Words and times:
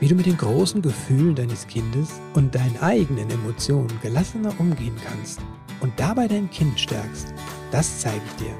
wie 0.00 0.08
du 0.08 0.14
mit 0.14 0.26
den 0.26 0.36
großen 0.36 0.80
Gefühlen 0.80 1.34
deines 1.34 1.66
Kindes 1.66 2.20
und 2.34 2.54
deinen 2.54 2.76
eigenen 2.80 3.28
Emotionen 3.30 3.98
gelassener 4.02 4.52
umgehen 4.58 4.96
kannst 5.04 5.40
und 5.80 5.92
dabei 5.98 6.28
dein 6.28 6.50
Kind 6.50 6.78
stärkst, 6.78 7.34
das 7.70 8.00
zeige 8.00 8.22
ich 8.24 8.46
dir. 8.46 8.54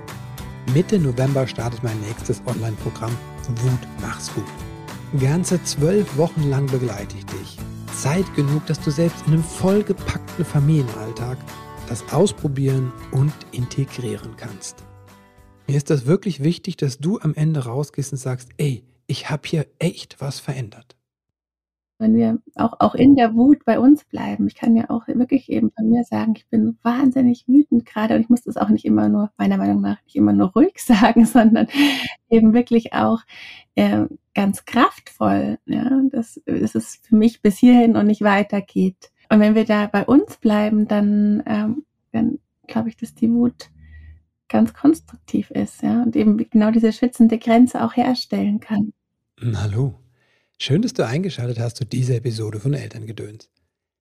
Mitte 0.74 0.98
November 0.98 1.46
startet 1.46 1.82
mein 1.82 2.00
nächstes 2.00 2.43
Online-Programm 2.46 3.16
Wut 3.62 3.80
mach's 4.02 4.30
gut. 4.34 4.45
Ganze 5.18 5.62
zwölf 5.64 6.18
Wochen 6.18 6.50
lang 6.50 6.66
begleite 6.66 7.16
ich 7.16 7.24
dich. 7.24 7.57
Zeit 7.96 8.27
genug, 8.34 8.66
dass 8.66 8.79
du 8.79 8.91
selbst 8.91 9.27
in 9.27 9.32
einem 9.32 9.43
vollgepackten 9.43 10.45
Familienalltag 10.45 11.39
das 11.89 12.05
ausprobieren 12.12 12.93
und 13.12 13.32
integrieren 13.52 14.36
kannst. 14.36 14.84
Mir 15.66 15.79
ist 15.79 15.89
das 15.89 16.05
wirklich 16.05 16.43
wichtig, 16.43 16.77
dass 16.77 16.98
du 16.98 17.18
am 17.20 17.34
Ende 17.34 17.64
rausgehst 17.64 18.12
und 18.12 18.18
sagst, 18.18 18.50
ey, 18.59 18.84
ich 19.07 19.30
habe 19.30 19.48
hier 19.48 19.66
echt 19.79 20.20
was 20.20 20.40
verändert 20.40 20.97
wenn 21.98 22.14
wir 22.14 22.38
auch, 22.54 22.75
auch 22.79 22.94
in 22.94 23.16
der 23.16 23.34
Wut 23.34 23.64
bei 23.64 23.79
uns 23.79 24.04
bleiben. 24.04 24.46
Ich 24.46 24.54
kann 24.54 24.76
ja 24.76 24.89
auch 24.89 25.08
wirklich 25.08 25.50
eben 25.50 25.70
von 25.72 25.89
mir 25.90 26.04
sagen, 26.04 26.34
ich 26.36 26.46
bin 26.48 26.79
wahnsinnig 26.82 27.44
wütend 27.48 27.84
gerade 27.84 28.14
und 28.14 28.20
ich 28.20 28.29
muss 28.29 28.43
das 28.43 28.56
auch 28.56 28.68
nicht 28.68 28.84
immer 28.84 29.08
nur, 29.08 29.30
meiner 29.36 29.56
Meinung 29.56 29.80
nach, 29.80 30.03
nicht 30.04 30.16
immer 30.16 30.32
nur 30.32 30.53
ruhig 30.53 30.75
sagen, 30.79 31.26
sondern 31.26 31.66
eben 32.30 32.55
wirklich 32.55 32.92
auch 32.92 33.20
äh, 33.75 34.06
ganz 34.34 34.64
kraftvoll, 34.64 35.58
ja, 35.66 35.91
dass, 36.11 36.41
dass 36.47 36.75
es 36.75 37.00
für 37.03 37.16
mich 37.16 37.42
bis 37.42 37.58
hierhin 37.58 37.97
und 37.97 38.06
nicht 38.06 38.22
weitergeht. 38.22 39.11
Und 39.30 39.41
wenn 39.41 39.55
wir 39.55 39.64
da 39.64 39.86
bei 39.86 40.05
uns 40.05 40.36
bleiben, 40.36 40.86
dann, 40.89 41.42
ähm, 41.47 41.84
dann 42.12 42.39
glaube 42.67 42.89
ich, 42.89 42.97
dass 42.97 43.14
die 43.14 43.30
Wut 43.30 43.70
ganz 44.48 44.72
konstruktiv 44.72 45.50
ist, 45.50 45.83
ja, 45.83 46.03
und 46.03 46.17
eben 46.17 46.39
genau 46.39 46.70
diese 46.70 46.92
schützende 46.92 47.39
Grenze 47.39 47.84
auch 47.84 47.97
herstellen 47.97 48.61
kann. 48.61 48.92
Hallo. 49.56 49.94
Schön, 50.61 50.83
dass 50.83 50.92
du 50.92 51.06
eingeschaltet 51.06 51.61
hast 51.61 51.77
zu 51.77 51.86
dieser 51.86 52.17
Episode 52.17 52.59
von 52.59 52.75
Elterngedöns. 52.75 53.48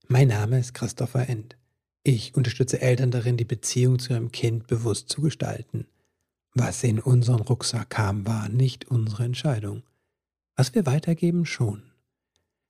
Mein 0.07 0.29
Name 0.29 0.57
ist 0.57 0.73
Christopher 0.73 1.29
End. 1.29 1.55
Ich 2.01 2.33
unterstütze 2.33 2.81
Eltern 2.81 3.11
darin, 3.11 3.37
die 3.37 3.45
Beziehung 3.45 3.99
zu 3.99 4.13
ihrem 4.13 4.31
Kind 4.31 4.65
bewusst 4.65 5.07
zu 5.07 5.21
gestalten. 5.21 5.85
Was 6.55 6.83
in 6.83 6.99
unseren 6.99 7.41
Rucksack 7.41 7.91
kam, 7.91 8.25
war 8.25 8.49
nicht 8.49 8.89
unsere 8.89 9.23
Entscheidung. 9.23 9.83
Was 10.55 10.73
wir 10.73 10.87
weitergeben, 10.87 11.45
schon. 11.45 11.83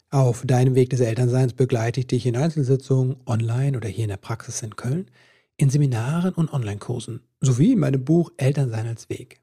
Auf 0.10 0.46
deinem 0.46 0.76
Weg 0.76 0.90
des 0.90 1.00
Elternseins 1.00 1.54
begleite 1.54 2.02
ich 2.02 2.08
dich 2.08 2.26
in 2.26 2.36
Einzelsitzungen, 2.36 3.16
online 3.26 3.78
oder 3.78 3.88
hier 3.88 4.04
in 4.04 4.10
der 4.10 4.18
Praxis 4.18 4.62
in 4.64 4.76
Köln, 4.76 5.10
in 5.56 5.70
Seminaren 5.70 6.34
und 6.34 6.52
Online-Kursen, 6.52 7.22
sowie 7.40 7.72
in 7.72 7.80
meinem 7.80 8.04
Buch 8.04 8.34
Elternsein 8.36 8.86
als 8.86 9.08
Weg. 9.08 9.42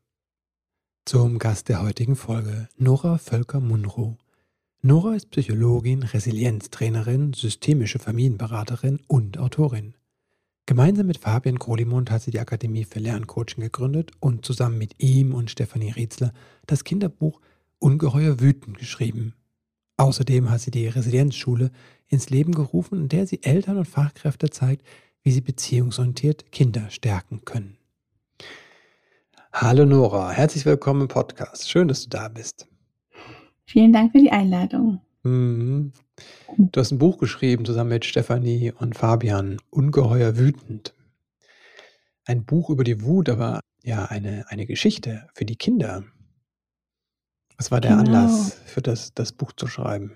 Zum 1.07 1.39
Gast 1.39 1.71
der 1.71 1.83
heutigen 1.83 2.15
Folge, 2.15 2.69
Nora 2.77 3.17
Völker-Munro. 3.17 4.19
Nora 4.87 5.15
ist 5.15 5.31
Psychologin, 5.31 6.03
Resilienztrainerin, 6.03 7.33
systemische 7.33 7.99
Familienberaterin 7.99 9.01
und 9.09 9.39
Autorin. 9.39 9.95
Gemeinsam 10.67 11.07
mit 11.07 11.17
Fabian 11.17 11.59
Krolimund 11.59 12.11
hat 12.11 12.21
sie 12.21 12.33
die 12.33 12.39
Akademie 12.39 12.85
für 12.85 12.99
Lerncoaching 12.99 13.63
gegründet 13.63 14.11
und 14.21 14.45
zusammen 14.45 14.77
mit 14.77 15.03
ihm 15.03 15.33
und 15.33 15.51
Stefanie 15.51 15.93
Rietzler 15.93 16.35
das 16.67 16.85
Kinderbuch 16.85 17.41
Ungeheuer 17.79 18.41
wütend 18.41 18.77
geschrieben. 18.77 19.33
Außerdem 19.97 20.51
hat 20.51 20.61
sie 20.61 20.71
die 20.71 20.87
Resilienzschule 20.87 21.71
ins 22.07 22.29
Leben 22.29 22.53
gerufen, 22.53 23.05
in 23.05 23.09
der 23.09 23.27
sie 23.27 23.43
Eltern 23.43 23.79
und 23.79 23.89
Fachkräfte 23.89 24.51
zeigt, 24.51 24.87
wie 25.23 25.33
sie 25.33 25.41
beziehungsorientiert 25.41 26.53
Kinder 26.53 26.91
stärken 26.91 27.47
können. 27.47 27.79
Hallo 29.51 29.87
Nora, 29.87 30.31
herzlich 30.33 30.67
willkommen 30.67 31.01
im 31.01 31.09
Podcast. 31.09 31.71
Schön, 31.71 31.89
dass 31.89 32.03
du 32.03 32.11
da 32.11 32.29
bist. 32.29 32.69
Vielen 33.67 33.93
Dank 33.93 34.13
für 34.13 34.19
die 34.19 34.31
Einladung. 34.31 35.01
Mhm. 35.23 35.93
Du 36.59 36.81
hast 36.81 36.93
ein 36.93 36.99
Buch 36.99 37.19
geschrieben 37.19 37.65
zusammen 37.65 37.91
mit 37.91 38.05
Stefanie 38.05 38.73
und 38.73 38.97
Fabian, 38.97 39.59
Ungeheuer 39.71 40.37
wütend. 40.37 40.95
Ein 42.27 42.45
Buch 42.45 42.71
über 42.71 42.85
die 42.85 43.03
Wut, 43.03 43.29
aber 43.29 43.61
ja, 43.83 44.07
eine, 44.07 44.45
eine 44.49 44.67
Geschichte 44.67 45.29
für 45.35 45.45
die 45.45 45.57
Kinder. 45.57 46.05
Was 47.57 47.71
war 47.71 47.81
der 47.81 47.97
genau. 47.97 48.03
Anlass 48.03 48.55
für 48.67 48.83
das, 48.83 49.15
das 49.15 49.33
Buch 49.33 49.53
zu 49.53 49.67
schreiben? 49.67 50.13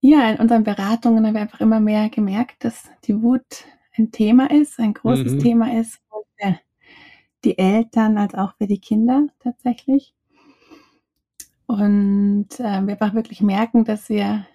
Ja, 0.00 0.30
in 0.30 0.38
unseren 0.38 0.64
Beratungen 0.64 1.26
haben 1.26 1.34
wir 1.34 1.40
einfach 1.40 1.60
immer 1.60 1.80
mehr 1.80 2.08
gemerkt, 2.08 2.64
dass 2.64 2.88
die 3.04 3.20
Wut 3.20 3.64
ein 3.96 4.12
Thema 4.12 4.50
ist, 4.50 4.78
ein 4.78 4.94
großes 4.94 5.34
mhm. 5.34 5.38
Thema 5.40 5.78
ist, 5.80 6.00
für 6.36 6.58
die 7.44 7.58
Eltern 7.58 8.16
als 8.16 8.34
auch 8.34 8.54
für 8.56 8.66
die 8.66 8.80
Kinder 8.80 9.26
tatsächlich. 9.40 10.14
Und 11.68 12.48
äh, 12.60 12.80
wir 12.86 12.94
einfach 12.94 13.12
wirklich 13.12 13.42
merken, 13.42 13.84
dass 13.84 14.08
wir 14.08 14.46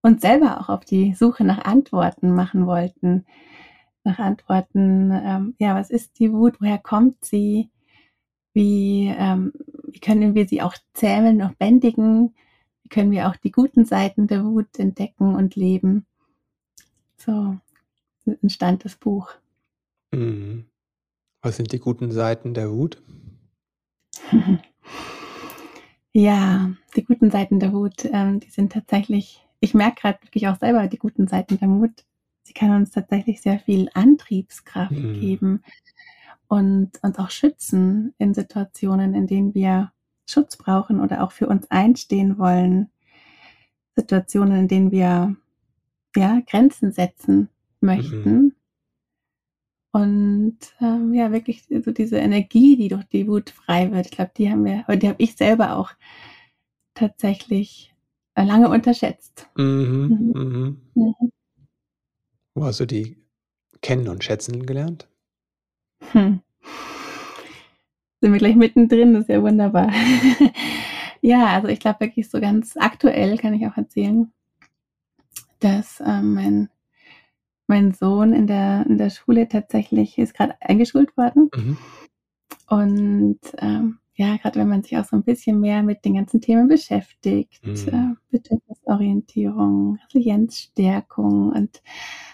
uns 0.00 0.22
selber 0.22 0.60
auch 0.60 0.68
auf 0.68 0.84
die 0.84 1.12
Suche 1.12 1.42
nach 1.42 1.64
Antworten 1.64 2.32
machen 2.32 2.66
wollten. 2.66 3.26
Nach 4.04 4.20
Antworten, 4.20 5.10
ähm, 5.12 5.54
ja, 5.58 5.74
was 5.74 5.90
ist 5.90 6.20
die 6.20 6.32
Wut? 6.32 6.60
Woher 6.60 6.78
kommt 6.78 7.24
sie? 7.24 7.68
Wie, 8.54 9.12
ähm, 9.16 9.52
wie 9.88 9.98
können 9.98 10.36
wir 10.36 10.46
sie 10.46 10.62
auch 10.62 10.76
zähmen, 10.94 11.42
und 11.42 11.58
bändigen? 11.58 12.32
Wie 12.84 12.88
können 12.88 13.10
wir 13.10 13.28
auch 13.28 13.36
die 13.36 13.50
guten 13.50 13.84
Seiten 13.84 14.28
der 14.28 14.44
Wut 14.44 14.78
entdecken 14.78 15.34
und 15.34 15.56
leben? 15.56 16.06
So 17.16 17.56
entstand 18.24 18.84
das 18.84 18.94
Buch. 18.94 19.32
Mhm. 20.12 20.66
Was 21.40 21.56
sind 21.56 21.72
die 21.72 21.80
guten 21.80 22.12
Seiten 22.12 22.54
der 22.54 22.70
Wut? 22.70 23.02
Ja, 26.12 26.72
die 26.94 27.04
guten 27.04 27.30
Seiten 27.30 27.58
der 27.58 27.72
Wut, 27.72 28.04
ähm, 28.04 28.40
die 28.40 28.50
sind 28.50 28.72
tatsächlich, 28.72 29.46
ich 29.60 29.72
merke 29.72 30.02
gerade 30.02 30.22
wirklich 30.22 30.48
auch 30.48 30.58
selber 30.58 30.86
die 30.86 30.98
guten 30.98 31.26
Seiten 31.26 31.58
der 31.58 31.68
Wut. 31.68 32.04
Sie 32.42 32.52
kann 32.52 32.70
uns 32.70 32.90
tatsächlich 32.90 33.40
sehr 33.40 33.58
viel 33.58 33.88
Antriebskraft 33.94 34.92
mhm. 34.92 35.20
geben 35.20 35.64
und 36.48 37.02
uns 37.02 37.18
auch 37.18 37.30
schützen 37.30 38.14
in 38.18 38.34
Situationen, 38.34 39.14
in 39.14 39.26
denen 39.26 39.54
wir 39.54 39.92
Schutz 40.28 40.56
brauchen 40.56 41.00
oder 41.00 41.22
auch 41.22 41.32
für 41.32 41.46
uns 41.46 41.70
einstehen 41.70 42.38
wollen. 42.38 42.90
Situationen, 43.96 44.60
in 44.60 44.68
denen 44.68 44.90
wir 44.90 45.36
ja, 46.16 46.40
Grenzen 46.46 46.92
setzen 46.92 47.48
möchten. 47.80 48.34
Mhm. 48.34 48.54
Und 49.92 50.58
ähm, 50.80 51.12
ja, 51.12 51.32
wirklich 51.32 51.64
so 51.68 51.92
diese 51.92 52.16
Energie, 52.16 52.76
die 52.76 52.88
durch 52.88 53.04
die 53.04 53.28
Wut 53.28 53.50
frei 53.50 53.92
wird, 53.92 54.06
ich 54.06 54.12
glaube, 54.12 54.32
die 54.36 54.50
haben 54.50 54.64
wir, 54.64 54.84
oder 54.88 54.96
die 54.96 55.08
habe 55.08 55.22
ich 55.22 55.36
selber 55.36 55.76
auch 55.76 55.90
tatsächlich 56.94 57.94
äh, 58.34 58.44
lange 58.44 58.70
unterschätzt. 58.70 59.48
Mhm, 59.54 60.32
mhm. 60.34 60.42
Mhm. 60.42 60.80
Mhm. 60.94 61.32
Wo 62.54 62.64
hast 62.64 62.80
du 62.80 62.86
die 62.86 63.18
kennen 63.82 64.08
und 64.08 64.24
schätzen 64.24 64.64
gelernt? 64.64 65.08
Hm. 66.12 66.40
Sind 68.20 68.32
wir 68.32 68.38
gleich 68.38 68.56
mittendrin, 68.56 69.14
das 69.14 69.22
ist 69.22 69.30
ja 69.30 69.42
wunderbar. 69.42 69.90
ja, 71.20 71.46
also 71.48 71.68
ich 71.68 71.80
glaube 71.80 72.00
wirklich 72.00 72.30
so 72.30 72.40
ganz 72.40 72.76
aktuell 72.76 73.36
kann 73.36 73.54
ich 73.54 73.66
auch 73.66 73.76
erzählen, 73.76 74.32
dass 75.60 76.00
ähm, 76.00 76.34
mein 76.34 76.68
mein 77.72 77.94
Sohn 77.94 78.34
in 78.34 78.46
der, 78.46 78.84
in 78.86 78.98
der 78.98 79.08
Schule 79.08 79.48
tatsächlich 79.48 80.18
ist 80.18 80.34
gerade 80.34 80.54
eingeschult 80.60 81.16
worden. 81.16 81.50
Mhm. 81.56 81.78
Und 82.68 83.40
ähm, 83.56 83.98
ja, 84.14 84.36
gerade 84.36 84.60
wenn 84.60 84.68
man 84.68 84.82
sich 84.82 84.98
auch 84.98 85.06
so 85.06 85.16
ein 85.16 85.22
bisschen 85.22 85.58
mehr 85.58 85.82
mit 85.82 86.04
den 86.04 86.14
ganzen 86.16 86.42
Themen 86.42 86.68
beschäftigt, 86.68 87.66
mhm. 87.66 87.88
äh, 87.88 88.14
Bedürfnisorientierung, 88.30 89.98
Resilienzstärkung 90.04 91.50
und 91.50 91.82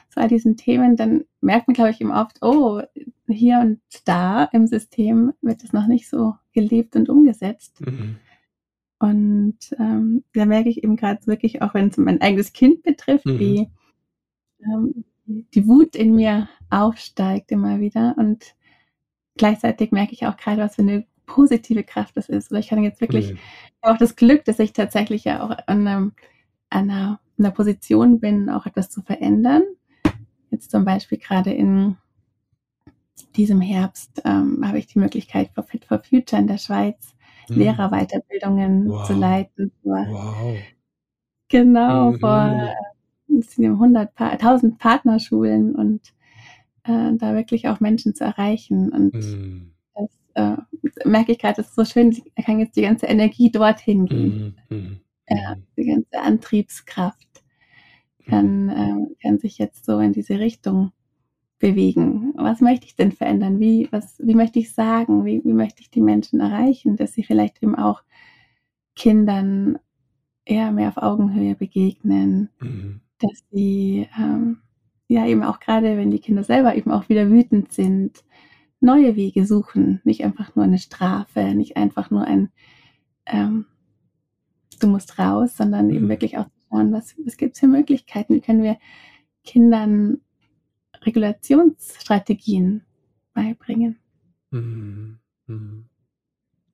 so 0.09 0.21
all 0.21 0.27
diesen 0.27 0.57
Themen, 0.57 0.97
dann 0.97 1.25
merkt 1.41 1.69
man, 1.69 1.75
glaube 1.75 1.91
ich, 1.91 2.01
eben 2.01 2.11
oft, 2.11 2.39
oh, 2.43 2.83
hier 3.29 3.61
und 3.61 3.81
da 4.07 4.43
im 4.43 4.67
System 4.67 5.35
wird 5.41 5.63
es 5.63 5.73
noch 5.73 5.87
nicht 5.87 6.09
so 6.09 6.35
gelebt 6.53 6.97
und 6.97 7.09
umgesetzt. 7.09 7.81
Mhm. 7.81 8.17
Und 8.99 9.59
ähm, 9.79 10.25
da 10.35 10.47
merke 10.47 10.69
ich 10.69 10.83
eben 10.83 10.97
gerade 10.97 11.25
wirklich, 11.29 11.63
auch 11.63 11.75
wenn 11.75 11.91
es 11.91 11.97
mein 11.97 12.21
eigenes 12.21 12.53
Kind 12.53 12.83
betrifft, 12.83 13.27
mhm. 13.27 13.39
wie 13.39 13.71
ähm, 14.65 15.05
die 15.29 15.67
Wut 15.67 15.95
in 15.95 16.15
mir 16.15 16.49
aufsteigt 16.71 17.53
immer 17.53 17.81
wieder 17.81 18.15
und 18.19 18.55
gleichzeitig 19.37 19.93
merke 19.93 20.13
ich 20.13 20.27
auch 20.27 20.37
gerade, 20.37 20.63
was 20.63 20.77
für 20.77 20.83
eine 20.83 21.07
positive 21.27 21.85
Kraft 21.85 22.17
das 22.17 22.29
ist. 22.29 22.51
Oder 22.51 22.61
ich 22.61 22.69
kann 22.69 22.83
jetzt 22.83 23.01
wirklich 23.01 23.33
mhm. 23.33 23.39
auch 23.83 23.99
das 23.99 24.17
Glück, 24.17 24.45
dass 24.45 24.59
ich 24.59 24.73
tatsächlich 24.73 25.25
ja 25.25 25.43
auch 25.43 25.51
an, 25.67 25.87
einem, 25.87 26.13
an, 26.71 26.91
einer, 26.91 27.21
einer 27.39 27.51
Position 27.51 28.21
bin, 28.21 28.51
auch 28.51 28.67
etwas 28.67 28.91
zu 28.91 29.03
verändern. 29.03 29.63
Jetzt 30.51 30.71
zum 30.71 30.85
Beispiel 30.85 31.19
gerade 31.19 31.53
in 31.53 31.97
diesem 33.37 33.61
Herbst 33.61 34.23
ähm, 34.25 34.67
habe 34.67 34.79
ich 34.79 34.87
die 34.87 34.99
Möglichkeit, 34.99 35.51
für 35.55 35.63
Fit 35.63 35.85
for 35.85 35.99
Future 35.99 36.41
in 36.41 36.49
der 36.49 36.59
Schweiz 36.59 37.15
mhm. 37.49 37.59
Lehrerweiterbildungen 37.59 38.89
wow. 38.89 39.07
zu 39.07 39.13
leiten. 39.13 39.73
Wow. 39.83 40.59
Genau, 41.49 42.13
mhm. 42.13 42.21
vor 42.21 42.75
es 43.39 43.53
sind 43.53 43.67
100, 43.67 44.11
1000 44.15 44.79
Partnerschulen 44.79 45.75
und 45.75 46.01
äh, 46.85 47.15
da 47.17 47.35
wirklich 47.35 47.69
auch 47.69 47.81
Menschen 47.81 48.15
zu 48.15 48.25
erreichen. 48.25 48.91
Und 48.91 49.15
mm. 49.15 49.73
das 49.95 50.11
äh, 50.35 50.57
merke 51.05 51.33
ich 51.33 51.39
gerade, 51.39 51.57
das 51.57 51.69
ist 51.69 51.77
so 51.77 51.85
schön, 51.85 52.17
er 52.35 52.45
kann 52.45 52.59
jetzt 52.59 52.77
die 52.77 52.83
ganze 52.83 53.07
Energie 53.07 53.51
dorthin 53.51 54.07
gehen. 54.07 54.57
Mhm. 54.69 54.77
Mhm. 54.77 55.01
Ja, 55.29 55.57
mhm. 55.57 55.63
die 55.77 55.87
ganze 55.87 56.21
Antriebskraft 56.21 57.43
kann, 58.27 58.65
mhm. 58.65 58.71
äh, 58.71 59.23
kann 59.23 59.39
sich 59.39 59.59
jetzt 59.59 59.85
so 59.85 59.99
in 59.99 60.13
diese 60.13 60.39
Richtung 60.39 60.93
bewegen. 61.59 62.33
Was 62.37 62.61
möchte 62.61 62.87
ich 62.87 62.95
denn 62.95 63.13
verändern? 63.13 63.59
Wie, 63.61 63.89
was, 63.91 64.19
wie 64.21 64.35
möchte 64.35 64.59
ich 64.59 64.73
sagen? 64.73 65.25
Wie, 65.25 65.43
wie 65.45 65.53
möchte 65.53 65.83
ich 65.83 65.91
die 65.91 66.01
Menschen 66.01 66.41
erreichen, 66.41 66.97
dass 66.97 67.13
sie 67.13 67.25
vielleicht 67.25 67.63
eben 67.63 67.75
auch 67.75 68.03
Kindern 68.95 69.79
eher 70.45 70.73
mehr 70.73 70.89
auf 70.89 70.97
Augenhöhe 70.97 71.55
begegnen, 71.55 72.49
mhm. 72.61 73.01
Dass 73.21 73.45
sie 73.51 74.09
ähm, 74.19 74.59
ja 75.09 75.27
eben 75.27 75.43
auch 75.43 75.61
gerade, 75.61 75.97
wenn 75.97 76.11
die 76.11 76.21
Kinder 76.21 76.45
selber 76.45 76.75
eben 76.75 76.91
auch 76.91 77.09
wieder 77.09 77.31
wütend 77.31 77.73
sind, 77.73 78.25
neue 78.81 79.17
Wege 79.17 79.47
suchen, 79.47 80.01
nicht 80.05 80.25
einfach 80.25 80.55
nur 80.55 80.65
eine 80.65 80.79
Strafe, 80.79 81.55
nicht 81.55 81.77
einfach 81.77 82.11
nur 82.11 82.25
ein 82.25 82.51
ähm, 83.27 83.67
du 84.81 84.87
musst 84.87 85.19
raus, 85.19 85.57
sondern 85.57 85.91
eben 85.91 86.07
mhm. 86.07 86.11
wirklich 86.11 86.39
auch 86.39 86.47
zu 86.47 86.53
schauen, 86.69 86.93
was, 86.93 87.15
was 87.25 87.37
gibt 87.37 87.55
es 87.55 87.61
für 87.61 87.67
Möglichkeiten, 87.67 88.35
wie 88.35 88.41
können 88.41 88.63
wir 88.63 88.79
Kindern 89.45 90.21
Regulationsstrategien 91.03 92.83
beibringen. 93.33 93.99
Mhm. 94.51 95.19
Mhm. 95.47 95.87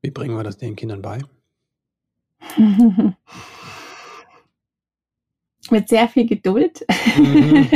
Wie 0.02 0.10
bringen 0.10 0.36
wir 0.36 0.44
das 0.44 0.58
den 0.58 0.76
Kindern 0.76 1.02
bei? 1.02 1.20
Mit 5.70 5.88
sehr 5.88 6.08
viel 6.08 6.26
Geduld. 6.26 6.84
Mhm. 7.16 7.70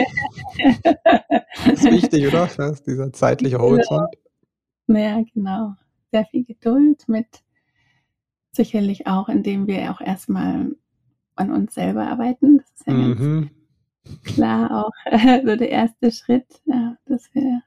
Das 1.65 1.85
ist 1.85 1.85
wichtig, 1.91 2.27
oder? 2.27 2.49
Das 2.57 2.83
dieser 2.83 3.13
zeitliche 3.13 3.59
Horizont. 3.59 4.09
Ja, 4.89 5.23
genau. 5.35 5.75
Sehr 6.13 6.25
viel 6.27 6.45
Geduld 6.45 7.09
mit 7.09 7.27
sicherlich 8.53 9.07
auch, 9.07 9.29
indem 9.29 9.67
wir 9.67 9.91
auch 9.91 10.01
erstmal 10.01 10.75
an 11.37 11.53
uns 11.53 11.75
selber 11.75 12.09
arbeiten. 12.09 12.59
Das 12.59 12.71
ist 12.75 12.87
ja 12.87 12.93
mhm. 12.93 13.51
klar 14.25 14.85
auch 14.85 14.93
so 15.45 15.57
der 15.57 15.71
erste 15.71 16.13
Schritt, 16.13 16.63
ja, 16.65 16.97
dass, 17.07 17.35
wir, 17.35 17.63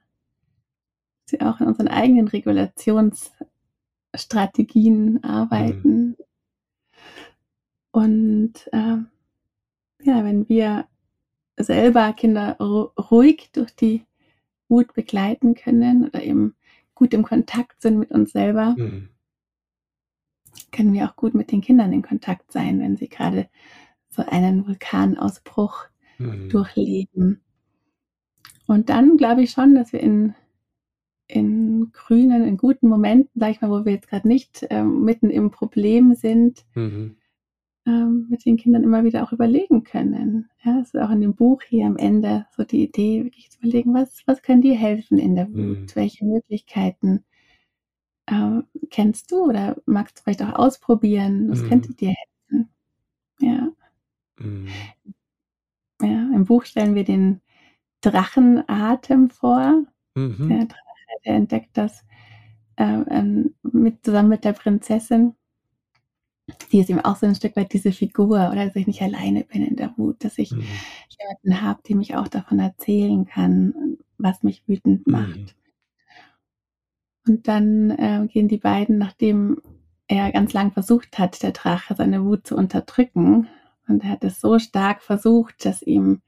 dass 1.24 1.40
wir 1.40 1.48
auch 1.48 1.60
in 1.60 1.66
unseren 1.66 1.88
eigenen 1.88 2.28
Regulationsstrategien 2.28 5.24
arbeiten. 5.24 5.98
Mhm. 5.98 6.16
Und 7.90 8.68
äh, 8.72 8.98
ja, 10.04 10.24
wenn 10.24 10.48
wir 10.48 10.86
selber 11.56 12.12
Kinder 12.12 12.56
ruhig 12.58 13.50
durch 13.52 13.74
die 13.74 14.04
Wut 14.68 14.94
begleiten 14.94 15.54
können 15.54 16.06
oder 16.06 16.22
eben 16.22 16.54
gut 16.94 17.14
im 17.14 17.22
Kontakt 17.22 17.82
sind 17.82 17.98
mit 17.98 18.10
uns 18.10 18.32
selber, 18.32 18.74
mhm. 18.76 19.08
können 20.70 20.92
wir 20.92 21.08
auch 21.08 21.16
gut 21.16 21.34
mit 21.34 21.52
den 21.52 21.60
Kindern 21.60 21.92
in 21.92 22.02
Kontakt 22.02 22.52
sein, 22.52 22.80
wenn 22.80 22.96
sie 22.96 23.08
gerade 23.08 23.48
so 24.08 24.22
einen 24.26 24.66
Vulkanausbruch 24.66 25.86
mhm. 26.18 26.48
durchleben. 26.48 27.40
Und 28.66 28.88
dann 28.88 29.16
glaube 29.16 29.42
ich 29.42 29.50
schon, 29.50 29.74
dass 29.74 29.92
wir 29.92 30.00
in, 30.00 30.34
in 31.26 31.90
grünen, 31.92 32.46
in 32.46 32.56
guten 32.56 32.88
Momenten, 32.88 33.40
sag 33.40 33.50
ich 33.50 33.60
mal, 33.60 33.70
wo 33.70 33.84
wir 33.84 33.92
jetzt 33.92 34.08
gerade 34.08 34.28
nicht 34.28 34.66
ähm, 34.70 35.04
mitten 35.04 35.30
im 35.30 35.50
Problem 35.50 36.14
sind, 36.14 36.64
mhm 36.74 37.16
ähm, 37.86 38.26
mit 38.28 38.44
den 38.44 38.56
Kindern 38.56 38.84
immer 38.84 39.04
wieder 39.04 39.24
auch 39.24 39.32
überlegen 39.32 39.82
können. 39.82 40.48
Ja, 40.64 40.78
es 40.80 40.94
ist 40.94 41.00
auch 41.00 41.10
in 41.10 41.20
dem 41.20 41.34
Buch 41.34 41.62
hier 41.62 41.86
am 41.86 41.96
Ende 41.96 42.46
so 42.56 42.64
die 42.64 42.84
Idee, 42.84 43.24
wirklich 43.24 43.50
zu 43.50 43.58
überlegen, 43.58 43.94
was, 43.94 44.22
was 44.26 44.42
kann 44.42 44.60
dir 44.60 44.76
helfen 44.76 45.18
in 45.18 45.34
der 45.34 45.48
Wut? 45.48 45.78
Mhm. 45.78 45.86
Welche 45.94 46.24
Möglichkeiten 46.24 47.24
äh, 48.26 48.60
kennst 48.90 49.32
du 49.32 49.44
oder 49.44 49.76
magst 49.86 50.18
du 50.18 50.22
vielleicht 50.22 50.42
auch 50.42 50.54
ausprobieren? 50.54 51.50
Was 51.50 51.62
mhm. 51.62 51.68
könnte 51.68 51.94
dir 51.94 52.14
helfen? 52.14 52.68
Ja. 53.40 53.68
Mhm. 54.38 54.68
ja. 56.02 56.30
Im 56.34 56.44
Buch 56.44 56.64
stellen 56.64 56.94
wir 56.94 57.04
den 57.04 57.40
Drachenatem 58.00 59.30
vor. 59.30 59.84
Mhm. 60.14 60.48
Der 60.48 60.66
Drache, 60.66 61.20
der 61.24 61.34
entdeckt 61.34 61.76
das 61.76 62.04
äh, 62.76 63.22
mit, 63.62 64.04
zusammen 64.04 64.28
mit 64.28 64.44
der 64.44 64.52
Prinzessin 64.52 65.34
die 66.70 66.80
ist 66.80 66.90
eben 66.90 67.00
auch 67.00 67.16
so 67.16 67.26
ein 67.26 67.34
Stück 67.34 67.56
weit 67.56 67.72
diese 67.72 67.92
Figur 67.92 68.50
oder 68.50 68.66
dass 68.66 68.76
ich 68.76 68.86
nicht 68.86 69.02
alleine 69.02 69.44
bin 69.44 69.64
in 69.64 69.76
der 69.76 69.96
Wut, 69.96 70.24
dass 70.24 70.38
ich 70.38 70.50
mhm. 70.50 70.64
jemanden 71.18 71.62
habe, 71.62 71.80
der 71.88 71.96
mich 71.96 72.16
auch 72.16 72.28
davon 72.28 72.58
erzählen 72.58 73.24
kann, 73.26 73.98
was 74.18 74.42
mich 74.42 74.62
wütend 74.66 75.06
mhm. 75.06 75.12
macht. 75.12 75.38
Mhm. 75.38 75.46
Und 77.28 77.48
dann 77.48 77.90
äh, 77.90 78.26
gehen 78.28 78.48
die 78.48 78.58
beiden, 78.58 78.98
nachdem 78.98 79.62
er 80.08 80.32
ganz 80.32 80.52
lang 80.52 80.72
versucht 80.72 81.18
hat, 81.18 81.42
der 81.42 81.52
Drache 81.52 81.94
seine 81.94 82.24
Wut 82.24 82.46
zu 82.46 82.56
unterdrücken, 82.56 83.48
und 83.88 84.04
er 84.04 84.10
hat 84.10 84.24
es 84.24 84.40
so 84.40 84.58
stark 84.58 85.02
versucht, 85.02 85.64
dass 85.64 85.82
ihm 85.82 86.22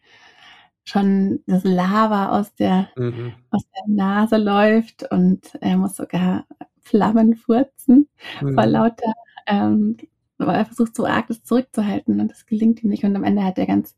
schon 0.84 1.40
das 1.46 1.64
Lava 1.64 2.38
aus 2.38 2.54
der, 2.54 2.90
mhm. 2.96 3.32
aus 3.50 3.62
der 3.74 3.94
Nase 3.94 4.36
läuft 4.36 5.10
und 5.10 5.54
er 5.60 5.76
muss 5.76 5.96
sogar 5.96 6.46
Flammen 6.84 7.34
furzen 7.34 8.08
mhm. 8.40 8.54
vor 8.54 8.66
lauter 8.66 9.12
ähm, 9.46 9.96
aber 10.38 10.54
er 10.54 10.64
versucht 10.64 10.96
so 10.96 11.06
arg 11.06 11.28
das 11.28 11.42
zurückzuhalten 11.42 12.20
und 12.20 12.30
das 12.30 12.46
gelingt 12.46 12.82
ihm 12.82 12.90
nicht. 12.90 13.04
Und 13.04 13.14
am 13.16 13.24
Ende 13.24 13.44
hat 13.44 13.58
er 13.58 13.66
ganz 13.66 13.96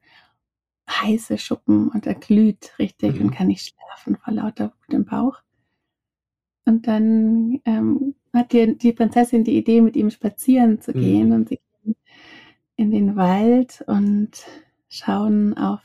heiße 0.89 1.39
Schuppen 1.39 1.89
und 1.89 2.07
er 2.07 2.15
glüht 2.15 2.79
richtig 2.79 3.17
mhm. 3.17 3.27
und 3.27 3.31
kann 3.33 3.49
nicht 3.49 3.75
schlafen 3.75 4.17
vor 4.17 4.35
lauter 4.35 4.67
Wut 4.67 4.95
im 4.95 5.05
Bauch. 5.05 5.41
Und 6.65 6.87
dann 6.87 7.61
ähm, 7.65 8.15
hat 8.33 8.53
die, 8.53 8.77
die 8.77 8.93
Prinzessin 8.93 9.45
die 9.45 9.57
Idee, 9.57 9.81
mit 9.81 9.97
ihm 9.97 10.11
spazieren 10.11 10.81
zu 10.81 10.93
gehen 10.93 11.29
mhm. 11.29 11.35
und 11.35 11.49
sie 11.49 11.61
gehen 11.83 11.97
in 12.77 12.91
den 12.91 13.17
Wald 13.17 13.83
und 13.87 14.31
schauen 14.89 15.57
auf 15.57 15.83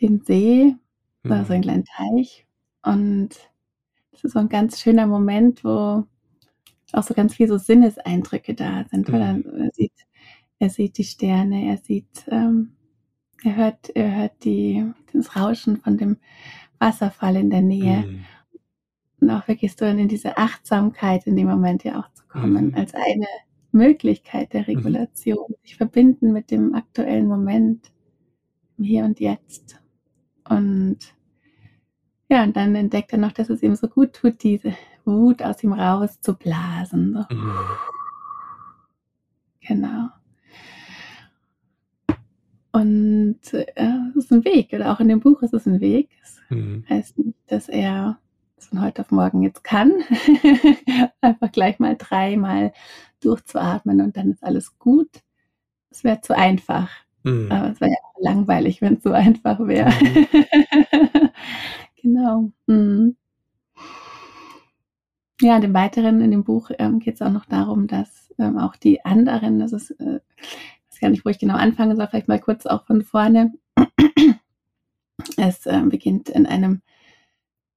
den 0.00 0.20
See, 0.20 0.76
mhm. 1.22 1.28
da 1.28 1.44
so 1.44 1.52
ein 1.52 1.62
kleiner 1.62 1.84
Teich. 1.84 2.46
Und 2.82 3.51
das 4.12 4.24
ist 4.24 4.32
so 4.32 4.38
ein 4.38 4.48
ganz 4.48 4.80
schöner 4.80 5.06
Moment, 5.06 5.64
wo 5.64 6.04
auch 6.92 7.02
so 7.02 7.14
ganz 7.14 7.34
viel 7.34 7.48
so 7.48 7.58
Sinneseindrücke 7.58 8.54
da 8.54 8.84
sind, 8.90 9.10
weil 9.10 9.20
er, 9.20 9.32
mhm. 9.34 9.62
er 9.64 9.70
sieht, 9.72 10.06
er 10.58 10.70
sieht 10.70 10.98
die 10.98 11.04
Sterne, 11.04 11.70
er 11.70 11.78
sieht, 11.78 12.26
ähm, 12.28 12.72
er 13.42 13.56
hört, 13.56 13.90
er 13.96 14.16
hört 14.16 14.44
die, 14.44 14.86
das 15.12 15.34
Rauschen 15.34 15.78
von 15.78 15.96
dem 15.96 16.18
Wasserfall 16.78 17.36
in 17.36 17.50
der 17.50 17.62
Nähe. 17.62 18.04
Mhm. 18.06 18.24
Und 19.20 19.30
auch 19.30 19.48
wirklich 19.48 19.74
so 19.76 19.84
in 19.84 20.08
diese 20.08 20.36
Achtsamkeit 20.36 21.26
in 21.26 21.36
dem 21.36 21.48
Moment 21.48 21.84
ja 21.84 22.00
auch 22.00 22.12
zu 22.12 22.24
kommen, 22.26 22.68
mhm. 22.68 22.74
als 22.74 22.92
eine 22.94 23.26
Möglichkeit 23.70 24.52
der 24.52 24.62
mhm. 24.62 24.66
Regulation, 24.66 25.54
sich 25.62 25.76
verbinden 25.76 26.32
mit 26.32 26.50
dem 26.50 26.74
aktuellen 26.74 27.26
Moment, 27.26 27.90
im 28.78 28.84
Hier 28.84 29.04
und 29.04 29.20
Jetzt. 29.20 29.80
Und 30.48 30.98
ja, 32.32 32.44
und 32.44 32.56
dann 32.56 32.74
entdeckt 32.74 33.12
er 33.12 33.18
noch, 33.18 33.32
dass 33.32 33.50
es 33.50 33.62
ihm 33.62 33.74
so 33.74 33.88
gut 33.88 34.14
tut, 34.14 34.42
diese 34.42 34.74
Wut 35.04 35.42
aus 35.42 35.62
ihm 35.62 35.74
rauszublasen. 35.74 37.12
So. 37.12 37.36
Mhm. 37.36 37.60
Genau. 39.60 40.08
Und 42.72 43.52
äh, 43.52 43.66
es 44.08 44.16
ist 44.16 44.32
ein 44.32 44.46
Weg, 44.46 44.72
oder 44.72 44.92
auch 44.92 45.00
in 45.00 45.08
dem 45.08 45.20
Buch 45.20 45.42
ist 45.42 45.52
es 45.52 45.66
ein 45.66 45.80
Weg. 45.80 46.08
Das 46.22 46.40
mhm. 46.48 46.86
heißt 46.88 47.18
nicht, 47.18 47.36
dass 47.48 47.68
er 47.68 48.18
von 48.56 48.80
heute 48.80 49.02
auf 49.02 49.10
morgen 49.10 49.42
jetzt 49.42 49.62
kann. 49.62 49.92
Einfach 51.20 51.52
gleich 51.52 51.78
mal 51.80 51.96
dreimal 51.98 52.72
durchzuatmen 53.20 54.00
und 54.00 54.16
dann 54.16 54.30
ist 54.30 54.42
alles 54.42 54.78
gut. 54.78 55.10
Es 55.90 56.02
wäre 56.02 56.22
zu 56.22 56.34
einfach. 56.34 56.88
Mhm. 57.24 57.52
Aber 57.52 57.72
es 57.72 57.80
wäre 57.82 57.90
ja 57.90 57.96
langweilig, 58.20 58.80
wenn 58.80 58.94
es 58.94 59.02
so 59.02 59.12
einfach 59.12 59.58
wäre. 59.60 59.90
Mhm. 59.90 60.26
Genau. 62.02 62.52
Mhm. 62.66 63.16
Ja, 65.40 65.56
im 65.56 65.74
Weiteren 65.74 66.20
in 66.20 66.30
dem 66.30 66.44
Buch 66.44 66.70
ähm, 66.78 67.00
geht 67.00 67.14
es 67.14 67.22
auch 67.22 67.32
noch 67.32 67.46
darum, 67.46 67.86
dass 67.86 68.32
ähm, 68.38 68.58
auch 68.58 68.76
die 68.76 69.04
anderen, 69.04 69.58
das 69.58 69.72
ist, 69.72 69.90
äh, 69.92 70.20
weiß 70.90 71.00
gar 71.00 71.10
nicht, 71.10 71.24
wo 71.24 71.30
ich 71.30 71.38
genau 71.38 71.56
anfangen 71.56 71.96
soll, 71.96 72.06
vielleicht 72.08 72.28
mal 72.28 72.40
kurz 72.40 72.66
auch 72.66 72.84
von 72.86 73.02
vorne. 73.02 73.52
Es 75.36 75.66
äh, 75.66 75.82
beginnt 75.84 76.28
in 76.28 76.46
einem 76.46 76.82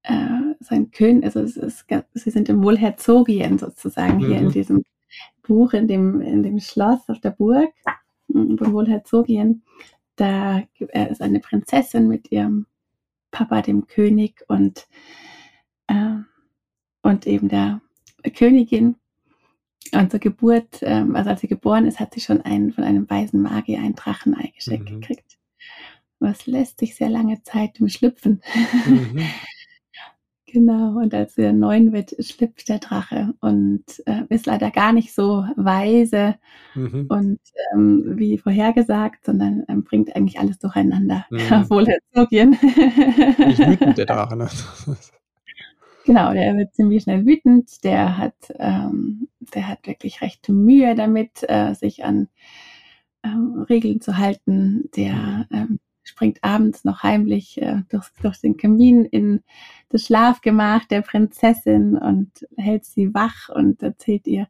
äh, 0.03 0.53
sein 0.59 0.91
König, 0.91 1.25
also 1.25 1.41
es 1.41 1.57
ist, 1.57 1.85
sie 2.13 2.31
sind 2.31 2.49
im 2.49 2.63
Wohlherzogien 2.63 3.57
sozusagen 3.57 4.17
mhm. 4.17 4.25
hier 4.25 4.37
in 4.37 4.45
mhm. 4.45 4.51
diesem 4.51 4.83
Buch, 5.43 5.73
in 5.73 5.87
dem, 5.87 6.21
in 6.21 6.43
dem 6.43 6.59
Schloss 6.59 7.07
auf 7.07 7.19
der 7.19 7.31
Burg 7.31 7.71
von 8.27 8.73
Wohlherzogien. 8.73 9.63
Da 10.15 10.63
äh, 10.79 11.11
ist 11.11 11.21
eine 11.21 11.39
Prinzessin 11.39 12.07
mit 12.07 12.31
ihrem 12.31 12.65
Papa, 13.35 13.61
dem 13.61 13.85
König, 13.87 14.45
und 14.47 14.87
äh, 15.87 16.15
und 17.01 17.27
eben 17.27 17.49
der 17.49 17.81
Königin. 18.33 18.95
Und 19.93 20.09
zur 20.09 20.21
Geburt, 20.21 20.79
ähm, 20.81 21.15
also 21.15 21.31
als 21.31 21.41
sie 21.41 21.47
geboren 21.47 21.85
ist, 21.85 21.99
hat 21.99 22.13
sie 22.13 22.21
schon 22.21 22.41
einen, 22.41 22.71
von 22.71 22.85
einem 22.85 23.09
weisen 23.09 23.41
Magier 23.41 23.79
ein 23.79 23.93
Drachenei 23.93 24.53
geschenkt 24.55 24.89
mhm. 24.89 25.01
gekriegt. 25.01 25.37
Was 26.19 26.47
lässt 26.47 26.79
sich 26.79 26.95
sehr 26.95 27.09
lange 27.09 27.43
Zeit 27.43 27.79
im 27.79 27.89
Schlüpfen. 27.89 28.41
Mhm. 28.85 29.19
Genau, 30.47 30.99
und 30.99 31.13
als 31.13 31.37
er 31.37 31.53
neun 31.53 31.91
wird, 31.91 32.15
schlüpft 32.23 32.69
der 32.69 32.77
Drache 32.77 33.33
und 33.41 33.83
äh, 34.05 34.21
ist 34.29 34.45
leider 34.45 34.69
gar 34.69 34.93
nicht 34.93 35.13
so 35.13 35.43
weise 35.55 36.35
mhm. 36.75 37.07
und 37.09 37.39
ähm, 37.73 38.13
wie 38.17 38.37
vorhergesagt, 38.37 39.25
sondern 39.25 39.65
ähm, 39.67 39.83
bringt 39.83 40.15
eigentlich 40.15 40.39
alles 40.39 40.59
durcheinander. 40.59 41.25
Mhm. 41.31 41.39
Wohlerzogien. 41.69 42.51
Nicht 42.51 43.67
wütend, 43.67 43.97
der 43.97 44.05
Drache, 44.05 44.35
ne? 44.35 44.47
Genau, 46.05 46.31
der 46.33 46.55
wird 46.55 46.75
ziemlich 46.75 47.03
schnell 47.03 47.25
wütend. 47.25 47.83
Der 47.83 48.17
hat, 48.17 48.35
ähm, 48.59 49.27
der 49.55 49.67
hat 49.67 49.87
wirklich 49.87 50.21
recht 50.21 50.47
Mühe 50.47 50.93
damit, 50.93 51.43
äh, 51.49 51.73
sich 51.73 52.05
an 52.05 52.27
ähm, 53.23 53.65
Regeln 53.67 53.99
zu 53.99 54.17
halten. 54.17 54.89
Der 54.95 55.47
mhm. 55.49 55.57
ähm, 55.57 55.79
springt 56.05 56.43
abends 56.43 56.85
noch 56.85 57.03
heimlich 57.03 57.61
äh, 57.61 57.81
durch, 57.89 58.07
durch 58.21 58.39
den 58.39 58.57
Kamin 58.57 59.05
in 59.05 59.43
das 59.89 60.05
Schlafgemach 60.05 60.85
der 60.85 61.01
Prinzessin 61.01 61.97
und 61.97 62.31
hält 62.57 62.85
sie 62.85 63.13
wach 63.13 63.49
und 63.49 63.81
erzählt 63.81 64.27
ihr 64.27 64.47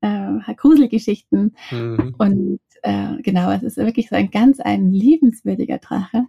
äh, 0.00 0.54
Gruselgeschichten. 0.54 1.56
Mhm. 1.70 2.14
Und 2.18 2.60
äh, 2.82 3.16
genau, 3.22 3.50
es 3.50 3.62
ist 3.62 3.76
wirklich 3.76 4.08
so 4.08 4.16
ein 4.16 4.30
ganz 4.30 4.60
ein 4.60 4.92
liebenswürdiger 4.92 5.78
Drache. 5.78 6.26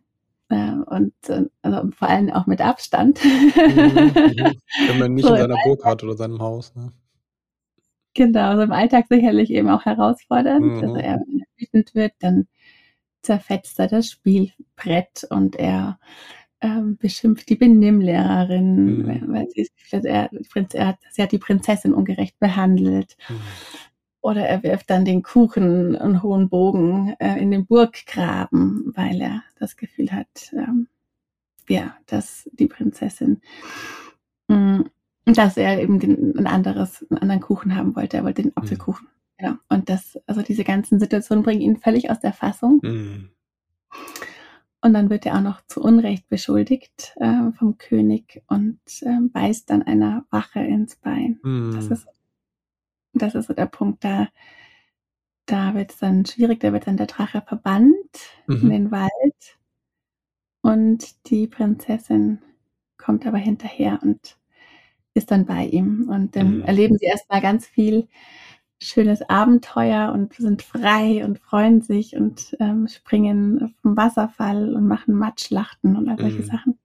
Äh, 0.50 0.72
und 0.72 1.14
äh, 1.28 1.46
also 1.62 1.90
vor 1.92 2.08
allem 2.08 2.30
auch 2.32 2.48
mit 2.48 2.62
Abstand. 2.62 3.20
Mhm, 3.24 3.52
mhm. 3.56 4.54
Wenn 4.88 5.00
man 5.00 5.14
nicht 5.16 5.26
so 5.26 5.34
in 5.34 5.42
seiner 5.42 5.58
Burg 5.66 5.84
hat 5.84 6.04
oder 6.04 6.16
seinem 6.16 6.40
Haus. 6.40 6.74
Ne? 6.76 6.92
Genau, 8.14 8.52
also 8.52 8.62
im 8.62 8.72
Alltag 8.72 9.08
sicherlich 9.10 9.52
eben 9.52 9.70
auch 9.70 9.86
herausfordernd. 9.86 10.66
Mhm. 10.66 10.84
Also 10.84 10.96
er, 10.96 11.20
wenn 11.28 11.42
er 11.42 11.48
wütend 11.58 11.96
wird, 11.96 12.14
dann 12.20 12.48
zerfetzt 13.26 13.80
er 13.80 13.88
das 13.88 14.10
Spielbrett 14.10 15.26
und 15.30 15.56
er 15.56 16.00
ähm, 16.62 16.98
beschimpft 16.98 17.50
die 17.50 17.56
Benimmlehrerin, 17.56 19.04
mhm. 19.04 19.34
weil 19.34 19.50
sie, 19.50 19.70
er, 19.92 20.30
er 20.32 20.88
hat, 20.88 20.98
sie 21.12 21.22
hat 21.22 21.32
die 21.32 21.38
Prinzessin 21.38 21.94
ungerecht 21.94 22.40
behandelt. 22.40 23.18
Mhm. 23.30 23.40
Oder 24.22 24.48
er 24.48 24.64
wirft 24.64 24.90
dann 24.90 25.06
den 25.06 25.22
Kuchen 25.22 25.96
und 25.96 26.24
hohen 26.24 26.50
Bogen 26.50 27.16
äh, 27.20 27.38
in 27.40 27.52
den 27.52 27.68
Burggraben, 27.68 28.92
weil 28.96 29.22
er 29.22 29.44
das 29.60 29.78
Gefühl 29.78 30.12
hat, 30.12 30.52
ähm, 30.54 30.88
ja, 31.70 31.96
dass 32.08 32.50
die 32.54 32.68
Prinzessin, 32.68 33.42
mh, 34.48 34.58
mm, 34.58 34.90
dass 35.26 35.58
er 35.58 35.80
eben 35.80 36.00
den, 36.00 36.38
ein 36.38 36.48
anderes, 36.48 37.06
einen 37.10 37.20
anderen 37.20 37.42
Kuchen 37.42 37.76
haben 37.76 37.96
wollte. 37.96 38.18
Er 38.18 38.24
wollte 38.24 38.42
den 38.42 38.52
mhm. 38.56 38.64
Apfelkuchen. 38.64 39.08
Ja, 39.40 39.60
und 39.70 39.90
das, 39.90 40.20
also 40.28 40.42
diese 40.42 40.64
ganzen 40.64 41.00
Situationen 41.00 41.44
bringen 41.44 41.62
ihn 41.62 41.78
völlig 41.78 42.10
aus 42.10 42.20
der 42.20 42.34
Fassung. 42.34 42.80
Mhm. 42.82 43.30
Und 44.82 44.94
dann 44.94 45.10
wird 45.10 45.26
er 45.26 45.36
auch 45.36 45.42
noch 45.42 45.62
zu 45.66 45.82
Unrecht 45.82 46.30
beschuldigt 46.30 47.16
äh, 47.18 47.52
vom 47.58 47.78
König 47.78 48.44
und 48.48 48.80
äh, 49.02 49.20
beißt 49.32 49.70
dann 49.70 49.82
einer 49.84 50.26
Wache 50.30 50.60
ins 50.60 50.96
Bein. 50.96 51.40
Mhm. 51.44 51.74
Das 51.76 51.88
ist 51.88 52.08
das 53.16 53.34
ist 53.34 53.48
so 53.48 53.54
der 53.54 53.66
Punkt, 53.66 54.04
da, 54.04 54.28
da 55.46 55.74
wird 55.74 55.92
es 55.92 55.98
dann 56.00 56.26
schwierig, 56.26 56.60
da 56.60 56.74
wird 56.74 56.88
dann 56.88 56.98
der 56.98 57.08
Drache 57.08 57.42
verbannt 57.42 58.20
mhm. 58.48 58.56
in 58.64 58.70
den 58.70 58.92
Wald 58.92 59.58
und 60.62 61.30
die 61.30 61.48
Prinzessin 61.48 62.42
kommt 62.98 63.26
aber 63.26 63.38
hinterher 63.38 64.00
und 64.02 64.38
ist 65.14 65.32
dann 65.32 65.46
bei 65.46 65.66
ihm 65.66 66.10
und 66.10 66.36
dann 66.36 66.58
mhm. 66.58 66.64
erleben 66.64 66.98
sie 66.98 67.06
erstmal 67.06 67.42
ganz 67.42 67.66
viel 67.66 68.08
schönes 68.82 69.22
Abenteuer 69.30 70.12
und 70.14 70.34
sind 70.34 70.62
frei 70.62 71.24
und 71.24 71.40
freuen 71.40 71.82
sich 71.82 72.16
und 72.16 72.56
ähm, 72.60 72.88
springen 72.88 73.74
vom 73.82 73.96
Wasserfall 73.96 74.76
und 74.76 74.88
machen 74.88 75.16
Matschlachten 75.16 75.96
und 75.96 76.10
all 76.10 76.20
solche 76.20 76.42
mhm. 76.42 76.46
Sachen. 76.46 76.80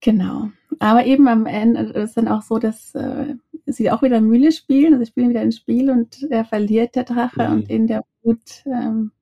Genau. 0.00 0.50
Aber 0.78 1.06
eben 1.06 1.26
am 1.28 1.46
Ende 1.46 1.80
ist 1.80 1.96
es 1.96 2.14
dann 2.14 2.28
auch 2.28 2.42
so, 2.42 2.58
dass 2.58 2.94
äh, 2.94 3.34
sie 3.66 3.90
auch 3.90 4.02
wieder 4.02 4.20
Mühle 4.20 4.52
spielen. 4.52 4.94
Also 4.94 5.06
spielen 5.06 5.30
wieder 5.30 5.40
ein 5.40 5.52
Spiel 5.52 5.90
und 5.90 6.22
er 6.30 6.44
verliert 6.44 6.94
der 6.94 7.04
Drache 7.04 7.48
mhm. 7.48 7.54
und 7.54 7.70
in 7.70 7.86
der 7.86 8.04
Wut 8.22 8.64
ähm, 8.66 9.12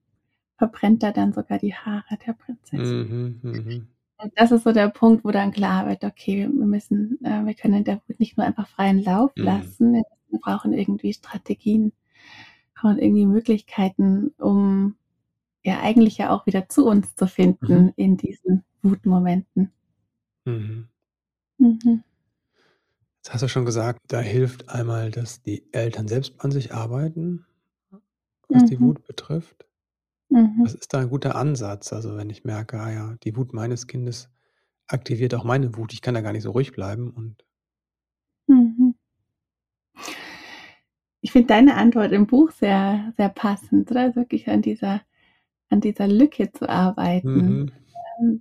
verbrennt 0.59 1.03
er 1.03 1.13
dann 1.13 1.33
sogar 1.33 1.59
die 1.59 1.75
Haare 1.75 2.19
der 2.27 2.33
Prinzessin. 2.33 3.41
Mhm, 3.43 3.51
mh. 3.51 3.81
Und 4.19 4.33
das 4.37 4.51
ist 4.51 4.65
so 4.65 4.73
der 4.73 4.89
Punkt, 4.89 5.25
wo 5.25 5.31
dann 5.31 5.53
klar 5.53 5.87
wird, 5.87 6.03
okay, 6.03 6.49
wir 6.51 6.67
müssen, 6.67 7.19
äh, 7.23 7.45
wir 7.45 7.53
können 7.55 7.85
der 7.85 8.01
Wut 8.07 8.19
nicht 8.19 8.39
nur 8.39 8.47
einfach 8.47 8.67
freien 8.67 9.03
Lauf 9.03 9.33
mhm. 9.37 9.45
lassen, 9.45 9.93
wir 9.93 10.03
brauchen 10.41 10.73
irgendwie 10.73 11.13
Strategien, 11.13 11.93
brauchen 12.75 12.99
irgendwie 12.99 13.27
Möglichkeiten, 13.27 14.29
um 14.39 14.97
ja 15.65 15.81
eigentlich 15.81 16.19
ja 16.19 16.31
auch 16.31 16.47
wieder 16.47 16.69
zu 16.69 16.87
uns 16.87 17.15
zu 17.17 17.27
finden 17.27 17.85
mhm. 17.85 17.93
in 17.97 18.17
diesen 18.17 18.65
Wutmomenten. 18.83 19.73
Mhm. 20.45 20.89
Mhm. 21.59 22.05
Jetzt 23.17 23.35
hast 23.35 23.43
du 23.43 23.49
schon 23.49 23.65
gesagt, 23.65 24.01
da 24.09 24.21
hilft 24.21 24.69
einmal, 24.69 25.11
dass 25.11 25.43
die 25.43 25.67
Eltern 25.73 26.07
selbst 26.07 26.35
an 26.39 26.53
sich 26.53 26.73
arbeiten, 26.73 27.45
was 28.49 28.67
die 28.67 28.77
mhm. 28.77 28.83
Wut 28.83 29.05
betrifft. 29.05 29.67
Mhm. 30.29 30.61
Was 30.63 30.75
ist 30.75 30.95
da 30.95 31.01
ein 31.01 31.11
guter 31.11 31.35
Ansatz? 31.35 31.93
Also 31.93 32.17
wenn 32.17 32.31
ich 32.31 32.45
merke, 32.45 32.81
ah 32.81 32.93
ja, 32.93 33.17
die 33.25 33.37
Wut 33.37 33.53
meines 33.53 33.89
Kindes 33.89 34.29
aktiviert 34.87 35.35
auch 35.35 35.43
meine 35.43 35.77
Wut, 35.77 35.93
ich 35.93 36.03
kann 36.03 36.15
da 36.15 36.21
gar 36.21 36.33
nicht 36.33 36.45
so 36.45 36.53
ruhig 36.53 36.73
bleiben 36.73 37.11
und 37.11 37.47
Mhm. 38.49 38.95
Ich 41.27 41.33
finde 41.33 41.49
deine 41.49 41.75
Antwort 41.75 42.13
im 42.13 42.29
Buch 42.29 42.53
sehr, 42.53 43.13
sehr 43.17 43.29
passend, 43.29 43.91
oder? 43.91 44.15
Wirklich 44.15 44.49
an 44.49 44.63
dieser, 44.63 45.01
an 45.71 45.81
dieser 45.81 46.07
Lücke 46.07 46.53
zu 46.53 46.69
arbeiten. 46.69 47.63
Mhm. 47.63 47.73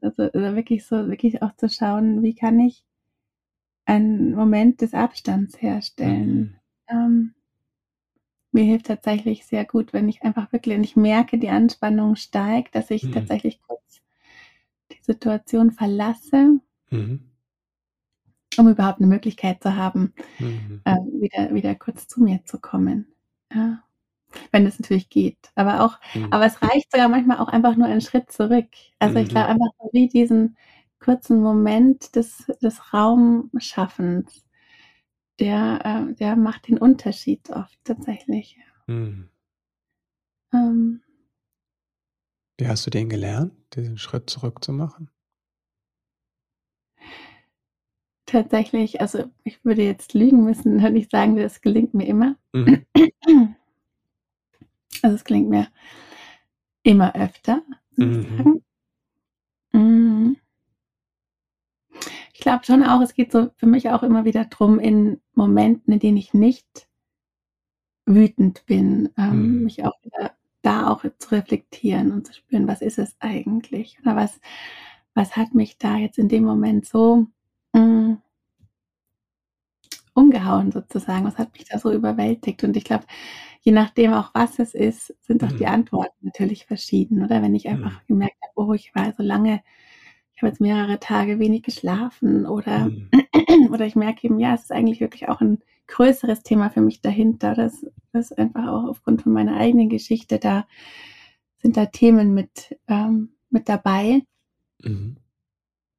Also, 0.04 0.30
also 0.32 0.56
wirklich 0.56 0.86
so, 0.86 1.10
wirklich 1.10 1.42
auch 1.42 1.56
zu 1.56 1.68
schauen, 1.68 2.22
wie 2.22 2.36
kann 2.36 2.60
ich 2.60 2.86
einen 3.86 4.36
Moment 4.36 4.82
des 4.82 4.94
Abstands 4.94 5.60
herstellen. 5.60 6.60
Mhm. 6.88 6.96
Ähm, 6.96 7.34
mir 8.52 8.66
hilft 8.66 8.86
tatsächlich 8.86 9.48
sehr 9.48 9.66
gut, 9.66 9.92
wenn 9.92 10.08
ich 10.08 10.22
einfach 10.22 10.54
wirklich, 10.54 10.76
wenn 10.76 10.84
ich 10.84 10.96
merke, 10.96 11.40
die 11.40 11.50
Anspannung 11.50 12.16
steigt, 12.16 12.76
dass 12.76 12.92
ich 12.92 13.06
mhm. 13.06 13.14
tatsächlich 13.14 13.64
kurz 13.64 14.04
die 14.92 15.02
Situation 15.02 15.72
verlasse, 15.72 16.60
mhm. 16.92 17.32
um 18.60 18.70
überhaupt 18.70 19.00
eine 19.00 19.08
Möglichkeit 19.08 19.64
zu 19.64 19.76
haben, 19.76 20.14
mhm. 20.38 20.82
äh, 20.86 20.96
wieder, 21.26 21.54
wieder 21.54 21.76
kurz 21.76 22.08
zu 22.08 22.22
mir 22.22 22.44
zu 22.46 22.60
kommen. 22.60 23.08
Ja. 23.54 23.84
Wenn 24.52 24.66
es 24.66 24.80
natürlich 24.80 25.10
geht. 25.10 25.52
Aber 25.56 25.82
auch, 25.84 26.00
mhm. 26.14 26.32
aber 26.32 26.46
es 26.46 26.62
reicht 26.62 26.92
sogar 26.92 27.08
manchmal 27.08 27.40
auch 27.40 27.48
einfach 27.48 27.76
nur 27.76 27.88
einen 27.88 28.02
Schritt 28.02 28.32
zurück. 28.32 28.68
Also 29.00 29.18
ich 29.18 29.30
glaube 29.30 29.54
mhm. 29.54 29.62
einfach 29.62 29.92
wie 29.92 30.08
diesen 30.08 30.58
kurzen 31.00 31.42
Moment 31.42 32.16
des, 32.16 32.46
des 32.62 32.94
Raumschaffens, 32.94 34.46
der, 35.40 35.80
äh, 35.84 36.14
der 36.16 36.36
macht 36.36 36.68
den 36.68 36.78
Unterschied 36.78 37.50
oft 37.50 37.78
tatsächlich. 37.84 38.58
Mhm. 38.88 39.30
Ähm, 40.54 41.02
wie 42.58 42.68
hast 42.68 42.86
du 42.86 42.90
den 42.90 43.10
gelernt, 43.10 43.54
diesen 43.76 43.98
Schritt 43.98 44.30
zurück 44.30 44.64
zu 44.64 44.72
machen? 44.72 45.10
Tatsächlich, 48.26 49.02
also 49.02 49.26
ich 49.44 49.64
würde 49.64 49.84
jetzt 49.84 50.14
lügen 50.14 50.44
müssen, 50.44 50.82
wenn 50.82 50.96
ich 50.96 51.10
sagen 51.10 51.36
würde, 51.36 51.46
es 51.46 51.62
gelingt 51.62 51.94
mir 51.94 52.08
immer. 52.08 52.36
Mhm. 52.54 52.86
Also 55.02 55.18
es 55.18 55.24
gelingt 55.26 55.50
mir 55.50 55.68
immer 56.82 57.14
öfter, 57.16 57.62
sozusagen. 57.92 58.64
Mhm. 59.74 59.80
Mm. 59.80 60.38
Ich 62.34 62.40
glaube 62.40 62.64
schon 62.66 62.82
auch, 62.82 63.02
es 63.02 63.14
geht 63.14 63.32
so 63.32 63.52
für 63.58 63.68
mich 63.68 63.90
auch 63.90 64.04
immer 64.04 64.26
wieder 64.26 64.46
darum, 64.46 64.80
in 64.80 65.22
Momenten, 65.34 65.94
in 65.94 66.00
denen 66.00 66.18
ich 66.18 66.34
nicht 66.34 66.88
wütend 68.06 68.66
bin, 68.66 69.10
ähm, 69.18 69.58
mhm. 69.58 69.64
mich 69.64 69.86
auch 69.86 70.02
wieder 70.04 70.32
da 70.62 70.90
auch 70.90 71.06
zu 71.20 71.32
reflektieren 71.32 72.12
und 72.12 72.26
zu 72.26 72.34
spüren, 72.34 72.68
was 72.68 72.82
ist 72.82 72.98
es 72.98 73.16
eigentlich? 73.20 74.00
Oder 74.02 74.16
was, 74.16 74.40
was 75.14 75.36
hat 75.36 75.54
mich 75.54 75.78
da 75.78 75.98
jetzt 75.98 76.18
in 76.18 76.30
dem 76.30 76.44
Moment 76.44 76.88
so 76.88 77.28
mh, 77.76 77.82
mm, 77.82 78.22
umgehauen 80.14 80.72
sozusagen? 80.72 81.26
Was 81.26 81.38
hat 81.38 81.54
mich 81.54 81.66
da 81.66 81.78
so 81.78 81.92
überwältigt? 81.92 82.64
Und 82.64 82.76
ich 82.76 82.86
glaube, 82.86 83.06
je 83.62 83.72
nachdem 83.72 84.14
auch 84.14 84.32
was 84.34 84.60
es 84.60 84.74
ist, 84.74 85.14
sind 85.22 85.44
auch 85.44 85.52
mhm. 85.52 85.58
die 85.58 85.68
Antworten 85.68 86.16
natürlich 86.22 86.66
verschieden. 86.66 87.24
Oder 87.24 87.42
wenn 87.42 87.56
ich 87.56 87.68
einfach 87.68 88.02
mhm. 88.04 88.08
gemerkt 88.08 88.38
habe, 88.42 88.68
oh, 88.68 88.74
ich 88.74 88.94
war 88.96 89.14
so 89.14 89.24
lange, 89.24 89.62
ich 90.34 90.42
habe 90.42 90.48
jetzt 90.48 90.62
mehrere 90.62 91.00
Tage 91.00 91.40
wenig 91.40 91.64
geschlafen 91.64 92.46
oder, 92.46 92.86
mhm. 92.86 93.10
oder 93.72 93.86
ich 93.86 93.96
merke 93.96 94.26
eben, 94.28 94.40
ja, 94.40 94.54
es 94.54 94.64
ist 94.64 94.72
eigentlich 94.72 95.02
wirklich 95.02 95.30
auch 95.30 95.42
ein 95.42 95.60
größeres 95.88 96.44
Thema 96.44 96.70
für 96.70 96.82
mich 96.82 97.02
dahinter. 97.02 97.54
Das, 97.54 97.86
das 98.12 98.32
einfach 98.32 98.68
auch 98.68 98.90
aufgrund 98.90 99.24
von 99.24 99.34
meiner 99.34 99.58
eigenen 99.58 99.90
Geschichte, 99.90 100.40
da 100.40 100.66
sind 101.58 101.78
da 101.78 101.88
Themen 101.88 102.34
mit, 102.34 102.78
ähm, 102.88 103.30
mit 103.50 103.68
dabei. 103.68 104.22
Mhm. 104.82 105.18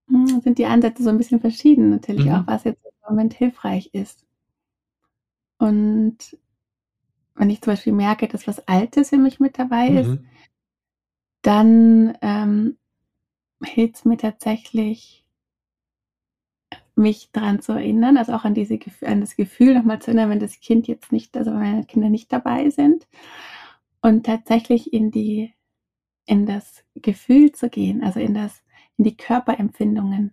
Hm, 0.08 0.40
sind 0.40 0.58
die 0.58 0.66
Ansätze 0.66 1.02
so 1.02 1.10
ein 1.10 1.18
bisschen 1.18 1.40
verschieden, 1.40 1.90
natürlich 1.90 2.26
mhm. 2.26 2.32
auch, 2.32 2.46
was 2.46 2.64
jetzt 2.64 2.84
im 2.84 2.92
Moment 3.08 3.34
hilfreich 3.34 3.90
ist. 3.92 4.24
Und 5.58 6.38
wenn 7.34 7.50
ich 7.50 7.60
zum 7.60 7.72
Beispiel 7.72 7.92
merke, 7.92 8.28
dass 8.28 8.46
was 8.46 8.66
Altes 8.68 9.10
für 9.10 9.18
mich 9.18 9.40
mit 9.40 9.58
dabei 9.58 9.88
ist, 9.88 10.08
mhm. 10.08 10.26
dann 11.42 12.18
ähm, 12.22 12.76
hilft 13.62 13.96
es 13.96 14.04
mir 14.04 14.16
tatsächlich, 14.16 15.24
mich 16.94 17.30
daran 17.30 17.60
zu 17.60 17.72
erinnern, 17.72 18.16
also 18.16 18.32
auch 18.32 18.44
an, 18.44 18.54
diese, 18.54 18.78
an 19.02 19.20
das 19.20 19.36
Gefühl 19.36 19.74
nochmal 19.74 20.00
zu 20.00 20.08
erinnern, 20.08 20.30
wenn 20.30 20.40
das 20.40 20.60
Kind 20.60 20.88
jetzt 20.88 21.12
nicht, 21.12 21.36
also 21.36 21.50
wenn 21.50 21.60
meine 21.60 21.84
Kinder 21.84 22.08
nicht 22.08 22.32
dabei 22.32 22.70
sind 22.70 23.06
und 24.00 24.24
tatsächlich 24.24 24.94
in 24.94 25.10
die, 25.10 25.52
in 26.24 26.46
das 26.46 26.84
Gefühl 26.94 27.52
zu 27.52 27.68
gehen, 27.68 28.02
also 28.02 28.18
in 28.18 28.32
das, 28.32 28.62
in 28.98 29.04
die 29.04 29.16
Körperempfindungen, 29.16 30.32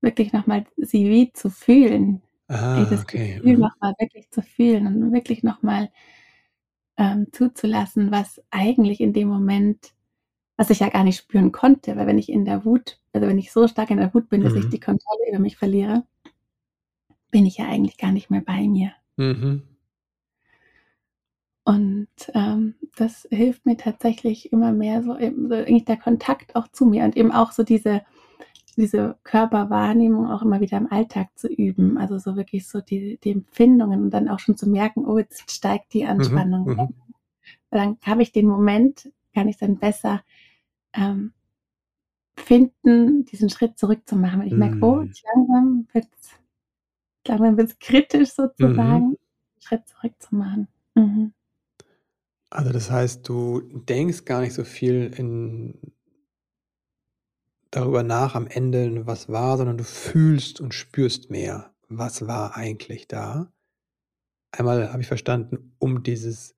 wirklich 0.00 0.32
nochmal 0.32 0.66
sie 0.76 1.08
wie 1.10 1.32
zu 1.32 1.50
fühlen, 1.50 2.22
ah, 2.48 2.84
das 2.90 3.02
okay. 3.02 3.36
Gefühl 3.36 3.54
mhm. 3.56 3.62
nochmal 3.62 3.94
wirklich 3.98 4.30
zu 4.30 4.42
fühlen 4.42 4.86
und 4.86 5.12
wirklich 5.12 5.42
nochmal 5.42 5.90
ähm, 6.96 7.26
zuzulassen, 7.32 8.10
was 8.10 8.42
eigentlich 8.50 9.00
in 9.00 9.12
dem 9.12 9.28
Moment 9.28 9.94
was 10.56 10.70
ich 10.70 10.80
ja 10.80 10.88
gar 10.88 11.04
nicht 11.04 11.18
spüren 11.18 11.52
konnte, 11.52 11.96
weil 11.96 12.06
wenn 12.06 12.18
ich 12.18 12.28
in 12.28 12.44
der 12.44 12.64
Wut, 12.64 13.00
also 13.12 13.26
wenn 13.26 13.38
ich 13.38 13.52
so 13.52 13.66
stark 13.66 13.90
in 13.90 13.98
der 13.98 14.14
Wut 14.14 14.28
bin, 14.28 14.42
dass 14.42 14.54
ich 14.54 14.66
Mhm. 14.66 14.70
die 14.70 14.80
Kontrolle 14.80 15.28
über 15.28 15.38
mich 15.38 15.56
verliere, 15.56 16.04
bin 17.30 17.46
ich 17.46 17.58
ja 17.58 17.66
eigentlich 17.66 17.98
gar 17.98 18.12
nicht 18.12 18.30
mehr 18.30 18.42
bei 18.42 18.68
mir. 18.68 18.92
Mhm. 19.16 19.62
Und 21.64 22.08
ähm, 22.34 22.74
das 22.96 23.26
hilft 23.30 23.64
mir 23.66 23.76
tatsächlich 23.76 24.52
immer 24.52 24.72
mehr, 24.72 25.02
so, 25.02 25.16
eben, 25.18 25.48
so 25.48 25.54
eigentlich 25.54 25.86
der 25.86 25.96
Kontakt 25.96 26.54
auch 26.56 26.68
zu 26.68 26.84
mir 26.86 27.04
und 27.04 27.16
eben 27.16 27.32
auch 27.32 27.52
so 27.52 27.62
diese, 27.62 28.02
diese 28.76 29.16
Körperwahrnehmung 29.24 30.30
auch 30.30 30.42
immer 30.42 30.60
wieder 30.60 30.76
im 30.78 30.92
Alltag 30.92 31.28
zu 31.38 31.48
üben. 31.48 31.96
Also 31.98 32.18
so 32.18 32.36
wirklich 32.36 32.68
so 32.68 32.80
die, 32.82 33.18
die 33.24 33.30
Empfindungen 33.30 34.02
und 34.04 34.10
dann 34.10 34.28
auch 34.28 34.40
schon 34.40 34.56
zu 34.58 34.68
merken, 34.68 35.06
oh, 35.06 35.18
jetzt 35.18 35.50
steigt 35.50 35.94
die 35.94 36.04
Anspannung. 36.06 36.66
Mhm. 36.66 36.74
Mhm. 36.74 36.94
Dann 37.70 37.98
habe 38.04 38.22
ich 38.22 38.32
den 38.32 38.46
Moment, 38.46 39.10
kann 39.34 39.48
ich 39.48 39.56
dann 39.58 39.78
besser 39.78 40.22
ähm, 40.92 41.32
finden, 42.36 43.24
diesen 43.26 43.48
Schritt 43.50 43.78
zurückzumachen. 43.78 44.40
Wenn 44.40 44.48
ich 44.48 44.54
merke, 44.54 44.78
oh, 44.82 44.96
Mhm. 44.96 45.06
jetzt 45.06 45.24
langsam 45.34 45.88
wird 45.92 46.08
es 46.20 46.30
langsam 47.26 47.56
wird's 47.56 47.78
kritisch 47.78 48.30
sozusagen, 48.30 48.76
Mhm. 48.76 49.16
einen 49.16 49.16
Schritt 49.60 49.88
zurückzumachen. 49.88 50.68
Mhm. 50.94 51.32
Also 52.54 52.70
das 52.70 52.88
heißt, 52.88 53.28
du 53.28 53.62
denkst 53.62 54.24
gar 54.24 54.40
nicht 54.40 54.54
so 54.54 54.62
viel 54.62 55.12
in 55.18 55.92
darüber 57.72 58.04
nach 58.04 58.36
am 58.36 58.46
Ende, 58.46 59.08
was 59.08 59.28
war, 59.28 59.56
sondern 59.56 59.76
du 59.76 59.82
fühlst 59.82 60.60
und 60.60 60.72
spürst 60.72 61.30
mehr, 61.30 61.74
was 61.88 62.28
war 62.28 62.56
eigentlich 62.56 63.08
da. 63.08 63.52
Einmal 64.52 64.92
habe 64.92 65.02
ich 65.02 65.08
verstanden, 65.08 65.74
um 65.80 66.04
dieses 66.04 66.54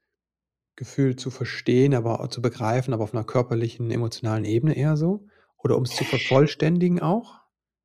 Gefühl 0.77 1.17
zu 1.17 1.31
verstehen, 1.31 1.95
aber 1.95 2.21
auch 2.21 2.29
zu 2.29 2.43
begreifen, 2.43 2.93
aber 2.93 3.05
auf 3.05 3.15
einer 3.15 3.25
körperlichen, 3.25 3.91
emotionalen 3.91 4.45
Ebene 4.45 4.77
eher 4.77 4.99
so? 4.99 5.27
Oder 5.57 5.79
um 5.79 5.85
es 5.85 5.97
zu 5.97 6.05
vervollständigen 6.05 7.01
auch? 7.01 7.41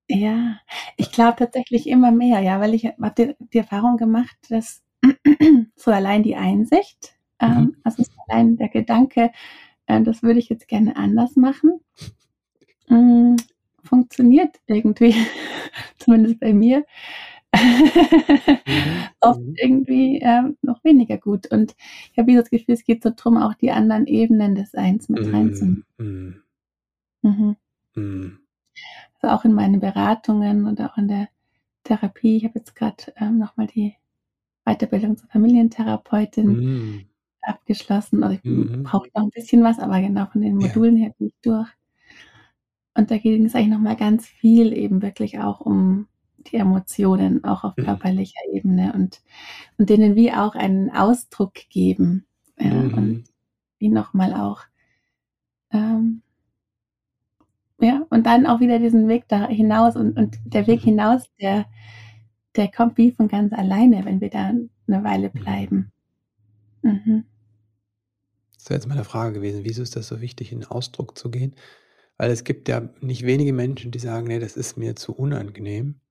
Ja, 0.09 0.59
ich 0.97 1.13
glaube 1.13 1.37
tatsächlich 1.37 1.87
immer 1.87 2.11
mehr, 2.11 2.41
ja, 2.41 2.59
weil 2.59 2.73
ich 2.73 2.87
habe 2.87 3.13
die, 3.17 3.35
die 3.53 3.59
Erfahrung 3.59 3.95
gemacht, 3.95 4.35
dass 4.49 4.81
so 5.77 5.91
allein 5.91 6.23
die 6.23 6.35
Einsicht, 6.35 7.15
Mhm. 7.49 7.75
also 7.83 8.03
so 8.03 8.11
allein 8.27 8.57
der 8.57 8.69
Gedanke, 8.69 9.31
äh, 9.87 10.01
das 10.01 10.23
würde 10.23 10.39
ich 10.39 10.49
jetzt 10.49 10.67
gerne 10.67 10.95
anders 10.95 11.35
machen, 11.35 11.79
mm, 12.89 13.35
funktioniert 13.83 14.59
irgendwie, 14.67 15.15
zumindest 15.97 16.39
bei 16.39 16.53
mir, 16.53 16.85
Mhm. 17.53 17.53
oft 19.19 19.39
Mhm. 19.41 19.55
irgendwie 19.57 20.19
ähm, 20.21 20.57
noch 20.61 20.83
weniger 20.85 21.17
gut. 21.17 21.51
Und 21.51 21.75
ich 22.11 22.17
habe 22.17 22.33
das 22.33 22.49
Gefühl, 22.49 22.75
es 22.75 22.85
geht 22.85 23.03
so 23.03 23.11
drum, 23.15 23.37
auch 23.37 23.53
die 23.55 23.71
anderen 23.71 24.07
Ebenen 24.07 24.55
des 24.55 24.71
Seins 24.71 25.09
mit 25.09 25.21
reinzunehmen. 25.33 25.85
Mhm. 25.97 26.43
Mhm. 27.23 27.55
Mhm. 27.95 28.39
Also 29.21 29.35
auch 29.35 29.45
in 29.45 29.53
meinen 29.53 29.81
Beratungen 29.81 30.65
oder 30.65 30.91
auch 30.91 30.97
in 30.97 31.09
der 31.09 31.27
Therapie. 31.83 32.37
Ich 32.37 32.45
habe 32.45 32.59
jetzt 32.59 32.75
gerade 32.75 33.13
ähm, 33.17 33.37
nochmal 33.37 33.67
die 33.67 33.95
Weiterbildung 34.65 35.17
zur 35.17 35.27
Familientherapeutin 35.29 36.47
Mhm. 36.47 37.05
Abgeschlossen. 37.43 38.23
Also 38.23 38.35
ich 38.37 38.43
Mhm. 38.45 38.83
brauche 38.83 39.09
noch 39.15 39.23
ein 39.23 39.29
bisschen 39.31 39.63
was, 39.63 39.79
aber 39.79 40.01
genau 40.01 40.25
von 40.27 40.41
den 40.41 40.55
Ja. 40.55 40.59
Modulen 40.67 40.97
her 40.97 41.13
bin 41.17 41.27
ich 41.27 41.35
durch. 41.41 41.69
Und 42.93 43.11
da 43.11 43.17
ging 43.17 43.45
es 43.45 43.55
eigentlich 43.55 43.69
nochmal 43.69 43.95
ganz 43.95 44.27
viel 44.27 44.73
eben 44.73 45.01
wirklich 45.01 45.39
auch 45.39 45.61
um 45.61 46.07
die 46.37 46.57
Emotionen, 46.57 47.43
auch 47.43 47.63
auf 47.63 47.77
Mhm. 47.77 47.83
körperlicher 47.85 48.39
Ebene 48.51 48.93
und, 48.93 49.21
und 49.77 49.89
denen 49.89 50.15
wie 50.15 50.33
auch 50.33 50.55
einen 50.55 50.91
Ausdruck 50.91 51.53
geben. 51.69 52.25
Ja, 52.59 52.71
und 52.71 52.93
Mhm. 52.95 53.23
wie 53.79 53.89
nochmal 53.89 54.33
auch, 54.33 54.61
ähm, 55.71 56.21
ja, 57.79 58.05
und 58.09 58.25
dann 58.25 58.45
auch 58.45 58.59
wieder 58.59 58.79
diesen 58.79 59.07
Weg 59.07 59.27
da 59.27 59.47
hinaus 59.47 59.95
und, 59.95 60.17
und 60.17 60.37
der 60.45 60.67
Weg 60.67 60.81
Mhm. 60.81 60.89
hinaus, 60.89 61.23
der, 61.39 61.65
der 62.55 62.69
kommt 62.71 62.97
wie 62.97 63.11
von 63.11 63.27
ganz 63.27 63.53
alleine, 63.53 64.05
wenn 64.05 64.21
wir 64.21 64.29
da 64.29 64.49
eine 64.49 65.03
Weile 65.05 65.31
Mhm. 65.33 65.39
bleiben. 65.43 65.91
Mhm. 66.83 67.25
Wäre 68.71 68.79
jetzt 68.79 68.87
meine 68.87 69.03
Frage 69.03 69.33
gewesen, 69.33 69.65
wieso 69.65 69.83
ist 69.83 69.97
das 69.97 70.07
so 70.07 70.21
wichtig, 70.21 70.53
in 70.53 70.63
Ausdruck 70.65 71.17
zu 71.17 71.29
gehen? 71.29 71.55
Weil 72.17 72.31
es 72.31 72.43
gibt 72.45 72.69
ja 72.69 72.89
nicht 73.01 73.25
wenige 73.25 73.53
Menschen, 73.53 73.91
die 73.91 73.99
sagen: 73.99 74.27
„Ne, 74.27 74.39
das 74.39 74.57
ist 74.57 74.77
mir 74.77 74.95
zu 74.95 75.13
unangenehm.“ 75.15 76.01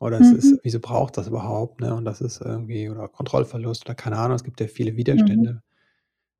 Oder 0.00 0.20
es 0.20 0.32
ist 0.32 0.54
Mhm. 0.54 0.60
wieso 0.64 0.80
braucht 0.80 1.16
das 1.18 1.28
überhaupt, 1.28 1.80
ne? 1.80 1.94
Und 1.94 2.04
das 2.06 2.20
ist 2.22 2.40
irgendwie 2.42 2.90
oder 2.90 3.08
Kontrollverlust 3.08 3.86
oder 3.86 3.94
keine 3.96 4.18
Ahnung, 4.18 4.36
es 4.36 4.44
gibt 4.44 4.60
ja 4.60 4.68
viele 4.68 4.96
Mhm. 5.12 5.48
Widerstände. 5.48 5.62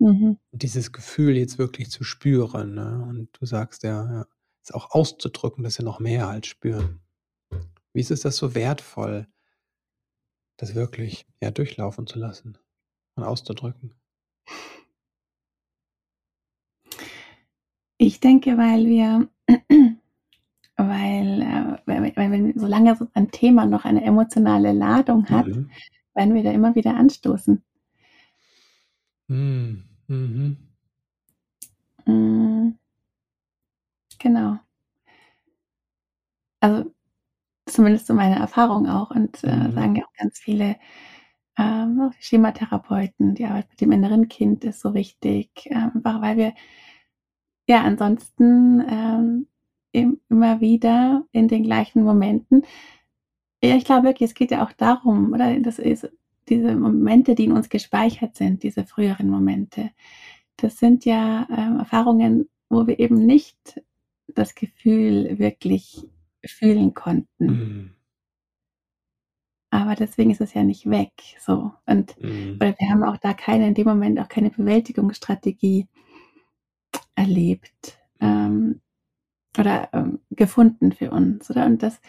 Mhm. 0.01 0.37
Dieses 0.53 0.93
Gefühl 0.93 1.37
jetzt 1.37 1.57
wirklich 1.59 1.91
zu 1.91 2.05
spüren, 2.05 2.75
ne? 2.75 3.03
Und 3.09 3.29
du 3.41 3.47
sagst 3.47 3.83
ja, 3.83 4.05
ja, 4.13 4.27
es 4.63 4.73
auch 4.73 4.91
auszudrücken, 4.91 5.63
das 5.65 5.75
ist 5.75 5.79
ja 5.79 5.85
noch 5.85 6.01
mehr 6.01 6.29
als 6.29 6.47
spüren. 6.47 7.01
Wieso 7.95 8.15
ist 8.15 8.25
das 8.27 8.37
so 8.37 8.55
wertvoll, 8.55 9.29
das 10.59 10.75
wirklich, 10.75 11.27
ja, 11.41 11.51
durchlaufen 11.51 12.07
zu 12.07 12.19
lassen 12.19 12.59
und 13.17 13.25
auszudrücken? 13.25 13.95
Ich 17.99 18.21
denke, 18.21 18.57
weil 18.57 18.87
wir, 18.87 19.29
weil, 20.77 21.43
äh, 21.43 21.79
weil, 21.87 22.17
weil 22.17 22.31
wenn 22.31 22.59
solange 22.59 22.97
so 22.97 23.07
ein 23.15 23.31
Thema 23.31 23.67
noch 23.67 23.85
eine 23.85 24.03
emotionale 24.05 24.73
Ladung 24.73 25.29
hat, 25.31 25.47
Mhm. 25.47 25.71
werden 26.15 26.35
wir 26.35 26.43
da 26.43 26.53
immer 26.53 26.75
wieder 26.75 26.97
anstoßen. 26.97 27.63
Mhm. 29.29 29.85
Mhm. 30.09 30.57
Mm, 32.09 32.73
Genau. 34.19 34.61
Also 36.61 36.93
zumindest 37.67 38.07
so 38.09 38.15
meine 38.15 38.37
Erfahrung 38.39 38.89
auch 38.89 39.11
und 39.13 39.45
äh, 39.45 39.69
Mhm. 39.69 39.73
sagen 39.75 39.97
ja 39.97 40.05
auch 40.07 40.13
ganz 40.19 40.39
viele 40.41 40.77
ähm, 41.59 42.13
Schematherapeuten, 42.21 43.35
die 43.37 43.47
Arbeit 43.47 43.71
mit 43.71 43.81
dem 43.83 43.93
inneren 43.93 44.29
Kind 44.29 44.65
ist 44.65 44.81
so 44.81 44.95
wichtig, 44.95 45.51
einfach 45.73 46.23
weil 46.23 46.37
wir 46.39 46.55
ja 47.69 47.83
ansonsten 47.83 48.83
ähm, 48.89 49.47
im- 49.93 50.21
immer 50.29 50.61
wieder 50.61 51.25
in 51.33 51.49
den 51.49 51.63
gleichen 51.65 52.03
Momenten 52.05 52.65
Ja, 53.63 53.77
ich 53.77 53.85
glaube 53.85 54.07
wirklich, 54.09 54.31
es 54.31 54.35
geht 54.35 54.51
ja 54.53 54.65
auch 54.65 54.73
darum, 54.73 55.33
oder? 55.33 55.59
Das 55.61 55.79
ist 55.79 56.09
diese 56.49 56.75
Momente, 56.77 57.35
die 57.35 57.45
in 57.45 57.53
uns 57.53 57.69
gespeichert 57.69 58.37
sind, 58.37 58.63
diese 58.63 58.85
früheren 58.85 59.29
Momente. 59.31 59.91
Das 60.57 60.79
sind 60.79 61.05
ja 61.05 61.47
ähm, 61.51 61.79
Erfahrungen, 61.79 62.49
wo 62.71 62.87
wir 62.87 62.99
eben 63.01 63.17
nicht 63.27 63.83
das 64.29 64.55
Gefühl 64.55 65.39
wirklich 65.39 66.07
fühlen 66.45 66.95
konnten. 66.95 67.47
Mhm. 67.47 67.91
Aber 69.71 69.95
deswegen 69.95 70.31
ist 70.31 70.41
es 70.41 70.55
ja 70.55 70.63
nicht 70.63 70.89
weg. 70.89 71.13
So. 71.41 71.73
Und 71.87 72.17
Mhm. 72.23 72.59
wir 72.61 72.91
haben 72.91 73.03
auch 73.05 73.19
da 73.19 73.35
keine, 73.35 73.69
in 73.69 73.75
dem 73.75 73.87
Moment 73.87 74.19
auch 74.19 74.29
keine 74.29 74.51
Bewältigungsstrategie 74.51 75.87
erlebt 77.19 77.99
Mhm. 78.21 78.27
ähm, 78.27 78.81
oder 79.59 79.89
ähm, 79.93 80.21
gefunden 80.31 80.93
für 80.93 81.11
uns. 81.11 81.51
Oder? 81.51 81.67
Und 81.67 81.83
das 81.83 82.01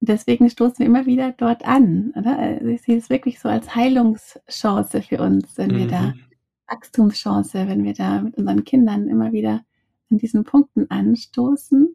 deswegen 0.00 0.48
stoßen 0.50 0.78
wir 0.78 0.86
immer 0.86 1.06
wieder 1.06 1.32
dort 1.32 1.64
an, 1.66 2.12
oder? 2.16 2.38
Also 2.38 2.66
ich 2.68 2.82
sehe 2.82 2.96
es 2.98 3.10
wirklich 3.10 3.38
so 3.40 3.48
als 3.48 3.74
Heilungschance 3.74 5.02
für 5.02 5.20
uns, 5.20 5.56
wenn 5.58 5.76
wir 5.76 5.86
da 5.86 6.02
Mhm. 6.02 6.20
Wachstumschance, 6.68 7.66
wenn 7.68 7.84
wir 7.84 7.94
da 7.94 8.22
mit 8.22 8.36
unseren 8.38 8.64
Kindern 8.64 9.08
immer 9.08 9.32
wieder 9.32 9.64
an 10.10 10.18
diesen 10.18 10.44
Punkten 10.44 10.90
anstoßen. 10.90 11.94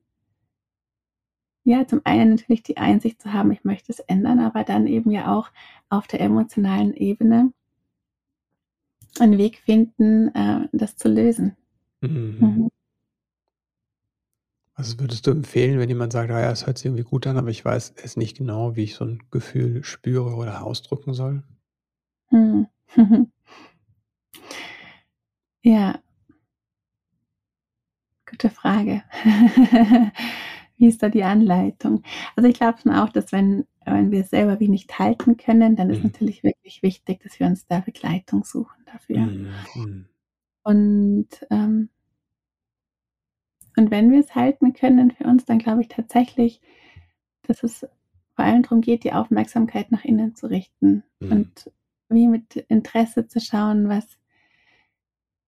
Ja, 1.63 1.87
zum 1.87 2.01
einen 2.03 2.31
natürlich 2.31 2.61
die 2.63 2.77
Einsicht 2.77 3.21
zu 3.21 3.33
haben, 3.33 3.51
ich 3.51 3.63
möchte 3.63 3.91
es 3.91 3.99
ändern, 3.99 4.39
aber 4.39 4.63
dann 4.63 4.85
eben 4.87 5.09
ja 5.11 5.33
auch 5.35 5.49
auf 5.89 6.05
der 6.07 6.21
emotionalen 6.21 6.93
Ebene 6.93 7.53
einen 9.19 9.37
Weg 9.39 9.57
finden, 9.57 10.27
äh, 10.35 10.67
das 10.73 10.95
zu 10.95 11.09
lösen. 11.09 11.55
Mhm. 12.03 12.09
Mhm. 12.45 12.69
Was 14.77 14.99
würdest 14.99 15.25
du 15.25 15.31
empfehlen, 15.31 15.79
wenn 15.79 15.87
jemand 15.87 16.11
sagt: 16.11 16.29
„Ah 16.31 16.41
ja, 16.41 16.51
es 16.51 16.65
hört 16.67 16.77
sich 16.77 16.85
irgendwie 16.87 17.03
gut 17.03 17.27
an, 17.27 17.37
aber 17.37 17.49
ich 17.49 17.63
weiß 17.63 17.93
es 18.03 18.17
nicht 18.17 18.35
genau, 18.37 18.75
wie 18.75 18.83
ich 18.83 18.95
so 18.95 19.05
'n 19.05 19.23
Gefühl 19.31 19.83
spüre 19.85 20.35
oder 20.35 20.65
ausdrücken 20.65 21.13
soll?“ 21.13 21.43
Mhm. 22.31 22.67
Ja. 25.63 26.01
Gute 28.27 28.49
Frage. 28.49 29.03
wie 30.77 30.87
ist 30.87 31.03
da 31.03 31.09
die 31.09 31.23
Anleitung? 31.23 32.01
Also 32.35 32.49
ich 32.49 32.55
glaube 32.55 32.79
schon 32.81 32.91
auch, 32.93 33.09
dass 33.09 33.31
wenn, 33.31 33.65
wenn 33.85 34.11
wir 34.11 34.23
selber 34.23 34.59
wie 34.59 34.67
nicht 34.67 34.97
halten 34.97 35.37
können, 35.37 35.75
dann 35.75 35.89
ist 35.91 35.99
Mhm. 35.99 36.09
natürlich 36.11 36.43
wirklich 36.43 36.81
wichtig, 36.81 37.21
dass 37.23 37.39
wir 37.39 37.47
uns 37.47 37.67
da 37.67 37.79
Begleitung 37.81 38.43
suchen 38.43 38.83
dafür. 38.91 39.17
Mhm. 39.19 40.05
Und, 40.65 41.29
ähm, 41.49 41.89
und 43.77 43.91
wenn 43.91 44.11
wir 44.11 44.19
es 44.19 44.35
halten 44.35 44.73
können 44.73 45.11
für 45.11 45.25
uns, 45.25 45.45
dann 45.45 45.59
glaube 45.59 45.81
ich 45.81 45.87
tatsächlich, 45.87 46.61
dass 47.43 47.63
es 47.63 47.81
vor 48.35 48.45
allem 48.45 48.63
darum 48.63 48.81
geht, 48.81 49.03
die 49.03 49.13
Aufmerksamkeit 49.13 49.91
nach 49.91 50.05
innen 50.05 50.35
zu 50.35 50.47
richten 50.47 51.03
Mhm. 51.19 51.31
und 51.31 51.71
wie 52.09 52.27
mit 52.27 52.55
Interesse 52.69 53.27
zu 53.27 53.39
schauen, 53.39 53.89
was, 53.89 54.17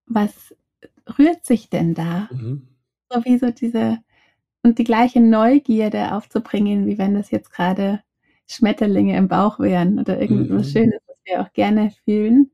was 0.06 0.56
rührt 1.18 1.46
sich 1.46 1.70
denn 1.70 1.94
da? 1.94 2.30
Mhm. 2.32 2.68
So 3.12 3.24
wie 3.26 3.38
so 3.38 3.52
diese 3.52 4.00
und 4.64 4.80
die 4.80 4.84
gleiche 4.86 5.22
Neugierde 5.22 6.14
aufzubringen, 6.16 6.88
wie 6.88 6.98
wenn 6.98 7.16
das 7.16 7.32
jetzt 7.32 7.52
gerade 7.52 8.04
Schmetterlinge 8.48 9.18
im 9.18 9.28
Bauch 9.30 9.60
wären 9.60 10.00
oder 10.00 10.22
irgendwas 10.22 10.68
Mhm. 10.70 10.72
Schönes, 10.72 11.02
was 11.08 11.18
wir 11.26 11.42
auch 11.42 11.54
gerne 11.54 11.92
fühlen. 12.06 12.52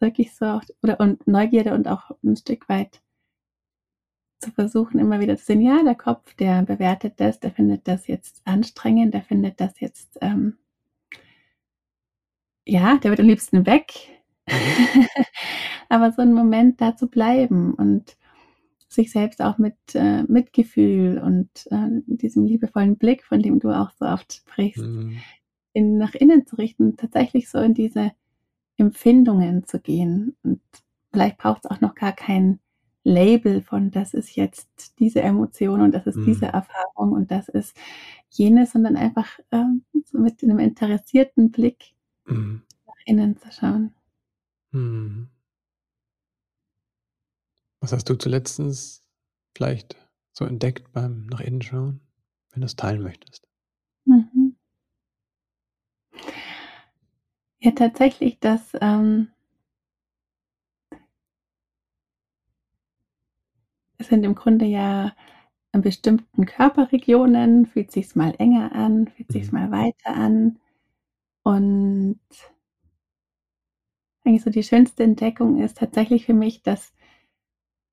Wirklich 0.00 0.34
so 0.34 0.46
auch, 0.46 0.62
oder 0.82 0.98
und 1.00 1.26
Neugierde 1.26 1.74
und 1.74 1.86
auch 1.88 2.10
ein 2.24 2.36
Stück 2.36 2.68
weit 2.68 3.00
zu 4.40 4.50
versuchen, 4.52 4.98
immer 4.98 5.20
wieder 5.20 5.36
zu 5.36 5.44
sehen, 5.44 5.60
ja, 5.60 5.82
der 5.82 5.94
Kopf, 5.94 6.34
der 6.34 6.62
bewertet 6.62 7.14
das, 7.20 7.40
der 7.40 7.50
findet 7.52 7.86
das 7.88 8.06
jetzt 8.06 8.40
anstrengend, 8.46 9.14
der 9.14 9.22
findet 9.22 9.60
das 9.60 9.80
jetzt, 9.80 10.18
ähm, 10.22 10.58
ja, 12.66 12.98
der 12.98 13.10
wird 13.10 13.20
am 13.20 13.26
liebsten 13.26 13.66
weg. 13.66 13.92
Mhm. 14.48 14.86
Aber 15.88 16.12
so 16.12 16.22
einen 16.22 16.34
Moment 16.34 16.80
da 16.80 16.96
zu 16.96 17.08
bleiben 17.08 17.74
und 17.74 18.16
sich 18.88 19.12
selbst 19.12 19.42
auch 19.42 19.58
mit 19.58 19.76
äh, 19.94 20.24
Mitgefühl 20.24 21.18
und 21.18 21.50
äh, 21.70 22.02
diesem 22.06 22.46
liebevollen 22.46 22.96
Blick, 22.98 23.24
von 23.24 23.42
dem 23.42 23.60
du 23.60 23.70
auch 23.70 23.92
so 23.92 24.06
oft 24.06 24.32
sprichst, 24.32 24.82
Mhm. 24.84 25.24
in, 25.74 25.98
nach 25.98 26.14
innen 26.14 26.46
zu 26.46 26.56
richten, 26.56 26.96
tatsächlich 26.96 27.48
so 27.50 27.58
in 27.60 27.74
diese 27.74 28.12
Empfindungen 28.80 29.64
zu 29.66 29.80
gehen. 29.80 30.36
Und 30.42 30.60
vielleicht 31.12 31.38
braucht 31.38 31.64
es 31.64 31.70
auch 31.70 31.80
noch 31.80 31.94
gar 31.94 32.12
kein 32.12 32.60
Label 33.04 33.62
von, 33.62 33.90
das 33.90 34.14
ist 34.14 34.36
jetzt 34.36 34.98
diese 35.00 35.22
Emotion 35.22 35.80
und 35.80 35.92
das 35.92 36.06
ist 36.06 36.18
diese 36.26 36.46
Mhm. 36.46 36.52
Erfahrung 36.52 37.12
und 37.12 37.30
das 37.30 37.48
ist 37.48 37.76
jenes, 38.30 38.72
sondern 38.72 38.96
einfach 38.96 39.38
ähm, 39.52 39.84
so 40.04 40.18
mit 40.18 40.42
einem 40.42 40.58
interessierten 40.58 41.50
Blick 41.50 41.94
Mhm. 42.26 42.62
nach 42.86 42.96
innen 43.06 43.36
zu 43.38 43.50
schauen. 43.52 43.94
Mhm. 44.72 45.30
Was 47.80 47.92
hast 47.92 48.08
du 48.08 48.14
zuletztens 48.16 49.02
vielleicht 49.54 49.96
so 50.32 50.46
entdeckt 50.46 50.92
beim 50.92 51.26
nach 51.26 51.40
innen 51.40 51.60
schauen, 51.60 52.00
wenn 52.52 52.62
du 52.62 52.66
es 52.66 52.76
teilen 52.76 53.02
möchtest? 53.02 53.46
Mhm. 54.06 54.50
Ja, 57.60 57.70
tatsächlich, 57.70 58.38
dass 58.38 58.72
ähm, 58.82 59.28
es 63.98 64.08
sind 64.08 64.24
im 64.24 64.34
Grunde 64.34 64.64
ja 64.64 65.12
in 65.72 65.82
bestimmten 65.82 66.46
Körperregionen 66.46 67.66
fühlt 67.66 67.92
sich's 67.92 68.16
mal 68.16 68.34
enger 68.38 68.72
an, 68.72 69.06
fühlt 69.08 69.30
sich's 69.30 69.52
Mhm. 69.52 69.58
mal 69.58 69.70
weiter 69.70 70.16
an. 70.16 70.58
Und 71.44 72.20
eigentlich 74.24 74.42
so 74.42 74.48
die 74.50 74.62
schönste 74.62 75.02
Entdeckung 75.02 75.58
ist 75.62 75.76
tatsächlich 75.76 76.24
für 76.24 76.32
mich, 76.32 76.62
dass, 76.62 76.94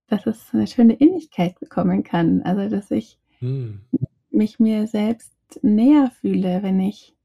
dass 0.07 0.25
es 0.25 0.53
eine 0.53 0.67
schöne 0.67 0.95
Innigkeit 0.95 1.57
bekommen 1.61 2.03
kann. 2.03 2.41
Also, 2.43 2.67
dass 2.69 2.91
ich 2.91 3.17
Mhm. 3.41 3.81
mich 4.29 4.59
mir 4.59 4.87
selbst 4.87 5.33
näher 5.63 6.11
fühle, 6.21 6.63
wenn 6.63 6.79
ich 6.79 7.16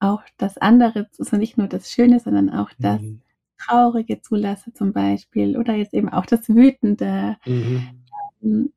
auch 0.00 0.22
das 0.38 0.58
andere, 0.58 1.08
also 1.18 1.36
nicht 1.36 1.58
nur 1.58 1.68
das 1.68 1.90
Schöne, 1.92 2.20
sondern 2.20 2.50
auch 2.50 2.70
das 2.80 3.02
Mhm. 3.02 3.22
Traurige 3.58 4.22
zulasse 4.22 4.72
zum 4.74 4.92
Beispiel 4.92 5.56
oder 5.58 5.74
jetzt 5.74 5.94
eben 5.94 6.08
auch 6.10 6.26
das 6.26 6.48
Wütende, 6.48 7.36
Mhm. 7.46 8.04
hm, 8.42 8.72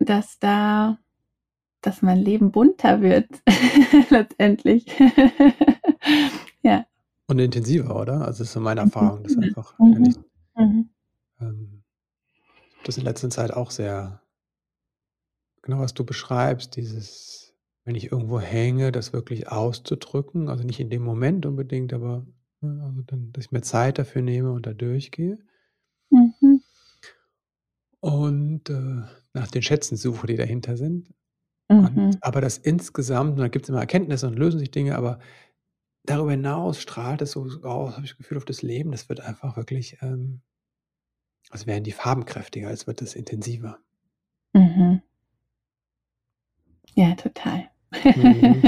dass 0.00 0.38
da 0.40 0.98
dass 1.82 2.02
mein 2.02 2.18
Leben 2.18 2.52
bunter 2.52 3.02
wird 3.02 3.28
letztendlich. 4.10 4.86
Ja. 6.64 6.86
Und 7.28 7.38
intensiver, 7.40 7.96
oder? 8.00 8.14
Also, 8.22 8.40
das 8.40 8.40
ist 8.42 8.52
so 8.54 8.60
meine 8.60 8.80
Mhm. 8.82 8.86
Erfahrung, 8.88 9.22
dass 9.24 9.36
Mhm. 9.36 9.42
einfach, 9.44 9.74
ich 9.78 9.80
Mhm. 9.88 10.24
Mhm. 10.56 10.90
ähm, 11.40 11.82
ich 12.70 12.76
habe 12.76 12.82
das 12.84 12.98
in 12.98 13.04
letzter 13.04 13.30
Zeit 13.30 13.52
auch 13.52 13.70
sehr 13.72 14.20
genau, 15.64 15.80
was 15.80 15.94
du 15.94 16.04
beschreibst, 16.04 16.76
dieses, 16.76 17.47
wenn 17.88 17.94
ich 17.96 18.12
irgendwo 18.12 18.38
hänge, 18.38 18.92
das 18.92 19.14
wirklich 19.14 19.48
auszudrücken, 19.48 20.50
also 20.50 20.62
nicht 20.62 20.78
in 20.78 20.90
dem 20.90 21.02
Moment 21.02 21.46
unbedingt, 21.46 21.94
aber, 21.94 22.26
also 22.60 23.02
dann, 23.06 23.32
dass 23.32 23.46
ich 23.46 23.50
mir 23.50 23.62
Zeit 23.62 23.98
dafür 23.98 24.20
nehme 24.20 24.52
und 24.52 24.66
da 24.66 24.74
durchgehe. 24.74 25.38
Mhm. 26.10 26.62
Und, 28.00 28.68
äh, 28.70 29.02
nach 29.32 29.50
den 29.50 29.62
Schätzen 29.62 29.96
suche, 29.96 30.26
die 30.26 30.36
dahinter 30.36 30.76
sind. 30.76 31.12
Mhm. 31.68 31.86
Und 31.86 32.18
aber 32.22 32.40
das 32.42 32.58
insgesamt 32.58 33.32
und 33.32 33.38
da 33.38 33.48
gibt's 33.48 33.70
immer 33.70 33.80
Erkenntnisse 33.80 34.26
und 34.28 34.38
lösen 34.38 34.58
sich 34.60 34.70
Dinge, 34.70 34.96
aber 34.96 35.18
darüber 36.04 36.32
hinaus 36.32 36.80
strahlt 36.80 37.22
es 37.22 37.32
so 37.32 37.42
aus, 37.62 37.94
habe 37.94 38.04
ich 38.04 38.12
das 38.12 38.18
Gefühl, 38.18 38.38
auf 38.38 38.44
das 38.46 38.62
Leben. 38.62 38.92
Das 38.92 39.08
wird 39.08 39.20
einfach 39.20 39.56
wirklich, 39.56 39.98
ähm 40.02 40.42
als 41.50 41.66
wären 41.66 41.84
die 41.84 41.92
Farben 41.92 42.24
kräftiger, 42.26 42.68
als 42.68 42.86
wird 42.86 43.00
es 43.02 43.14
intensiver. 43.14 43.78
Mhm. 44.54 45.02
Ja, 46.94 47.14
total. 47.14 47.70
Mhm. 48.04 48.62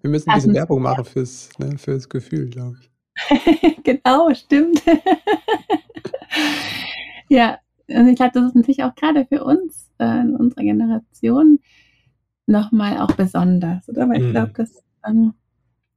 Wir 0.00 0.10
müssen 0.10 0.26
Passend, 0.26 0.54
Werbung 0.54 0.82
machen 0.82 1.04
fürs 1.04 1.50
ne, 1.58 1.76
fürs 1.78 2.08
Gefühl, 2.08 2.48
glaube 2.48 2.76
ich. 2.80 2.90
Genau, 3.84 4.32
stimmt. 4.34 4.82
Ja, 7.28 7.58
und 7.88 8.08
ich 8.08 8.16
glaube, 8.16 8.32
das 8.34 8.44
ist 8.46 8.54
natürlich 8.54 8.82
auch 8.84 8.94
grade 8.94 9.26
für 9.26 9.44
uns, 9.44 9.90
äh, 9.98 10.20
in 10.20 10.34
unserer 10.36 10.62
Generation 10.62 11.58
noch 12.46 12.72
mal 12.72 12.98
auch 13.00 13.12
besonders, 13.12 13.86
oder? 13.88 14.08
Weil 14.08 14.22
ich 14.22 14.30
glaube, 14.30 14.48
Mhm. 14.48 14.54
dass, 14.54 14.82
ähm 15.06 15.34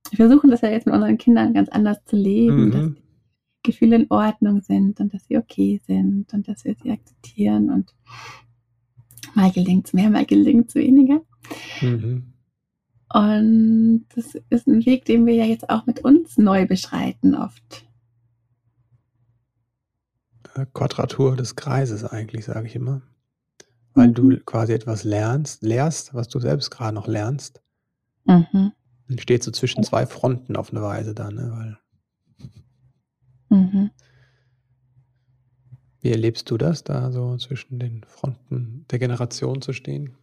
wir 0.10 0.18
versuchen 0.28 0.50
das 0.52 0.60
ja 0.62 0.70
jetzt 0.70 0.88
mit 0.88 0.96
unseren 0.96 1.18
Kindern 1.18 1.54
ganz 1.54 1.70
anders 1.70 2.04
zu 2.06 2.18
leben, 2.18 2.72
dass 2.72 2.82
Mhm. 2.82 2.96
die 2.96 3.02
Gefühle 3.72 3.96
in 3.98 4.08
Ordnung 4.10 4.62
sind 4.62 5.00
und 5.00 5.14
dass 5.14 5.26
sie 5.28 5.38
okay 5.38 5.80
sind 5.86 6.34
und 6.34 6.48
dass 6.50 6.66
wir 6.66 6.76
sie 6.82 6.92
akzeptieren 6.92 7.70
und 7.70 7.94
mal 9.36 9.52
gelingt's 9.52 9.94
mehr, 9.94 10.10
mal 10.10 10.26
gelingt's 10.26 10.76
weniger. 10.76 11.22
Mhm. 11.82 12.34
Und 13.14 14.06
das 14.16 14.36
ist 14.50 14.68
'n 14.68 14.86
Weg, 14.86 15.06
den 15.06 15.26
wir 15.26 15.34
ja 15.36 15.46
jetzt 15.46 15.70
auch 15.70 15.86
mit 15.86 16.00
uns 16.04 16.38
neu 16.38 16.66
beschreiten 16.66 17.36
oft. 17.36 17.86
Quadratur 20.74 21.36
des 21.36 21.56
Kreises 21.56 22.04
eigentlich, 22.04 22.46
sage 22.46 22.68
ich 22.68 22.76
immer. 22.76 23.02
Weil 23.96 24.12
du 24.14 24.24
Mhm. 24.24 24.46
quasi 24.46 24.74
etwas 24.74 25.04
lernst 25.04 25.64
lehrst, 25.64 26.14
was 26.14 26.30
du 26.30 26.40
selbst 26.40 26.72
grad 26.72 26.94
noch 26.96 27.08
lernst. 27.08 27.62
Mhm. 28.26 28.72
Und 29.10 29.22
steht 29.22 29.44
so 29.44 29.52
zwischen 29.52 29.84
2 29.84 30.06
Fronten 30.06 30.56
auf 30.56 30.72
'ne 30.72 30.82
Weise 30.82 31.14
dann, 31.16 31.36
ne, 31.36 31.52
weil 31.54 31.78
Mhm. 33.52 33.92
Wie 36.04 36.10
erlebst 36.10 36.50
du 36.50 36.58
das, 36.58 36.84
da 36.84 37.12
so 37.12 37.38
zwischen 37.38 37.78
den 37.78 38.04
Fronten 38.08 38.86
der 38.90 38.98
Generation 38.98 39.62
zu 39.62 39.72
stehen? 39.72 40.16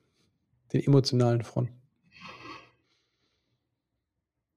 Den 0.73 0.83
emotionalen 0.85 1.43
Fronten? 1.43 1.78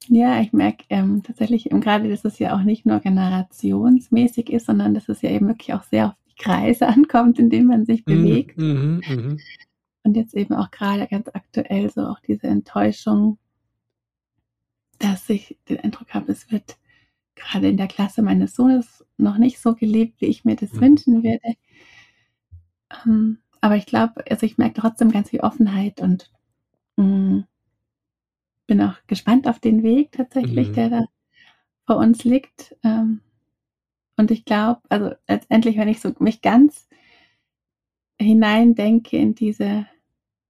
Ja, 0.10 0.42
ich 0.42 0.52
merke, 0.54 0.84
ähm, 0.90 1.24
tatsächlich 1.24 1.66
eben 1.68 1.82
grade, 1.82 2.10
dass 2.10 2.24
es 2.26 2.38
ja 2.40 2.56
auch 2.56 2.62
nicht 2.64 2.86
nur 2.86 3.00
generationsmäßig 3.00 4.50
ist, 4.52 4.66
sondern 4.68 4.94
dass 4.94 5.10
es 5.10 5.22
ja 5.22 5.30
eben 5.32 5.48
wirklich 5.48 5.74
auch 5.74 5.84
sehr 5.84 6.08
auf 6.08 6.14
die 6.28 6.36
Kreise 6.44 6.88
ankommt, 6.88 7.40
in 7.40 7.50
denen 7.50 7.68
man 7.68 7.86
sich 7.86 8.06
Mhm, 8.06 8.14
bewegt. 8.22 8.58
mhm, 8.58 9.02
mhm. 9.08 9.44
Und 10.04 10.16
jetzt 10.16 10.36
eben 10.36 10.54
auch 10.54 10.70
grade 10.70 11.08
ganz 11.08 11.28
aktuell 11.34 11.90
so 11.90 12.02
auch 12.06 12.20
diese 12.20 12.46
Enttäuschung 12.48 13.40
dass 15.00 15.30
ich 15.30 15.58
den 15.68 15.80
Eindruck 15.82 16.14
habe, 16.14 16.32
es 16.32 16.50
wird 16.52 16.78
grade 17.36 17.70
in 17.70 17.78
der 17.78 17.88
Klasse 17.88 18.22
meines 18.22 18.56
Sohnes 18.56 19.06
noch 19.18 19.38
nicht 19.38 19.60
so 19.60 19.76
gelebt, 19.76 20.22
wie 20.22 20.28
ich 20.28 20.46
mir 20.46 20.56
das 20.58 20.74
Mhm. 20.74 20.82
wünschen 20.82 21.24
würde. 21.24 21.56
Ähm, 23.06 23.40
aber 23.62 23.76
ich 23.76 23.86
glaube 23.86 24.24
also, 24.30 24.46
ich 24.46 24.58
merke 24.58 24.80
trotzdem 24.82 25.12
ganz 25.12 25.30
viel 25.30 25.42
Offenheit 25.42 26.02
und, 26.02 26.32
hm 26.98 27.46
bin 28.72 28.82
auch 28.82 28.96
gespannt 29.08 29.50
auf 29.50 29.60
den 29.60 29.84
Weg 29.84 30.14
tatsächlich, 30.14 30.70
Mhm. 30.70 30.74
der 30.74 30.90
da 30.90 31.02
vor 31.88 31.98
uns 31.98 32.24
liegt. 32.24 32.78
Ähm, 32.84 33.20
und 34.18 34.32
ich 34.32 34.46
glaube 34.46 34.82
also, 34.90 35.12
letztendlich, 35.28 35.78
wenn 35.78 35.90
ich 35.90 36.00
so 36.02 36.14
mich 36.20 36.42
ganz 36.42 36.88
hineindenke 38.20 39.18
in 39.18 39.36
diese 39.36 39.86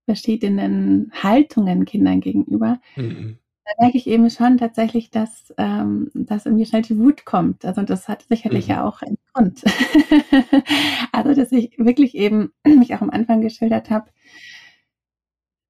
verschiedenen 0.05 1.11
Haltungen 1.13 1.85
Kindern 1.85 2.21
gegenüber, 2.21 2.79
Mhm. 2.97 3.37
da 3.65 3.71
merke 3.83 3.97
ich 3.97 4.07
eben 4.07 4.29
schon 4.29 4.57
tatsächlich, 4.59 5.09
dass, 5.11 5.53
ähm 5.57 6.11
dass 6.13 6.45
in 6.45 6.55
mir 6.55 6.65
schnell 6.67 6.83
die 6.83 6.99
Wut 6.99 7.25
kommt. 7.25 7.65
Also, 7.65 7.83
das 7.83 8.07
hat 8.07 8.25
sicherlich 8.29 8.67
Mhm. 8.67 8.71
ja 8.73 8.85
auch 8.85 9.01
einen 9.01 9.17
Grund. 9.33 9.63
Also, 11.13 11.33
dass 11.35 11.51
ich 11.51 11.77
wirklich 11.79 12.15
eben, 12.15 12.51
wie 12.65 12.83
ich 12.83 12.95
auch 12.95 13.01
am 13.01 13.09
Anfang 13.11 13.41
geschildert 13.41 13.89
habe 13.89 14.11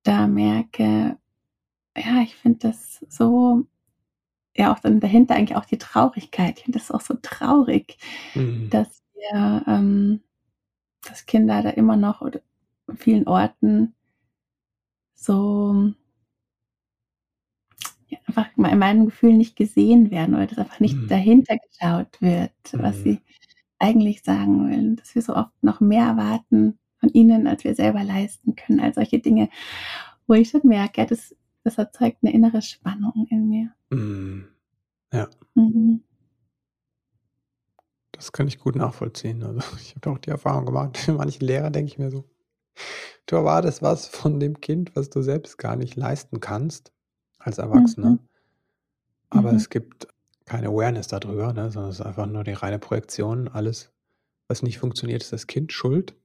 da 0.05 0.27
merke, 0.27 1.17
ja, 1.97 2.21
ich 2.23 2.35
finde 2.35 2.59
das 2.69 3.05
so, 3.09 3.65
ja, 4.57 4.73
auch 4.73 4.79
dann 4.79 4.99
dahinter 5.01 5.35
eigentlich 5.35 5.57
auch 5.57 5.65
die 5.65 5.79
Traurigkeit. 5.79 6.59
Ich 6.59 6.65
finde 6.65 6.79
das 6.79 6.91
auch 6.91 7.01
so 7.01 7.15
traurig, 7.21 7.97
Mhm. 8.35 8.69
dass 8.71 9.03
wir, 9.15 9.63
ähm, 9.67 10.23
dass 11.07 11.25
Kinder 11.27 11.63
da 11.63 11.71
immer 11.71 11.97
noch 11.97 12.21
oder 12.21 12.41
an 12.87 12.97
vielen 12.97 13.27
Orten 13.27 13.95
so 15.15 15.93
ja, 18.07 18.17
einfach 18.27 18.47
in 18.57 18.79
meinem 18.79 19.05
Gefühl 19.05 19.33
nicht 19.33 19.55
gesehen 19.55 20.11
werden 20.11 20.35
oder 20.35 20.47
dass 20.47 20.57
einfach 20.57 20.79
nicht 20.79 21.01
Mhm. 21.03 21.07
dahinter 21.07 21.57
geschaut 21.57 22.21
wird, 22.21 22.51
was 22.73 22.97
Mhm. 22.97 23.01
sie 23.03 23.21
eigentlich 23.79 24.23
sagen 24.23 24.59
wollen. 24.69 24.95
Dass 24.97 25.15
wir 25.15 25.21
so 25.21 25.35
oft 25.35 25.51
noch 25.63 25.79
mehr 25.81 26.05
erwarten 26.07 26.79
von 26.99 27.09
ihnen, 27.09 27.47
als 27.47 27.63
wir 27.63 27.75
selber 27.75 28.03
leisten 28.03 28.55
können. 28.55 28.79
All 28.79 28.93
solche 28.93 29.19
Dinge, 29.19 29.49
wo 30.27 30.33
ich 30.35 30.49
schon 30.49 30.61
merke, 30.65 31.05
das, 31.05 31.35
das 31.63 31.77
erzeugt 31.77 32.19
eine 32.23 32.33
innere 32.33 32.61
Spannung 32.61 33.27
in 33.29 33.49
mir. 33.49 33.73
Mhm. 33.89 34.47
Ja, 35.13 35.29
Mhm. 35.55 36.01
das 38.13 38.31
kann 38.31 38.47
ich 38.47 38.59
gut 38.59 38.75
nachvollziehen. 38.75 39.43
Also 39.43 39.61
ich 39.81 39.95
habe 39.95 40.11
auch 40.11 40.17
die 40.19 40.29
Erfahrung 40.29 40.65
gemacht, 40.65 40.97
für 40.97 41.13
manche 41.13 41.43
Lehrer 41.45 41.71
denke 41.71 41.91
ich 41.91 41.97
mir 41.99 42.11
so, 42.11 42.25
du 43.25 43.35
erwartest 43.35 43.81
was 43.81 44.07
von 44.07 44.39
dem 44.39 44.59
Kind, 44.61 44.95
was 44.95 45.09
du 45.09 45.21
selbst 45.21 45.57
gar 45.57 45.75
nicht 45.75 45.95
leisten 45.95 46.39
kannst 46.39 46.91
als 47.39 47.57
Erwachsener. 47.57 48.11
Mhm. 48.11 48.19
Aber 49.29 49.51
Mhm. 49.51 49.57
es 49.57 49.69
gibt 49.69 50.07
keine 50.45 50.67
Awareness 50.67 51.07
darüber, 51.07 51.53
ne, 51.53 51.71
sondern 51.71 51.91
es 51.91 51.99
ist 51.99 52.05
einfach 52.05 52.25
nur 52.27 52.43
die 52.43 52.53
reine 52.53 52.79
Projektion. 52.79 53.47
Alles, 53.47 53.91
was 54.47 54.63
nicht 54.63 54.79
funktioniert, 54.79 55.23
ist 55.23 55.33
das 55.33 55.47
Kind 55.47 55.73
schuld 55.73 56.15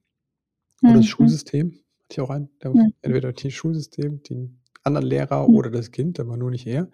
oder 0.83 0.95
das 0.95 1.07
Mhm. 1.07 1.09
Schulsystem. 1.09 1.69
Hatte 1.73 2.13
ich 2.13 2.21
auch 2.21 2.29
der 2.63 2.71
Mhm. 2.73 2.95
entweder 3.03 3.33
das 3.33 3.53
Schulsystem, 3.53 4.23
den 4.25 4.61
anderen 4.87 5.07
Lehrer 5.07 5.49
Mhm. 5.49 5.55
oder 5.57 5.71
das 5.71 5.91
Kind, 5.93 6.21
aber 6.21 6.37
nur 6.37 6.51
nicht 6.51 6.67
er, 6.67 6.91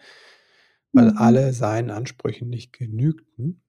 weil 0.94 1.10
Mhm. 1.10 1.18
alle 1.18 1.52
seinen 1.52 1.90
Ansprüchen 1.90 2.48
nicht 2.48 2.72
genügten. 2.72 3.62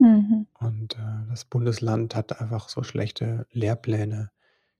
Mhm. 0.00 0.44
Und 0.58 0.96
äh, 0.96 1.28
das 1.28 1.44
Bundesland 1.44 2.16
hat 2.16 2.40
einfach 2.40 2.68
so 2.68 2.82
schlechte 2.82 3.46
Lehrpläne. 3.52 4.30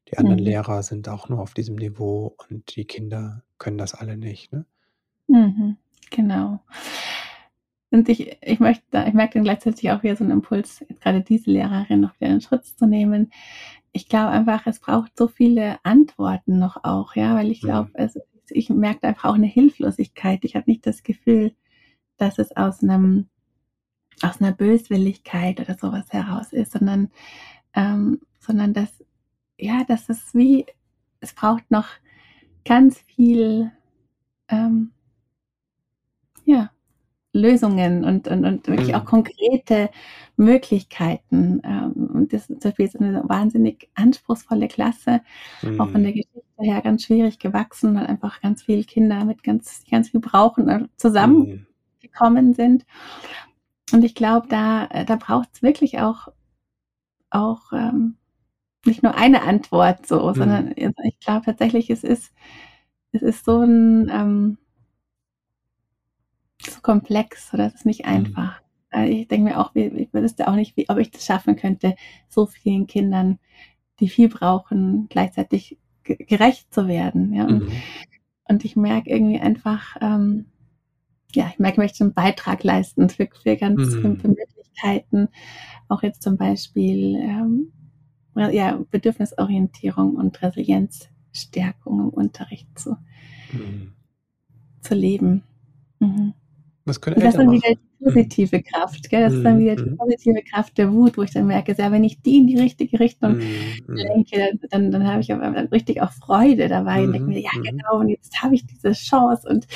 Die 0.08 0.18
anderen 0.18 0.38
Mhm. 0.38 0.44
Lehrer 0.44 0.82
sind 0.84 1.08
auch 1.08 1.28
nur 1.28 1.40
auf 1.40 1.54
diesem 1.54 1.76
Niveau 1.76 2.36
und 2.48 2.76
die 2.76 2.86
Kinder 2.86 3.44
können 3.58 3.78
das 3.78 3.94
alle 3.94 4.16
nicht. 4.16 4.52
Ne? 4.52 4.66
Mhm. 5.28 5.76
Genau. 6.10 6.60
Und 7.90 8.08
ich, 8.08 8.36
ich 8.42 8.58
möchte, 8.60 9.04
ich 9.06 9.14
merke 9.14 9.34
dann 9.34 9.44
gleichzeitig 9.44 9.90
auch 9.90 10.02
wieder 10.02 10.16
so 10.16 10.24
einen 10.24 10.32
Impuls, 10.32 10.84
gerade 11.00 11.20
diese 11.22 11.50
Lehrerin 11.50 12.00
noch 12.00 12.18
wieder 12.20 12.30
in 12.32 12.40
Schutz 12.40 12.76
zu 12.76 12.86
nehmen. 12.86 13.30
Ich 13.92 14.08
glaube 14.08 14.30
einfach, 14.30 14.66
es 14.66 14.80
braucht 14.80 15.16
so 15.16 15.28
viele 15.28 15.78
Antworten 15.84 16.58
noch 16.58 16.82
auch, 16.84 17.14
ja, 17.14 17.34
weil 17.36 17.50
ich 17.50 17.62
Mhm. 17.62 17.66
glaube, 17.66 17.90
also 17.94 18.20
ich 18.50 18.70
merke 18.70 19.06
einfach 19.06 19.30
auch 19.30 19.34
eine 19.34 19.46
Hilflosigkeit. 19.46 20.44
Ich 20.44 20.56
habe 20.56 20.70
nicht 20.70 20.86
das 20.86 21.02
Gefühl, 21.02 21.54
dass 22.16 22.38
es 22.38 22.56
aus 22.56 22.82
einem 22.82 23.28
aus 24.22 24.40
einer 24.40 24.52
Böswilligkeit 24.52 25.60
oder 25.60 25.76
sowas 25.76 26.06
heraus 26.12 26.52
ist, 26.52 26.72
sondern 26.72 27.10
ähm, 27.74 28.20
sondern 28.38 28.72
dass 28.72 29.04
ja, 29.58 29.84
dass 29.84 30.08
es 30.08 30.34
wie 30.34 30.66
es 31.20 31.34
braucht 31.34 31.70
noch 31.70 31.88
ganz 32.64 32.98
viel 33.00 33.72
ähm, 34.48 34.92
ja 36.44 36.70
Lösungen 37.34 38.04
und, 38.04 38.28
und, 38.28 38.44
und 38.46 38.68
wirklich 38.68 38.94
auch 38.96 39.02
Mhm. 39.02 39.06
konkrete 39.06 39.90
Möglichkeiten. 40.36 41.60
Ähm, 41.64 41.92
und 42.14 42.32
das 42.32 42.50
ist 42.50 42.62
zum 42.62 42.70
Beispiel 42.70 42.86
jetzt 42.86 43.00
eine 43.00 43.22
wahnsinnig 43.28 43.90
anspruchsvolle 43.96 44.68
Klasse, 44.68 45.22
auch 45.78 45.90
von 45.90 46.02
der 46.04 46.12
Mhm. 46.12 46.16
Geschichte 46.16 46.42
her 46.58 46.82
ganz 46.82 47.04
schwierig 47.04 47.38
gewachsen, 47.40 47.94
weil 47.96 48.06
einfach 48.06 48.40
ganz 48.42 48.62
viele 48.64 48.84
Kinder 48.84 49.24
mit 49.24 49.42
ganz, 49.44 49.84
ganz 49.90 50.10
viel 50.10 50.20
brauchen, 50.20 50.68
äh, 50.68 50.78
Mhm. 50.80 50.88
zusammengekommen 50.96 52.54
sind. 52.54 52.86
Und 53.92 54.04
ich 54.04 54.14
glaube, 54.14 54.46
da, 54.48 54.86
äh, 54.86 55.04
da 55.04 55.16
braucht 55.16 55.48
es 55.54 55.62
wirklich 55.62 56.00
auch, 56.00 56.28
auch 57.30 57.72
ähm, 57.72 58.16
nicht 58.86 59.02
nur 59.02 59.14
eine 59.16 59.42
Antwort 59.42 60.06
so, 60.06 60.30
Mhm. 60.30 60.34
sondern 60.34 60.74
ich 60.76 61.20
glaube 61.20 61.46
tatsächlich, 61.46 61.90
es 61.90 62.04
ist, 62.04 62.32
es 63.12 63.22
ist 63.22 63.44
so 63.44 63.60
ein 63.62 64.10
ähm, 64.12 64.58
komplex 66.84 67.52
oder 67.52 67.66
es 67.66 67.74
ist 67.74 67.86
nicht 67.86 68.04
Mhm. 68.04 68.12
einfach. 68.12 68.60
Äh, 68.92 69.08
Ich 69.10 69.26
denke 69.28 69.50
mir 69.50 69.58
auch, 69.58 69.74
ich 69.74 70.12
wüsste 70.14 70.46
auch 70.46 70.54
nicht, 70.54 70.76
wie, 70.76 70.88
ob 70.88 70.98
ich 70.98 71.10
das 71.10 71.24
schaffen 71.26 71.56
könnte, 71.56 71.96
so 72.28 72.46
vielen 72.46 72.86
Kindern, 72.86 73.40
die 73.98 74.08
viel 74.08 74.28
brauchen, 74.28 75.08
gleichzeitig 75.08 75.78
ge- 76.04 76.22
gerecht 76.24 76.72
zu 76.72 76.86
werden. 76.86 77.32
Ja? 77.32 77.46
Und, 77.46 77.64
Mhm. 77.64 77.72
und 78.48 78.64
ich 78.64 78.76
merke 78.76 79.10
irgendwie 79.10 79.40
einfach, 79.40 79.96
ähm, 80.00 80.46
ja, 81.34 81.48
ich 81.50 81.58
merke, 81.58 81.74
ich 81.76 81.78
möchte 81.78 82.04
einen 82.04 82.14
Beitrag 82.14 82.62
leisten 82.62 83.08
für, 83.08 83.28
für 83.42 83.56
ganz 83.56 83.80
Mhm. 83.96 84.20
für 84.20 84.28
Möglichkeiten, 84.28 85.28
auch 85.88 86.02
jetzt 86.02 86.22
zum 86.22 86.36
Beispiel 86.36 87.16
ähm, 87.16 87.72
ja, 88.36 88.78
Bedürfnisorientierung 88.90 90.16
und 90.16 90.42
Resilienzstärkung 90.42 92.00
im 92.00 92.08
Unterricht 92.10 92.68
zu, 92.78 92.96
Mhm. 93.52 93.92
zu 94.80 94.94
leben. 94.94 95.42
Mhm. 96.00 96.34
Was 96.86 97.00
können 97.00 97.16
das 97.20 97.34
ist 97.34 97.38
dann 97.38 97.50
wieder 97.50 97.68
die 97.74 98.04
positive 98.04 98.62
Kraft, 98.62 99.08
gell? 99.08 99.22
Das 99.22 99.32
ist 99.34 99.44
dann 99.44 99.56
Mhm. 99.56 99.60
wieder 99.60 99.76
die 99.76 99.90
Mhm. 99.90 99.96
positive 99.96 100.42
Kraft 100.42 100.76
der 100.76 100.92
Wut, 100.92 101.16
wo 101.16 101.22
ich 101.22 101.30
dann 101.30 101.46
merke, 101.46 101.74
ja, 101.78 101.90
wenn 101.90 102.04
ich 102.04 102.20
die 102.20 102.38
in 102.38 102.46
die 102.46 102.58
richtige 102.58 103.00
Richtung 103.00 103.32
Mhm. 103.36 103.84
Mhm. 103.86 103.96
lenke, 103.96 104.58
dann, 104.70 104.90
dann 104.90 105.06
habe 105.06 105.20
ich 105.20 105.32
aber 105.32 105.50
dann 105.50 105.68
richtig 105.68 106.02
auch 106.02 106.12
Freude 106.12 106.68
dabei 106.68 107.04
und 107.04 107.12
denke 107.12 107.30
mir, 107.30 107.38
Mhm. 107.38 107.44
ja, 107.44 107.50
Mhm. 107.56 107.62
genau, 107.64 108.00
und 108.00 108.08
jetzt 108.10 108.42
habe 108.42 108.54
ich 108.54 108.66
diese 108.66 108.92
Chance 108.92 109.48
und 109.48 109.66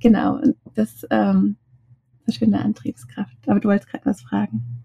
genau, 0.00 0.36
und 0.36 0.56
das 0.74 1.06
ähm, 1.10 1.56
ist 2.26 2.42
eine 2.42 2.50
schöne 2.50 2.64
Antriebskraft. 2.64 3.36
Aber 3.46 3.60
du 3.60 3.68
wolltest 3.68 3.90
gerade 3.90 4.06
was 4.06 4.22
fragen. 4.22 4.84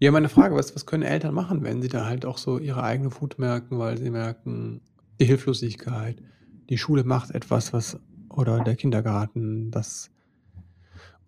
Ja, 0.00 0.10
meine 0.12 0.28
Frage, 0.28 0.54
was, 0.56 0.74
was 0.74 0.86
können 0.86 1.02
Eltern 1.04 1.34
machen, 1.34 1.62
wenn 1.62 1.80
sie 1.82 1.88
da 1.88 2.06
halt 2.06 2.26
auch 2.26 2.38
so 2.38 2.58
ihre 2.58 2.82
eigene 2.82 3.10
Wut 3.20 3.38
merken, 3.38 3.78
weil 3.78 3.96
sie 3.98 4.10
merken, 4.10 4.82
die 5.20 5.24
Hilflosigkeit, 5.26 6.20
die 6.68 6.78
Schule 6.78 7.04
macht 7.04 7.30
etwas, 7.30 7.72
was, 7.72 7.98
oder 8.28 8.60
der 8.60 8.76
Kindergarten, 8.76 9.70
das, 9.70 10.10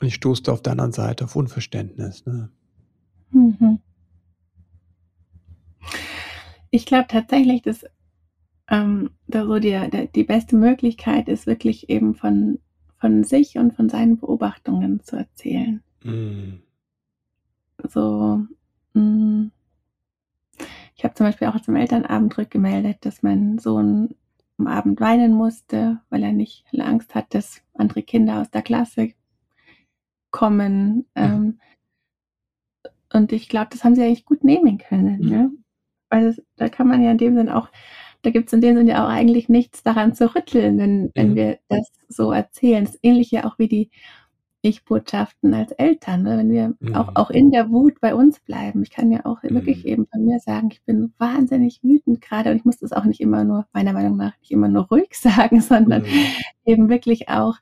und 0.00 0.06
ich 0.06 0.14
stoße 0.14 0.50
auf 0.52 0.62
der 0.62 0.72
anderen 0.72 0.92
Seite 0.92 1.24
auf 1.24 1.36
Unverständnis. 1.36 2.26
Ne? 2.26 2.50
Mhm. 3.30 3.78
Ich 6.70 6.86
glaube 6.86 7.06
tatsächlich, 7.08 7.62
dass 7.62 7.84
ähm, 8.68 9.10
da 9.26 9.46
so 9.46 9.58
die, 9.58 10.08
die 10.14 10.24
beste 10.24 10.56
Möglichkeit 10.56 11.28
ist, 11.28 11.46
wirklich 11.46 11.88
eben 11.88 12.14
von, 12.14 12.58
von 12.98 13.24
sich 13.24 13.56
und 13.56 13.74
von 13.74 13.88
seinen 13.88 14.18
Beobachtungen 14.18 15.02
zu 15.02 15.16
erzählen. 15.16 15.82
Mhm. 16.02 16.62
So, 17.88 18.40
mh, 18.94 19.50
ich 20.96 21.04
habe 21.04 21.14
zum 21.14 21.26
Beispiel 21.26 21.48
auch 21.48 21.60
zum 21.60 21.76
Elternabend 21.76 22.36
rückgemeldet, 22.38 23.04
dass 23.04 23.22
mein 23.22 23.58
Sohn 23.58 24.14
am 24.58 24.66
Abend 24.66 25.00
weinen 25.00 25.34
musste, 25.34 26.00
weil 26.08 26.22
er 26.22 26.32
nicht 26.32 26.64
Angst 26.78 27.14
hat, 27.14 27.34
dass 27.34 27.60
andere 27.74 28.02
Kinder 28.02 28.40
aus 28.40 28.50
der 28.50 28.62
Klasse 28.62 29.12
kommen. 30.36 31.06
Ähm, 31.14 31.58
und 33.10 33.32
ich 33.32 33.48
glaube, 33.48 33.68
das 33.70 33.84
haben 33.84 33.94
sie 33.94 34.02
eigentlich 34.02 34.26
gut 34.26 34.44
nehmen 34.44 34.76
können. 34.76 35.18
Mhm. 35.22 35.28
Ne? 35.30 35.50
Weil 36.10 36.26
das, 36.26 36.42
da 36.56 36.68
kann 36.68 36.88
man 36.88 37.02
ja 37.02 37.10
in 37.10 37.18
dem 37.18 37.34
Sinn 37.36 37.48
auch, 37.48 37.70
da 38.20 38.30
gibt 38.30 38.48
es 38.48 38.52
in 38.52 38.60
dem 38.60 38.76
Sinn 38.76 38.86
ja 38.86 39.02
auch 39.04 39.08
eigentlich 39.08 39.48
nichts 39.48 39.82
daran 39.82 40.14
zu 40.14 40.34
rütteln, 40.34 40.76
wenn, 40.78 41.10
wenn 41.14 41.30
Mhm. 41.30 41.34
wir 41.36 41.58
das 41.68 41.90
so 42.08 42.32
erzählen. 42.32 42.84
Das 42.84 42.96
ist 42.96 43.00
ähnlich 43.02 43.30
ja 43.30 43.44
auch 43.46 43.58
wie 43.58 43.68
die 43.68 43.90
Ich-Botschaften 44.62 45.54
als 45.54 45.70
Eltern, 45.72 46.22
ne? 46.24 46.38
wenn 46.38 46.50
wir 46.50 46.74
auch, 46.96 47.08
Mhm. 47.10 47.16
auch 47.16 47.30
in 47.30 47.50
der 47.52 47.70
Wut 47.70 48.00
bei 48.00 48.14
uns 48.14 48.40
bleiben. 48.40 48.82
Ich 48.82 48.90
kann 48.90 49.12
ja 49.12 49.24
auch 49.24 49.42
wirklich 49.44 49.84
Mhm. 49.84 49.88
eben 49.90 50.06
von 50.06 50.24
mir 50.24 50.40
sagen, 50.40 50.68
ich 50.72 50.82
bin 50.82 51.12
wahnsinnig 51.18 51.80
wütend 51.84 52.20
gerade 52.20 52.50
und 52.50 52.56
ich 52.56 52.64
muss 52.64 52.78
das 52.78 52.92
auch 52.92 53.04
nicht 53.04 53.20
immer 53.20 53.44
nur, 53.44 53.66
meiner 53.72 53.92
Meinung 53.92 54.16
nach, 54.16 54.36
nicht 54.40 54.50
immer 54.50 54.68
nur 54.68 54.88
ruhig 54.88 55.10
sagen, 55.50 55.60
sondern 55.60 56.02
Mhm. 56.02 56.08
eben 56.64 56.88
wirklich 56.88 57.28
auch 57.28 57.56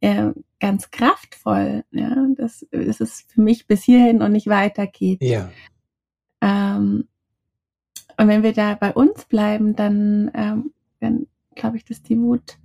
äh, 0.00 0.30
ganz 0.60 0.90
kraftvoll, 0.90 1.84
ja, 1.90 2.14
dass, 2.36 2.66
dass 2.70 3.00
es 3.00 3.22
für 3.28 3.40
mich 3.42 3.66
bis 3.66 3.82
hierhin 3.82 4.22
und 4.22 4.32
nicht 4.32 4.46
weitergeht. 4.46 5.22
Ja. 5.22 5.50
Ähm, 6.40 7.08
und 8.18 8.28
wenn 8.28 8.42
wir 8.42 8.52
da 8.52 8.74
bei 8.74 8.92
uns 8.92 9.24
bleiben, 9.26 9.76
dann, 9.76 10.30
ähm, 10.34 10.72
dann 11.00 11.26
glaube 11.54 11.76
ich, 11.76 11.84
dass 11.84 12.02
die 12.02 12.18
Wut 12.18 12.56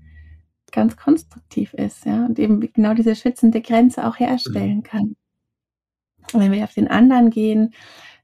ganz 0.72 0.96
konstruktiv 0.98 1.74
ist, 1.74 2.06
ja, 2.06 2.26
und 2.26 2.40
eben 2.40 2.60
genau 2.62 2.94
diese 2.94 3.16
schützende 3.16 3.62
Grenze 3.62 4.06
auch 4.08 4.20
Mhm. 4.20 4.26
herstellen 4.26 4.84
kann. 4.84 5.16
Und 6.34 6.40
wenn 6.40 6.52
wir 6.52 6.64
auf 6.64 6.74
den 6.74 6.88
anderen 6.88 7.30
gehen, 7.30 7.74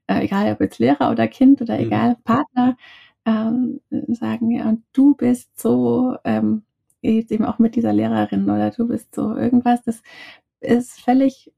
äh, 0.08 0.24
egal 0.26 0.52
ob 0.54 0.62
jetzt 0.62 0.80
Lehrer 0.80 1.12
oder 1.12 1.28
Kind 1.28 1.62
oder 1.62 1.76
Mhm. 1.78 1.82
egal 1.86 2.16
Partner, 2.24 2.78
ähm, 3.26 3.82
sagen, 4.10 4.52
ja, 4.52 4.70
und 4.70 4.84
du 4.94 5.16
bist 5.16 5.60
so, 5.60 6.16
ähm, 6.24 6.64
jetzt 7.02 7.32
eben 7.32 7.46
auch 7.46 7.60
mit 7.60 7.76
dieser 7.76 7.94
Lehrerin 7.94 8.46
oder 8.50 8.72
du 8.72 8.88
bist 8.88 9.14
so 9.16 9.36
irgendwas, 9.36 9.82
das 9.84 10.02
ist 10.62 11.00
völlig, 11.02 11.52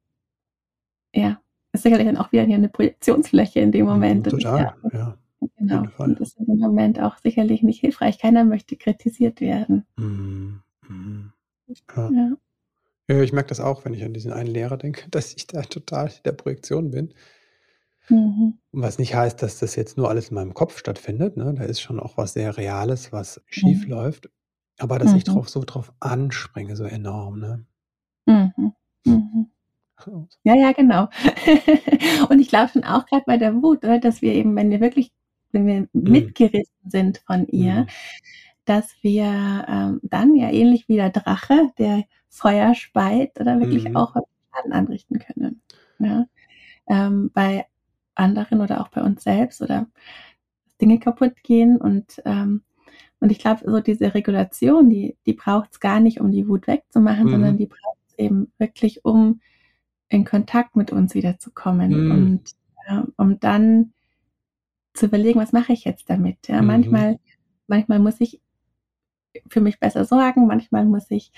ja, 1.13 1.39
ist 1.73 1.84
sicherlich 1.84 2.08
dann 2.08 2.17
auch 2.17 2.32
wieder 2.32 2.43
hier 2.43 2.56
eine 2.56 2.69
Projektionsfläche 2.69 3.60
in 3.60 3.71
dem 3.71 3.86
Mhm. 3.86 3.91
Moment. 3.91 4.28
Und 4.34 4.39
ich, 4.39 4.43
ja, 4.45 4.73
Total, 4.82 4.91
ja. 4.93 5.17
Genau. 5.58 5.84
Und 5.99 6.19
das 6.19 6.30
ist 6.30 6.39
im 6.49 6.58
Moment 6.58 6.99
auch 6.99 7.17
sicherlich 7.17 7.63
nicht 7.63 7.80
hilfreich. 7.80 8.19
Keiner 8.19 8.43
möchte 8.43 8.75
kritisiert 8.75 9.39
werden. 9.39 9.86
Mhm. 9.97 10.62
Mhm. 10.89 11.32
Ja. 11.67 12.10
ja. 12.10 12.38
ja. 13.08 13.21
ich 13.21 13.34
merke 13.34 13.49
das 13.49 13.60
auch, 13.60 13.86
wenn 13.86 13.93
ich 13.93 14.04
an 14.04 14.13
diesen 14.13 14.34
einen 14.34 14.49
Lehrer 14.49 14.78
denke, 14.78 15.08
dass 15.12 15.34
ich 15.34 15.47
da 15.47 15.62
total 15.62 16.08
in 16.08 16.23
der 16.25 16.34
Projektion 16.34 16.91
bin. 16.91 17.13
Mhm. 18.10 18.58
Was 18.71 18.97
nicht 18.97 19.15
heißt, 19.15 19.41
dass 19.41 19.60
das 19.60 19.75
jetzt 19.75 19.97
nur 19.97 20.10
alles 20.10 20.30
in 20.30 20.36
meinem 20.36 20.54
Kopf 20.54 20.80
stattfindet. 20.80 21.38
Ne? 21.38 21.54
Da 21.56 21.63
ist 21.63 21.80
schon 21.80 21.99
auch 21.99 22.17
was 22.17 22.34
sehr 22.34 22.58
Reales, 22.58 23.12
was 23.12 23.41
schief 23.45 23.86
mhm. 23.86 23.91
läuft. 23.91 24.30
Aber 24.80 24.97
dass 24.97 25.13
ich 25.13 25.28
mhm. 25.28 25.34
drauf, 25.34 25.49
so 25.49 25.62
drauf 25.63 25.93
anspringe, 25.99 26.75
so 26.75 26.86
enorm. 26.86 27.39
Ne? 27.39 27.65
Mhm. 28.25 28.73
Mhm. 29.06 29.49
Ja, 30.43 30.56
ja, 30.56 30.71
genau. 30.71 31.10
Und 32.30 32.39
ich 32.39 32.47
glaube 32.47 32.71
schon 32.71 32.84
auch 32.86 33.06
gerade 33.06 33.23
bei 33.28 33.38
der 33.38 33.54
Wut, 33.62 33.84
oder, 33.84 33.99
dass 33.99 34.21
wir 34.21 34.34
eben, 34.34 34.56
wenn 34.56 34.71
wir 34.71 34.80
wirklich, 34.80 35.12
wenn 35.52 35.67
wir 35.67 35.82
mhm. 35.82 36.12
mitgerissen 36.12 36.89
sind 36.89 37.21
von 37.28 37.47
ihr. 37.47 37.86
Dass 38.69 38.93
wir 39.01 39.65
ähm, 39.67 39.99
dann 40.03 40.36
ja 40.36 40.51
ähnlich 40.51 40.88
wie 40.88 40.95
der 40.95 41.10
Drache, 41.10 41.71
der 41.79 42.03
Feuer 42.29 42.75
speit, 42.75 43.39
oder 43.39 43.60
wirklich 43.60 43.89
mhm. 43.89 43.95
auch 43.95 44.13
Schaden 44.13 44.73
anrichten 44.73 45.17
können. 45.17 45.62
Ja? 45.97 46.27
Ähm, 46.88 47.32
bei 47.34 47.65
anderen 48.13 48.62
oder 48.62 48.82
auch 48.82 48.89
bei 48.89 49.01
uns 49.01 49.23
selbst 49.23 49.62
oder 49.62 49.88
Dinge 50.79 50.99
kaputt 50.99 51.41
gehen 51.43 51.77
und 51.77 52.21
ähm, 52.25 52.62
und 53.21 53.34
ich 53.34 53.39
glaube, 53.39 53.69
so 53.69 53.82
diese 53.82 54.13
Regulation, 54.13 54.89
die, 54.89 55.17
die 55.25 55.34
braucht 55.34 55.73
es 55.73 55.79
gar 55.82 55.99
nicht, 55.99 56.21
um 56.21 56.32
die 56.32 56.47
Wut 56.47 56.67
wegzumachen, 56.67 57.25
mhm. 57.25 57.32
sondern 57.32 57.58
die 57.58 57.65
braucht 57.65 57.97
es 58.08 58.17
eben 58.17 58.49
wirklich, 58.58 59.03
um 59.03 59.41
in 60.08 60.23
Kontakt 60.23 60.77
mit 60.77 60.93
uns 60.93 61.15
wiederzukommen 61.15 62.05
mhm. 62.05 62.12
und 62.12 62.51
äh, 62.88 63.01
um 63.17 63.38
dann 63.41 63.91
zu 64.93 65.08
überlegen, 65.08 65.39
was 65.39 65.51
mache 65.51 65.73
ich 65.73 65.84
jetzt 65.84 66.10
damit. 66.10 66.47
Ja, 66.47 66.62
mhm. 66.62 66.67
manchmal, 66.67 67.19
manchmal 67.67 67.99
muss 67.99 68.21
ich 68.21 68.39
für 69.47 69.61
mich 69.61 69.79
besser 69.79 70.05
sorgen, 70.05 70.47
manchmal 70.47 70.85
muss 70.85 71.09
ich 71.09 71.31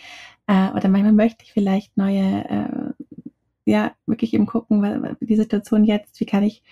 äh, 0.48 0.70
oder 0.72 0.90
manchmal 0.90 1.14
möchte 1.14 1.44
ich 1.44 1.54
vielleicht 1.54 1.98
neue, 1.98 2.50
äh, 2.50 2.94
ja, 3.66 3.92
wirklich 4.06 4.34
eben 4.34 4.46
gucken, 4.46 4.82
weil, 4.82 5.18
die 5.22 5.36
Situation 5.36 5.84
jetzt, 5.84 6.20
wie 6.20 6.26
kann 6.26 6.44
ich 6.44 6.64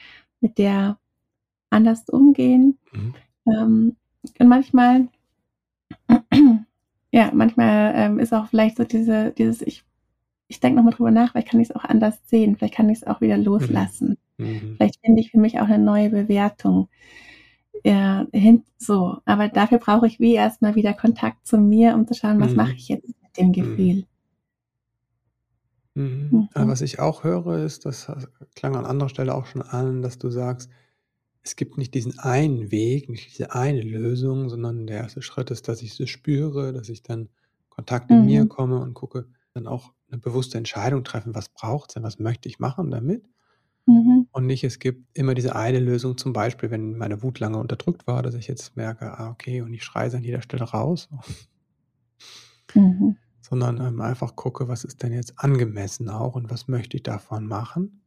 mit 0.41 0.57
der 0.57 0.97
anders 1.69 2.07
umgehen. 2.09 2.77
Mhm. 2.91 3.13
Ähm, 3.47 3.95
und 4.39 4.47
manchmal, 4.47 5.07
ja, 7.11 7.31
manchmal 7.33 7.93
ähm, 7.95 8.19
ist 8.19 8.33
auch 8.33 8.47
vielleicht 8.47 8.77
so 8.77 8.83
diese, 8.83 9.31
dieses, 9.31 9.61
ich 9.61 9.83
ich 10.49 10.59
denke 10.59 10.77
nochmal 10.77 10.93
drüber 10.93 11.11
nach, 11.11 11.31
vielleicht 11.31 11.49
kann 11.49 11.59
ich 11.59 11.69
es 11.69 11.75
auch 11.75 11.85
anders 11.85 12.19
sehen, 12.25 12.57
vielleicht 12.57 12.73
kann 12.73 12.89
ich 12.89 12.97
es 12.97 13.07
auch 13.07 13.21
wieder 13.21 13.37
loslassen. 13.37 14.17
Mhm. 14.37 14.47
mhm. 14.47 14.75
Vielleicht 14.75 14.99
finde 15.05 15.21
ich 15.21 15.31
für 15.31 15.39
mich 15.39 15.59
auch 15.59 15.67
eine 15.67 15.77
neue 15.77 16.09
Bewertung. 16.09 16.89
Ja, 17.83 18.25
hin, 18.33 18.63
so, 18.77 19.17
aber 19.25 19.47
dafür 19.47 19.77
brauche 19.77 20.07
ich 20.07 20.19
wie 20.19 20.33
erstmal 20.33 20.75
wieder 20.75 20.93
Kontakt 20.93 21.47
zu 21.47 21.57
mir, 21.57 21.93
um 21.93 22.07
zu 22.07 22.13
schauen, 22.13 22.39
was 22.39 22.51
mhm. 22.51 22.57
mache 22.57 22.73
ich 22.73 22.89
jetzt 22.89 23.07
mit 23.07 23.37
dem 23.37 23.47
mhm. 23.47 23.53
Gefühl. 23.53 23.95
Mhm. 23.95 24.05
Mhm. 25.95 26.49
was 26.53 26.81
ich 26.81 26.99
auch 26.99 27.23
höre, 27.23 27.63
ist, 27.63 27.85
das 27.85 28.11
klang 28.55 28.75
an 28.75 28.85
anderer 28.85 29.09
Stelle 29.09 29.35
auch 29.35 29.45
schon 29.45 29.61
an, 29.61 30.01
dass 30.01 30.17
du 30.17 30.29
sagst, 30.29 30.69
es 31.41 31.55
gibt 31.55 31.77
nicht 31.77 31.93
diesen 31.93 32.19
einen 32.19 32.71
Weg, 32.71 33.09
nicht 33.09 33.31
diese 33.31 33.53
eine 33.53 33.81
Lösung, 33.81 34.49
sondern 34.49 34.87
der 34.87 34.97
erste 34.97 35.21
Schritt 35.21 35.51
ist, 35.51 35.67
dass 35.67 35.81
ich 35.81 35.99
es 35.99 36.09
spüre, 36.09 36.73
dass 36.73 36.89
ich 36.89 37.01
dann 37.01 37.29
Kontakt 37.69 38.11
in 38.11 38.25
mir 38.25 38.45
komme 38.45 38.79
und 38.79 38.93
gucke, 38.93 39.27
dann 39.53 39.67
auch 39.67 39.93
eine 40.11 40.19
bewusste 40.19 40.57
Entscheidung 40.57 41.03
treffen, 41.03 41.35
was 41.35 41.49
braucht 41.49 41.91
es 41.91 41.93
denn, 41.95 42.03
was 42.03 42.19
möchte 42.19 42.49
ich 42.49 42.59
machen 42.59 42.91
damit? 42.91 43.25
Mhm. 43.89 44.27
Und 44.31 44.45
nicht, 44.45 44.63
es 44.63 44.77
gibt 44.77 45.17
immer 45.17 45.33
diese 45.33 45.55
eine 45.55 45.79
Lösung, 45.79 46.15
zum 46.15 46.31
Beispiel, 46.31 46.69
wenn 46.69 46.95
meine 46.95 47.23
Wut 47.23 47.39
lange 47.39 47.57
unterdrückt 47.57 48.05
war, 48.05 48.21
dass 48.21 48.35
ich 48.35 48.47
jetzt 48.47 48.77
merke, 48.77 49.17
ah, 49.17 49.31
okay, 49.31 49.61
und 49.61 49.73
ich 49.73 49.83
schreie 49.83 50.15
an 50.15 50.23
jeder 50.23 50.43
Stelle 50.43 50.63
raus. 50.63 51.09
Mhm. 52.75 53.17
Sondern 53.41 53.81
ähm, 53.81 53.99
einfach 53.99 54.35
gucke, 54.35 54.67
was 54.67 54.83
ist 54.83 55.01
denn 55.01 55.11
jetzt 55.11 55.39
angemessen 55.39 56.07
auch 56.07 56.35
und 56.35 56.51
was 56.51 56.67
möchte 56.67 56.97
ich 56.97 57.01
davon 57.03 57.47
machen? 57.47 58.03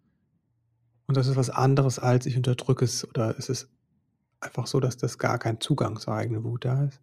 Und 1.09 1.17
das 1.17 1.27
ist 1.27 1.35
was 1.35 1.51
anderes, 1.51 1.99
als 1.99 2.27
ich 2.27 2.37
unterdrücke 2.37 2.85
es 2.85 3.09
oder 3.09 3.37
ist 3.37 3.51
es 3.51 3.69
einfach 4.39 4.69
so, 4.69 4.79
dass 4.79 4.97
das 4.97 5.19
gar 5.19 5.41
kein 5.41 5.59
Zugang 5.59 5.99
zur 5.99 6.15
eigenen 6.15 6.45
Wut 6.45 6.65
da 6.65 6.85
ist. 6.85 7.03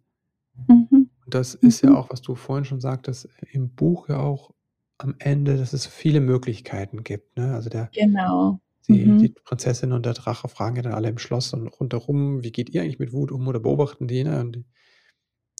Mhm. 0.68 1.10
Und 1.26 1.34
das 1.34 1.54
ist 1.54 1.82
ja 1.82 1.90
mhm. 1.90 1.96
auch, 1.96 2.08
was 2.08 2.22
du 2.22 2.34
vorhin 2.34 2.64
schon 2.64 2.80
sagtest, 2.80 3.28
im 3.52 3.68
Buch 3.74 4.08
ja 4.08 4.16
auch 4.16 4.54
am 4.96 5.16
Ende, 5.18 5.58
dass 5.58 5.74
es 5.74 5.84
viele 5.84 6.20
Möglichkeiten 6.20 7.04
gibt. 7.04 7.36
Ne? 7.36 7.54
Also 7.54 7.68
der, 7.68 7.90
genau. 7.92 8.58
Die, 8.88 9.04
mhm. 9.04 9.18
die, 9.18 9.28
Prinzessin 9.28 9.92
und 9.92 10.06
der 10.06 10.14
Drache 10.14 10.48
fragen 10.48 10.76
ja 10.76 10.82
dann 10.82 10.94
alle 10.94 11.08
im 11.08 11.18
Schloss 11.18 11.52
und 11.52 11.68
rundherum, 11.68 12.42
wie 12.42 12.50
geht 12.50 12.70
ihr 12.70 12.82
eigentlich 12.82 12.98
mit 12.98 13.12
Wut 13.12 13.30
um 13.30 13.46
oder 13.46 13.60
beobachten 13.60 14.08
die? 14.08 14.24
Ne? 14.24 14.40
Und 14.40 14.56
die, 14.56 14.64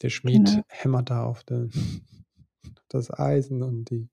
der 0.01 0.09
Schmied 0.09 0.45
genau. 0.45 0.63
hämmert 0.67 1.09
da 1.09 1.23
auf 1.23 1.43
den, 1.43 1.71
das 2.89 3.11
Eisen 3.11 3.63
und 3.63 3.89
die 3.89 4.09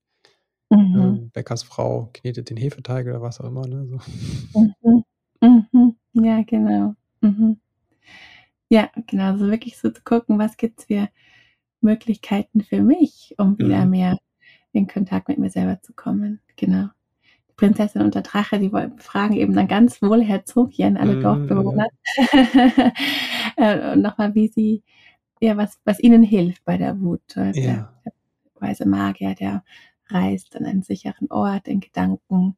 mhm. 0.71 1.25
äh, 1.27 1.31
Bäckersfrau 1.33 2.11
knetet 2.12 2.51
den 2.51 2.57
Hefeteig 2.57 3.07
oder 3.07 3.23
was 3.23 3.40
auch 3.40 3.47
immer. 3.47 3.66
Ne? 3.66 3.87
So. 4.53 4.61
Mhm. 4.61 5.66
mhm. 5.73 5.97
Ja, 6.12 6.42
genau. 6.42 6.94
Mhm. 7.21 7.59
Ja, 8.68 8.90
genau. 9.07 9.37
So 9.37 9.49
wirklich 9.49 9.79
so 9.79 9.90
zu 9.90 10.03
gucken, 10.03 10.38
was 10.38 10.57
gibt 10.57 10.81
es 10.81 10.87
für 10.87 11.09
Möglichkeiten 11.81 12.62
für 12.62 12.83
mich, 12.83 13.35
um 13.38 13.59
wieder 13.59 13.85
mhm. 13.85 13.90
mehr 13.90 14.18
in 14.73 14.87
Kontakt 14.87 15.29
mit 15.29 15.38
mir 15.38 15.51
selber 15.51 15.81
zu 15.81 15.92
kommen. 15.92 16.40
Genau. 16.57 16.88
Prinzessin 17.59 18.01
und 18.01 18.14
der 18.14 18.23
Drache, 18.23 18.59
die 18.59 18.71
fragen 18.97 19.35
eben 19.35 19.55
dann 19.55 19.68
ganz 19.68 20.01
wohl 20.01 20.23
Herzogchen, 20.23 20.97
alle 20.97 21.16
mhm. 21.16 21.23
Dorfbewohner, 21.23 21.88
äh, 23.59 23.97
nochmal, 23.97 24.35
wie 24.35 24.49
sie, 24.49 24.83
ja, 25.40 25.59
was, 25.59 25.79
was 25.85 26.01
ihnen 26.01 26.23
hilft 26.23 26.64
bei 26.64 26.79
der 26.79 26.99
Wut. 27.01 27.21
Der, 27.37 27.53
ja. 27.55 27.92
der 28.05 28.12
weise 28.61 28.88
Magier, 28.88 29.35
der 29.35 29.62
reist 30.09 30.57
an 30.57 30.64
einen 30.64 30.83
sicheren 30.83 31.31
Ort 31.31 31.68
in 31.68 31.81
Gedanken. 31.81 32.57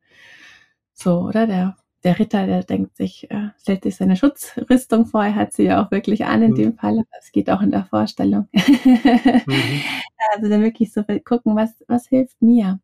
So, 0.93 1.23
oder? 1.23 1.49
Der 1.49 1.77
der 2.05 2.19
Ritter, 2.19 2.47
der 2.47 2.63
denkt 2.63 2.97
sich, 2.97 3.31
äh, 3.31 3.51
stellt 3.61 3.83
sich 3.85 3.97
seine 3.97 4.17
Schutzrüstung 4.17 5.07
vor, 5.07 5.25
er 5.25 5.35
hat 5.35 5.53
sie 5.53 5.65
ja 5.65 5.85
auch 5.85 5.91
wirklich 5.91 6.25
an 6.25 6.43
in 6.43 6.53
mhm. 6.53 6.57
dem 6.57 6.75
Fall, 6.77 7.05
das 7.13 7.31
geht 7.31 7.51
auch 7.51 7.61
in 7.61 7.71
der 7.71 7.85
Vorstellung. 7.85 8.49
mhm. 8.53 9.83
Also 10.35 10.49
dann 10.49 10.63
wirklich 10.63 10.93
so 10.93 11.03
gucken, 11.25 11.57
was, 11.57 11.83
was 11.89 12.07
hilft 12.07 12.41
mir. 12.41 12.79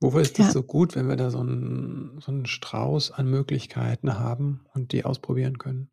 Wofür 0.00 0.20
ist 0.20 0.38
das 0.38 0.46
ja. 0.46 0.52
so 0.52 0.62
gut, 0.62 0.94
wenn 0.94 1.08
wir 1.08 1.16
da 1.16 1.30
so 1.30 1.40
einen, 1.40 2.20
so 2.20 2.30
einen 2.30 2.46
Strauß 2.46 3.10
an 3.10 3.28
Möglichkeiten 3.28 4.18
haben 4.18 4.64
und 4.74 4.92
die 4.92 5.04
ausprobieren 5.04 5.58
können? 5.58 5.90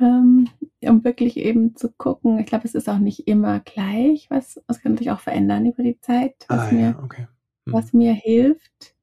Ähm, 0.00 0.48
um 0.82 1.04
wirklich 1.04 1.36
eben 1.36 1.76
zu 1.76 1.90
gucken, 1.92 2.40
ich 2.40 2.46
glaube, 2.46 2.64
es 2.64 2.74
ist 2.74 2.88
auch 2.88 2.98
nicht 2.98 3.28
immer 3.28 3.60
gleich, 3.60 4.28
was, 4.30 4.60
was 4.66 4.80
kann 4.80 4.96
sich 4.96 5.12
auch 5.12 5.20
verändern 5.20 5.66
über 5.66 5.84
die 5.84 6.00
Zeit, 6.00 6.34
was, 6.48 6.68
ah, 6.68 6.72
mir, 6.72 6.80
ja, 6.80 7.02
okay. 7.02 7.28
hm. 7.66 7.72
was 7.72 7.92
mir 7.92 8.12
hilft. 8.12 8.96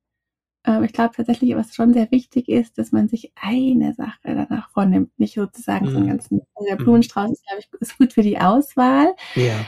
Ähm, 0.65 0.83
ich 0.83 0.91
glaube 0.91 1.15
tatsächlich, 1.15 1.55
was 1.55 1.73
schon 1.73 1.93
sehr 1.93 2.11
wichtig 2.11 2.49
ist, 2.49 2.77
dass 2.77 2.91
man 2.91 3.07
sich 3.07 3.31
eine 3.35 3.93
Sache 3.93 4.19
danach 4.23 4.69
vornimmt, 4.71 5.17
nicht 5.17 5.35
sozusagen 5.35 5.85
mhm. 5.85 5.91
so 5.91 5.97
einen 5.97 6.07
ganzen 6.07 6.41
der 6.67 6.79
mhm. 6.79 6.83
Blumenstrauß 6.83 7.31
ist, 7.31 7.45
glaube 7.45 7.61
ich, 7.61 7.81
ist 7.81 7.97
gut 7.97 8.13
für 8.13 8.21
die 8.21 8.39
Auswahl. 8.39 9.15
Ja. 9.35 9.65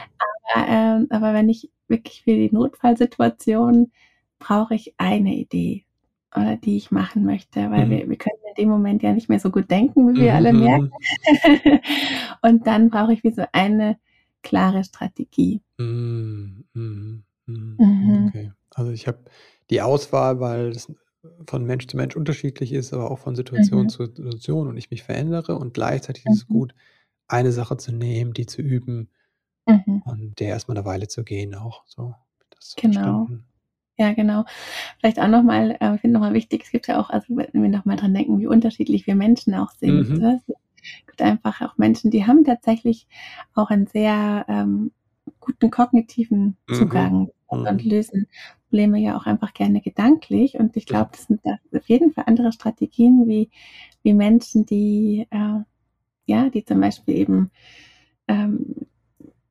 Aber, 0.54 0.68
ähm, 0.68 1.06
aber 1.10 1.32
wenn 1.34 1.48
ich 1.48 1.70
wirklich 1.88 2.22
für 2.22 2.34
die 2.34 2.50
Notfallsituation 2.52 3.92
brauche 4.38 4.74
ich 4.74 4.94
eine 4.98 5.34
Idee 5.34 5.84
oder 6.34 6.56
die 6.56 6.76
ich 6.76 6.90
machen 6.90 7.24
möchte, 7.24 7.70
weil 7.70 7.86
mhm. 7.86 7.90
wir, 7.90 8.08
wir 8.08 8.16
können 8.16 8.36
in 8.48 8.62
dem 8.64 8.68
Moment 8.68 9.02
ja 9.02 9.12
nicht 9.12 9.28
mehr 9.28 9.40
so 9.40 9.50
gut 9.50 9.70
denken, 9.70 10.08
wie 10.08 10.20
wir 10.20 10.30
mhm. 10.32 10.36
alle 10.36 10.52
merken. 10.52 10.90
Und 12.42 12.66
dann 12.66 12.90
brauche 12.90 13.12
ich 13.12 13.22
wie 13.24 13.32
so 13.32 13.44
eine 13.52 13.98
klare 14.42 14.84
Strategie. 14.84 15.60
Mhm. 15.78 16.64
Mhm. 16.74 17.24
Okay. 18.28 18.52
Also 18.74 18.90
ich 18.90 19.06
habe 19.06 19.18
die 19.70 19.80
Auswahl, 19.82 20.40
weil 20.40 20.68
es 20.68 20.92
von 21.48 21.64
Mensch 21.64 21.86
zu 21.86 21.96
Mensch 21.96 22.16
unterschiedlich 22.16 22.72
ist, 22.72 22.92
aber 22.92 23.10
auch 23.10 23.18
von 23.18 23.34
Situation 23.34 23.84
mhm. 23.84 23.88
zu 23.88 24.06
Situation 24.06 24.68
und 24.68 24.76
ich 24.76 24.90
mich 24.90 25.02
verändere 25.02 25.56
und 25.56 25.74
gleichzeitig 25.74 26.26
ist 26.26 26.42
es 26.42 26.48
mhm. 26.48 26.52
gut, 26.52 26.74
eine 27.28 27.52
Sache 27.52 27.76
zu 27.76 27.92
nehmen, 27.92 28.34
die 28.34 28.46
zu 28.46 28.60
üben 28.60 29.08
mhm. 29.66 30.02
und 30.04 30.40
der 30.40 30.48
erstmal 30.48 30.76
eine 30.76 30.86
Weile 30.86 31.08
zu 31.08 31.24
gehen 31.24 31.54
auch. 31.54 31.84
So, 31.86 32.14
genau. 32.76 32.92
Verstanden. 33.26 33.44
Ja, 33.96 34.12
genau. 34.12 34.44
Vielleicht 34.98 35.20
auch 35.20 35.28
nochmal, 35.28 35.76
äh, 35.80 35.94
ich 35.94 36.00
finde 36.00 36.14
nochmal 36.14 36.34
wichtig, 36.34 36.62
es 36.64 36.70
gibt 36.70 36.88
ja 36.88 37.00
auch, 37.00 37.10
also 37.10 37.26
wenn 37.36 37.62
wir 37.62 37.68
nochmal 37.68 37.96
dran 37.96 38.12
denken, 38.12 38.40
wie 38.40 38.46
unterschiedlich 38.46 39.06
wir 39.06 39.14
Menschen 39.14 39.54
auch 39.54 39.70
sind. 39.70 40.10
Mhm. 40.10 40.18
Ne? 40.18 40.40
Es 40.46 41.06
gibt 41.06 41.22
einfach 41.22 41.60
auch 41.60 41.78
Menschen, 41.78 42.10
die 42.10 42.26
haben 42.26 42.44
tatsächlich 42.44 43.06
auch 43.54 43.70
einen 43.70 43.86
sehr 43.86 44.44
ähm, 44.48 44.90
guten 45.38 45.70
kognitiven 45.70 46.56
mhm. 46.68 46.74
Zugang 46.74 47.20
mhm. 47.50 47.66
und 47.66 47.84
lösen 47.84 48.26
Probleme 48.64 48.98
ja 48.98 49.16
auch 49.16 49.26
einfach 49.26 49.54
gerne 49.54 49.80
gedanklich. 49.80 50.54
Und 50.54 50.76
ich 50.76 50.86
glaube, 50.86 51.10
das 51.12 51.26
sind 51.26 51.40
auf 51.44 51.88
jeden 51.88 52.12
Fall 52.12 52.24
andere 52.26 52.50
Strategien 52.50 53.28
wie, 53.28 53.50
wie 54.02 54.14
Menschen, 54.14 54.66
die, 54.66 55.28
äh, 55.30 55.60
ja, 56.26 56.50
die 56.50 56.64
zum 56.64 56.80
Beispiel 56.80 57.14
eben 57.14 57.50
ähm, 58.26 58.74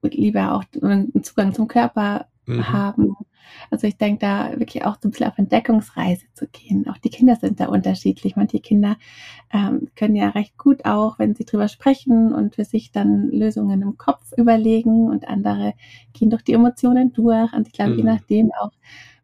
lieber 0.10 0.54
auch 0.54 0.64
einen 0.82 1.24
Zugang 1.24 1.54
zum 1.54 1.68
Körper 1.68 2.28
mhm. 2.45 2.68
haben. 2.70 3.16
Also 3.70 3.88
ich 3.88 3.97
denke 3.97 4.20
da 4.20 4.60
wirklich 4.60 4.86
auch 4.86 4.97
so 5.01 5.08
ein 5.08 5.12
bisschen 5.12 5.28
auf 5.28 5.38
Entdeckungsreise 5.38 6.26
zu 6.34 6.47
gehen. 6.47 6.88
Auch 6.88 6.97
die 6.97 7.10
Kinder 7.10 7.36
sind 7.36 7.60
da 7.60 7.68
unterschiedlich. 7.68 8.36
Manche 8.36 8.60
Kinder 8.60 8.97
ähm, 9.51 9.89
können 9.95 10.16
ja 10.16 10.30
recht 10.30 10.58
gut 10.58 10.86
auch, 10.86 11.20
wenn 11.20 11.36
sie 11.36 11.45
drüber 11.45 11.68
sprechen 11.68 12.34
und 12.34 12.56
für 12.56 12.66
sich 12.66 12.91
dann 12.91 13.30
Lösungen 13.30 13.82
im 13.82 13.97
Kopf 13.97 14.32
überlegen 14.38 15.10
und 15.10 15.28
andere 15.28 15.74
gehen 16.14 16.30
durch 16.30 16.43
die 16.43 16.54
Emotionen 16.54 17.14
durch. 17.14 17.54
Und 17.54 17.68
ich 17.68 17.74
glaube, 17.74 17.91
mhm. 17.91 17.97
je 17.97 18.04
nachdem 18.04 18.51
auch 18.60 18.72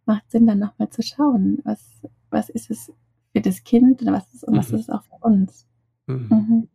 macht 0.05 0.29
Sinn, 0.31 0.47
dann 0.47 0.59
nochmal 0.59 0.89
zu 0.89 1.01
schauen, 1.01 1.59
was, 1.63 2.01
was 2.29 2.49
ist 2.49 2.71
es 2.71 2.91
für 3.31 3.41
das 3.41 3.63
Kind 3.63 4.01
und 4.01 4.11
was 4.11 4.33
ist, 4.33 4.43
und 4.43 4.57
was 4.57 4.71
mhm. 4.71 4.79
ist 4.79 4.81
es 4.83 4.89
auch 4.89 5.03
für 5.03 5.17
uns. 5.21 5.67
Mhm. 6.07 6.27
mhm. 6.29 6.67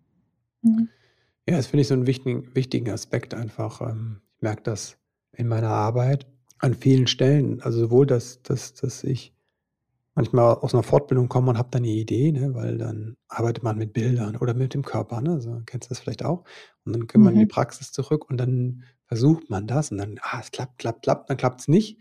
Ja, 1.49 1.57
das 1.57 1.67
finde 1.67 1.83
ich 1.83 1.89
so 1.89 1.95
einen 1.95 2.07
wichtigen, 2.07 2.55
wichtigen 2.55 2.91
Aspekt 2.91 3.35
einfach. 3.35 3.81
Ähm, 3.83 4.21
ich 4.37 4.43
merke 4.43 4.63
das 4.63 4.99
in 5.33 5.49
meiner 5.49 5.71
Arbeit 5.71 6.27
an 6.59 6.75
vielen 6.75 7.07
Stellen. 7.07 7.61
Also 7.61 7.81
sowohl, 7.81 8.07
dass, 8.07 8.43
dass, 8.43 8.75
dass 8.75 9.05
ich 9.05 9.35
manchmal 10.15 10.55
aus 10.55 10.75
einer 10.75 10.83
Fortbildung 10.83 11.29
komme 11.29 11.51
und 11.51 11.59
habe 11.59 11.69
dann 11.71 11.83
eine 11.83 11.93
Idee, 11.93 12.33
ne, 12.33 12.55
weil 12.55 12.79
dann 12.79 13.17
arbeitet 13.29 13.65
man 13.65 13.77
mit 13.77 13.93
Bildern 13.93 14.37
oder 14.37 14.55
mit 14.55 14.73
dem 14.73 14.85
Körper, 14.85 15.21
ne? 15.21 15.41
So, 15.41 15.61
kennst 15.67 15.89
du 15.89 15.91
das 15.91 15.99
vielleicht 15.99 16.25
auch? 16.25 16.45
Und 16.85 16.95
dann 16.95 17.07
kommt 17.07 17.25
man 17.25 17.35
in 17.35 17.41
die 17.41 17.45
mhm. 17.47 17.51
Praxis 17.51 17.93
zurück 17.93 18.31
und 18.31 18.39
dann 18.39 18.85
versucht 19.07 19.51
man 19.51 19.67
das 19.67 19.91
und 19.91 19.99
dann, 19.99 20.19
ah, 20.23 20.39
es 20.41 20.51
klappt, 20.51 20.79
klappt, 20.79 21.03
klappt, 21.03 21.31
dann 21.31 21.37
klappt 21.37 21.61
es 21.61 21.69
nicht. 21.69 21.99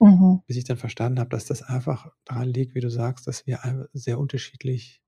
Mhm. 0.00 0.42
Bis 0.46 0.56
ich 0.56 0.64
dann 0.64 0.76
verstanden 0.76 1.20
habe, 1.20 1.30
dass 1.30 1.46
das 1.46 1.62
einfach 1.62 2.10
daran 2.24 2.48
liegt, 2.48 2.74
wie 2.74 2.80
du 2.80 2.90
sagst, 2.90 3.26
dass 3.26 3.46
wir 3.46 3.88
sehr 3.92 4.18
unterschiedlich 4.18 5.03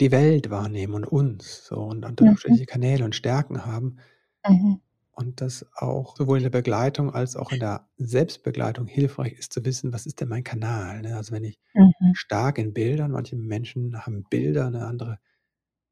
die 0.00 0.10
Welt 0.10 0.50
wahrnehmen 0.50 0.94
und 0.94 1.04
uns 1.06 1.66
so 1.66 1.76
und 1.76 2.00
mhm. 2.00 2.28
unterschiedliche 2.28 2.66
Kanäle 2.66 3.04
und 3.04 3.14
Stärken 3.14 3.64
haben. 3.64 3.98
Mhm. 4.46 4.80
Und 5.12 5.40
das 5.40 5.64
auch 5.76 6.16
sowohl 6.16 6.38
in 6.38 6.42
der 6.42 6.50
Begleitung 6.50 7.14
als 7.14 7.36
auch 7.36 7.52
in 7.52 7.60
der 7.60 7.88
Selbstbegleitung 7.98 8.88
hilfreich 8.88 9.34
ist 9.34 9.52
zu 9.52 9.64
wissen, 9.64 9.92
was 9.92 10.06
ist 10.06 10.20
denn 10.20 10.28
mein 10.28 10.42
Kanal? 10.42 11.02
Ne? 11.02 11.16
Also 11.16 11.32
wenn 11.32 11.44
ich 11.44 11.60
mhm. 11.72 12.14
stark 12.14 12.58
in 12.58 12.72
Bildern, 12.72 13.12
manche 13.12 13.36
Menschen 13.36 14.04
haben 14.04 14.24
Bilder, 14.28 14.66
eine 14.66 14.86
andere 14.86 15.20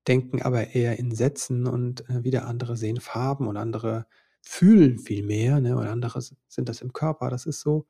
denken 0.06 0.42
aber 0.42 0.74
eher 0.74 0.98
in 0.98 1.14
Sätzen 1.14 1.66
und 1.66 2.08
äh, 2.08 2.24
wieder 2.24 2.46
andere 2.46 2.76
sehen 2.76 3.00
Farben 3.00 3.46
und 3.46 3.56
andere 3.56 4.06
fühlen 4.42 4.98
viel 4.98 5.24
mehr, 5.24 5.60
ne? 5.60 5.76
Und 5.76 5.86
andere 5.86 6.20
sind 6.20 6.68
das 6.68 6.82
im 6.82 6.92
Körper. 6.92 7.30
Das 7.30 7.46
ist 7.46 7.60
so, 7.60 7.86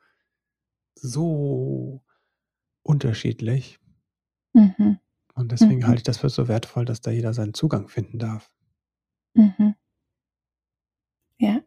so 0.94 2.02
unterschiedlich. 2.82 3.78
Mhm. 4.52 4.98
Und 5.34 5.52
deswegen 5.52 5.80
mhm. 5.80 5.86
halte 5.86 5.98
ich 5.98 6.04
das 6.04 6.18
für 6.18 6.28
so 6.28 6.48
wertvoll, 6.48 6.84
dass 6.84 7.00
da 7.00 7.10
jeder 7.10 7.32
seinen 7.32 7.54
Zugang 7.54 7.88
finden 7.88 8.18
darf. 8.18 8.50
Mhm. 9.34 9.74
Ja. 11.38 11.60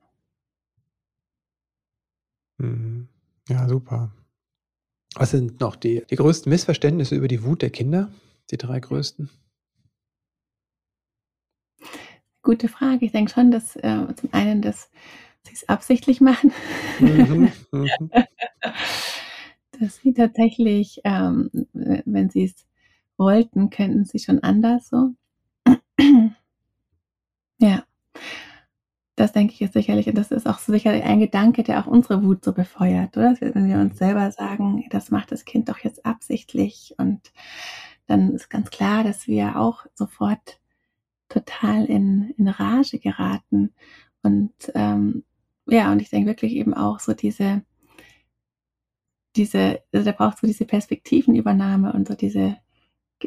Mhm. 2.57 3.07
Ja, 3.49 3.67
super. 3.67 4.11
Was 5.15 5.31
sind 5.31 5.59
noch 5.59 5.75
die, 5.75 6.03
die 6.09 6.15
größten 6.15 6.49
Missverständnisse 6.49 7.15
über 7.15 7.27
die 7.27 7.43
Wut 7.43 7.61
der 7.61 7.69
Kinder? 7.69 8.11
Die 8.51 8.57
drei 8.57 8.79
größten? 8.79 9.29
Gute 12.41 12.67
Frage. 12.67 13.05
Ich 13.05 13.11
denke 13.11 13.31
schon, 13.31 13.49
dass 13.49 13.75
äh, 13.77 14.05
zum 14.15 14.33
einen, 14.33 14.61
dass 14.61 14.91
sie 15.43 15.53
es 15.53 15.67
absichtlich 15.67 16.21
machen. 16.21 16.51
Mhm, 16.99 17.51
mhm. 17.71 17.89
dass 19.79 19.97
sie 19.97 20.13
tatsächlich, 20.13 21.01
ähm, 21.03 21.49
wenn 21.73 22.29
sie 22.29 22.43
es 22.43 22.67
wollten, 23.17 23.69
könnten 23.69 24.05
sie 24.05 24.19
schon 24.19 24.43
anders 24.43 24.89
so. 24.89 25.15
ja. 27.59 27.83
Das 29.17 29.31
denke 29.31 29.53
ich 29.53 29.61
ist 29.61 29.73
sicherlich, 29.73 30.07
und 30.07 30.17
das 30.17 30.31
ist 30.31 30.45
auch 30.45 30.59
sicherlich 30.59 31.03
ein 31.03 31.21
Gedanke, 31.21 31.63
der 31.63 31.79
auch 31.79 31.87
unsere 31.87 32.21
Wut 32.23 32.43
so 32.43 32.51
befeuert, 32.51 33.15
oder? 33.15 33.35
Wenn 33.39 33.69
wir 33.69 33.77
uns 33.79 33.97
selber 33.97 34.29
sagen, 34.31 34.83
das 34.89 35.09
macht 35.09 35.31
das 35.31 35.45
Kind 35.45 35.69
doch 35.69 35.79
jetzt 35.79 36.05
absichtlich 36.05 36.93
und 36.97 37.31
dann 38.07 38.33
ist 38.33 38.49
ganz 38.49 38.69
klar, 38.69 39.03
dass 39.03 39.27
wir 39.27 39.57
auch 39.57 39.85
sofort 39.93 40.59
total 41.29 41.85
in, 41.85 42.33
in 42.37 42.47
Rage 42.47 42.99
geraten. 42.99 43.73
Und 44.21 44.53
ähm, 44.75 45.23
ja, 45.67 45.91
und 45.91 46.01
ich 46.01 46.09
denke 46.09 46.29
wirklich 46.29 46.53
eben 46.53 46.73
auch 46.73 46.99
so 46.99 47.13
diese, 47.13 47.63
diese, 49.35 49.81
also 49.91 50.05
da 50.05 50.11
braucht 50.11 50.39
so 50.39 50.47
diese 50.47 50.65
Perspektivenübernahme 50.65 51.93
und 51.93 52.07
so 52.07 52.15
diese, 52.15 52.57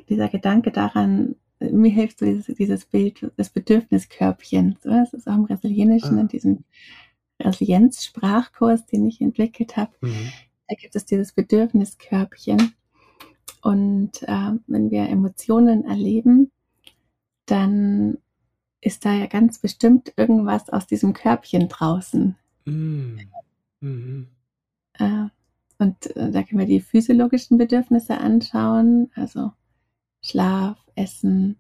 dieser 0.08 0.28
Gedanke 0.28 0.70
daran, 0.70 1.36
mir 1.60 1.90
hilft 1.90 2.20
so 2.20 2.26
dieses, 2.26 2.46
dieses 2.56 2.84
Bild 2.84 3.32
des 3.36 3.50
Bedürfniskörbchens. 3.50 4.80
Das 4.82 5.12
ist 5.12 5.26
auch 5.28 5.34
im 5.34 5.44
Resilienischen, 5.44 6.18
ah. 6.18 6.20
in 6.20 6.28
diesem 6.28 6.64
Resilienz-Sprachkurs, 7.40 8.86
den 8.86 9.06
ich 9.06 9.20
entwickelt 9.20 9.76
habe. 9.76 9.92
Mhm. 10.00 10.32
Da 10.68 10.74
gibt 10.76 10.94
es 10.94 11.04
dieses 11.04 11.32
Bedürfniskörbchen. 11.32 12.74
Und 13.62 14.22
äh, 14.22 14.52
wenn 14.66 14.90
wir 14.90 15.08
Emotionen 15.08 15.84
erleben, 15.84 16.50
dann 17.46 18.18
ist 18.80 19.04
da 19.04 19.12
ja 19.12 19.26
ganz 19.26 19.58
bestimmt 19.58 20.12
irgendwas 20.16 20.70
aus 20.70 20.86
diesem 20.86 21.12
Körbchen 21.12 21.68
draußen. 21.68 22.36
Mm. 22.64 23.18
Mhm. 23.80 24.28
Äh, 24.94 25.26
und 25.78 26.16
äh, 26.16 26.30
da 26.30 26.42
können 26.42 26.60
wir 26.60 26.66
die 26.66 26.80
physiologischen 26.80 27.58
Bedürfnisse 27.58 28.18
anschauen, 28.18 29.10
also 29.14 29.52
Schlaf, 30.20 30.78
Essen, 30.94 31.58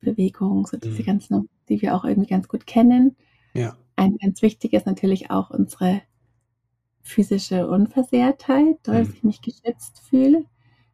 Bewegung, 0.00 0.66
so 0.66 0.76
diese 0.76 1.02
mhm. 1.02 1.06
ganzen, 1.06 1.48
die 1.68 1.80
wir 1.82 1.94
auch 1.94 2.04
irgendwie 2.04 2.28
ganz 2.28 2.48
gut 2.48 2.66
kennen. 2.66 3.16
Ja. 3.54 3.76
Ein 3.96 4.16
ganz 4.16 4.42
wichtig 4.42 4.72
ist 4.72 4.86
natürlich 4.86 5.30
auch 5.30 5.50
unsere 5.50 6.02
physische 7.02 7.68
Unversehrtheit, 7.68 8.78
dass 8.82 9.08
mhm. 9.08 9.14
ich 9.14 9.24
mich 9.24 9.42
geschützt 9.42 10.00
fühle. 10.08 10.44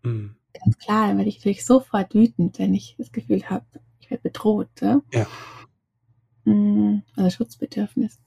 Mhm. 0.03 0.37
Ganz 0.53 0.78
klar, 0.78 1.09
dann 1.09 1.18
werde 1.18 1.28
ich 1.28 1.39
natürlich 1.39 1.64
sofort 1.64 2.14
wütend, 2.14 2.59
wenn 2.59 2.74
ich 2.74 2.95
das 2.99 3.12
Gefühl 3.12 3.49
habe, 3.51 3.66
ich 4.01 4.11
werde 4.11 4.22
bedroht. 4.22 4.70
Ja. 4.80 5.03
ja. 5.12 5.26
Mm, 6.45 7.03
also 7.16 7.30
Schutzbedürfnis. 7.30 8.20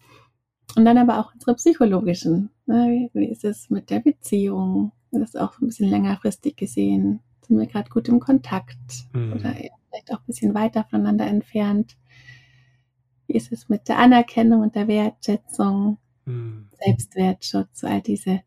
Und 0.75 0.85
dann 0.85 0.97
aber 0.97 1.19
auch 1.19 1.33
unsere 1.33 1.55
psychologischen. 1.55 2.51
Ne? 2.67 3.09
Wie 3.13 3.25
ist 3.25 3.43
es 3.43 3.69
mit 3.69 3.89
der 3.89 4.01
Beziehung? 4.01 4.91
Das 5.11 5.29
ist 5.29 5.39
auch 5.39 5.59
ein 5.59 5.67
bisschen 5.67 5.89
längerfristig 5.89 6.55
gesehen. 6.55 7.21
Sind 7.49 7.59
wir 7.59 7.67
gerade 7.67 7.89
gut 7.89 8.07
im 8.07 8.21
Kontakt? 8.21 8.77
Mhm. 9.11 9.33
Oder 9.33 9.53
vielleicht 9.53 10.13
auch 10.13 10.19
ein 10.19 10.27
bisschen 10.27 10.53
weiter 10.53 10.85
voneinander 10.89 11.27
entfernt? 11.27 11.97
Wie 13.27 13.33
ist 13.33 13.51
es 13.51 13.67
mit 13.67 13.89
der 13.89 13.97
Anerkennung 13.97 14.61
und 14.61 14.75
der 14.75 14.87
Wertschätzung? 14.87 15.97
Mhm. 16.25 16.69
Selbstwertschutz, 16.79 17.83
all 17.83 18.01
diese 18.01 18.43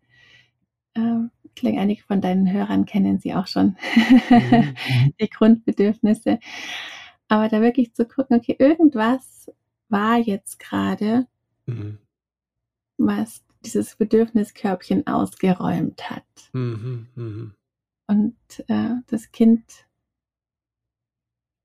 äh, 0.94 1.28
ich 1.55 1.62
denke, 1.62 1.80
einige 1.80 2.03
von 2.03 2.20
deinen 2.20 2.50
Hörern 2.50 2.86
kennen 2.86 3.18
sie 3.18 3.34
auch 3.34 3.46
schon, 3.46 3.76
mhm. 4.30 4.74
die 5.20 5.28
Grundbedürfnisse. 5.28 6.38
Aber 7.28 7.48
da 7.48 7.61
wirklich 7.61 7.94
zu 7.94 8.07
gucken, 8.07 8.38
okay, 8.38 8.57
irgendwas 8.59 9.50
war 9.88 10.18
jetzt 10.18 10.59
gerade, 10.59 11.26
mhm. 11.66 11.98
was 12.96 13.44
dieses 13.64 13.96
Bedürfniskörbchen 13.96 15.07
ausgeräumt 15.07 16.11
hat. 16.11 16.24
Mhm, 16.53 17.09
mh. 17.14 17.50
Und 18.12 18.36
äh, 18.68 18.90
das 19.06 19.32
Kind 19.32 19.64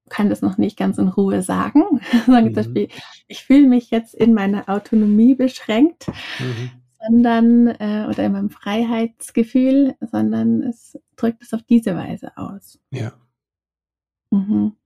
kann 0.10 0.30
das 0.30 0.42
noch 0.42 0.58
nicht 0.58 0.78
ganz 0.78 0.98
in 0.98 1.10
Ruhe 1.10 1.42
sagen. 1.42 1.84
sagen 2.26 2.50
mhm. 2.50 2.54
Beispiel, 2.54 2.88
ich 3.28 3.44
fühle 3.44 3.68
mich 3.68 3.92
jetzt 3.92 4.16
in 4.16 4.34
meiner 4.34 4.70
Autonomie 4.70 5.36
beschränkt, 5.36 6.08
mhm. 6.40 6.72
sondern 7.02 7.68
äh, 7.68 8.08
oder 8.10 8.26
in 8.26 8.32
meinem 8.32 8.50
Freiheitsgefühl, 8.50 9.96
sondern 10.00 10.64
es 10.64 10.98
drückt 11.18 11.44
es 11.44 11.54
auf 11.54 11.64
diese 11.64 11.96
Weise 11.96 12.38
aus. 12.38 12.80
Ja. 12.92 13.12
Mhm. 14.32 14.78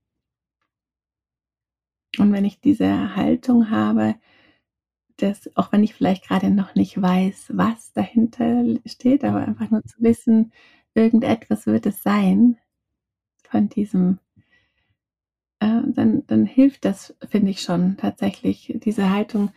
Und 2.18 2.32
wenn 2.32 2.44
ich 2.44 2.60
diese 2.60 3.14
Haltung 3.14 3.70
habe, 3.70 4.16
dass, 5.18 5.48
auch 5.56 5.70
wenn 5.70 5.84
ich 5.84 5.94
vielleicht 5.94 6.26
gerade 6.26 6.50
noch 6.50 6.74
nicht 6.74 7.00
weiß, 7.00 7.52
was 7.54 7.92
dahinter 7.92 8.64
steht, 8.86 9.22
aber 9.22 9.38
einfach 9.38 9.70
nur 9.70 9.84
zu 9.84 9.96
wissen, 10.00 10.52
irgendetwas 10.94 11.66
wird 11.66 11.86
es 11.86 12.02
sein 12.02 12.58
von 13.48 13.68
diesem, 13.68 14.18
äh, 15.60 15.80
dann, 15.86 16.26
dann 16.26 16.46
hilft 16.46 16.84
das, 16.84 17.16
finde 17.28 17.50
ich 17.50 17.60
schon 17.60 17.96
tatsächlich, 17.96 18.72
diese 18.84 19.10
Haltung 19.10 19.50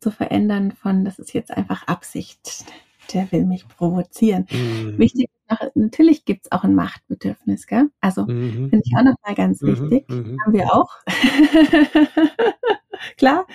zu 0.00 0.10
verändern 0.10 0.72
von, 0.72 1.04
das 1.04 1.18
ist 1.18 1.32
jetzt 1.32 1.50
einfach 1.50 1.86
Absicht, 1.86 2.64
der 3.12 3.30
will 3.32 3.46
mich 3.46 3.66
provozieren. 3.68 4.46
Mhm. 4.50 4.98
Wichtig 4.98 5.30
noch, 5.48 5.60
natürlich 5.74 6.24
gibt 6.24 6.44
es 6.44 6.52
auch 6.52 6.64
ein 6.64 6.74
Machtbedürfnis, 6.74 7.66
gell? 7.66 7.90
Also 8.00 8.26
mhm. 8.26 8.70
finde 8.70 8.82
ich 8.84 8.94
auch 8.96 9.04
nochmal 9.04 9.34
ganz 9.34 9.62
mhm. 9.62 9.68
wichtig. 9.68 10.08
Mhm. 10.08 10.38
Haben 10.44 10.52
wir 10.52 10.74
auch. 10.74 10.90
Klar, 13.16 13.46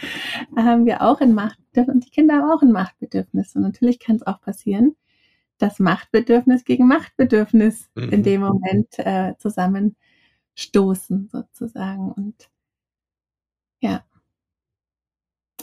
haben 0.56 0.86
wir 0.86 1.02
auch 1.02 1.20
ein 1.22 1.34
Machtbedürfnis 1.34 1.94
und 1.94 2.06
die 2.06 2.10
Kinder 2.10 2.36
haben 2.36 2.52
auch 2.52 2.62
ein 2.62 2.72
Machtbedürfnis. 2.72 3.56
Und 3.56 3.64
natürlich 3.64 4.00
kann 4.00 4.16
es 4.16 4.26
auch 4.26 4.42
passieren, 4.42 4.96
dass 5.64 5.80
Machtbedürfnis 5.80 6.66
gegen 6.66 6.88
Machtbedürfnis 6.90 7.90
in 7.96 8.20
mhm. 8.20 8.24
dem 8.24 8.42
Moment 8.42 9.00
äh, 9.00 9.34
zusammenstoßen, 9.38 11.30
sozusagen. 11.32 12.12
Und 12.12 12.50
ja. 13.80 14.04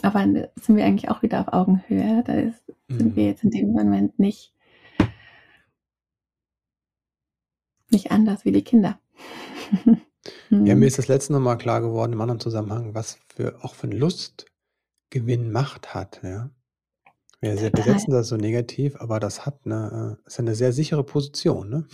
aber 0.01 0.23
sind 0.55 0.75
wir 0.75 0.85
eigentlich 0.85 1.11
auch 1.11 1.21
wieder 1.21 1.41
auf 1.41 1.53
Augenhöhe. 1.53 2.23
Da 2.25 2.33
ist, 2.33 2.63
sind 2.87 3.15
wir 3.15 3.25
jetzt 3.25 3.43
in 3.43 3.51
dem 3.51 3.73
Moment 3.73 4.17
nicht, 4.17 4.55
nicht 7.91 8.09
anders 8.09 8.43
wie 8.43 8.51
die 8.51 8.63
Kinder. 8.63 8.99
Ja, 10.51 10.75
mir 10.75 10.85
ist 10.85 10.99
das 10.99 11.07
letzte 11.07 11.33
Mal 11.39 11.55
klar 11.55 11.81
geworden 11.81 12.13
im 12.13 12.21
anderen 12.21 12.39
Zusammenhang, 12.39 12.93
was 12.93 13.17
für 13.33 13.57
auch 13.63 13.73
für 13.73 13.87
ein 13.87 13.97
Lustgewinn 13.97 15.51
Macht 15.51 15.95
hat, 15.95 16.21
ja. 16.23 16.51
Wir 17.43 17.57
se 17.57 17.71
Total. 17.71 17.71
besetzen 17.71 18.11
das 18.11 18.27
so 18.27 18.37
negativ, 18.37 18.95
aber 18.97 19.19
das 19.19 19.47
hat 19.47 19.65
'ne 19.65 20.17
äh, 20.23 20.27
ist 20.27 20.37
ja 20.37 20.43
'ne 20.43 20.53
sehr 20.53 20.71
sichere 20.73 21.03
Position, 21.03 21.69
ne? 21.71 21.87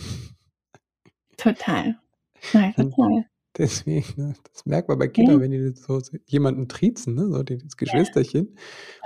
Total. 1.37 1.95
Ja, 2.53 2.71
Und 2.77 2.97
total. 2.97 3.29
deswegen, 3.57 4.21
ne, 4.21 4.35
das 4.53 4.65
merkt 4.65 4.89
man 4.89 4.99
bei 4.99 5.07
Ja. 5.15 5.27
Kindern, 5.27 5.41
wenn 5.41 5.51
die 5.51 5.73
so 5.75 5.99
so 5.99 6.17
jemanden 6.27 6.67
triezen, 6.69 7.15
ne, 7.15 7.27
so 7.29 7.43
die 7.43 7.57
das 7.59 7.77
Geschwisterchen 7.77 8.57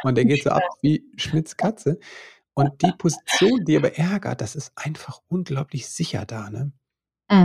und 0.02 0.16
der 0.18 0.26
geht 0.26 0.44
so 0.44 0.52
ab 0.52 0.70
wie 0.82 1.06
Schmitz' 1.18 1.58
Katze. 1.58 2.00
Und 2.56 2.82
die 2.84 2.94
Position, 2.94 3.66
die 3.66 3.78
aber 3.78 3.98
ärgert, 3.98 4.42
das 4.42 4.56
ist 4.56 4.74
einfach 4.78 5.22
unglaublich 5.30 5.90
sicher 5.90 6.26
da, 6.28 6.50
ne? 6.52 6.74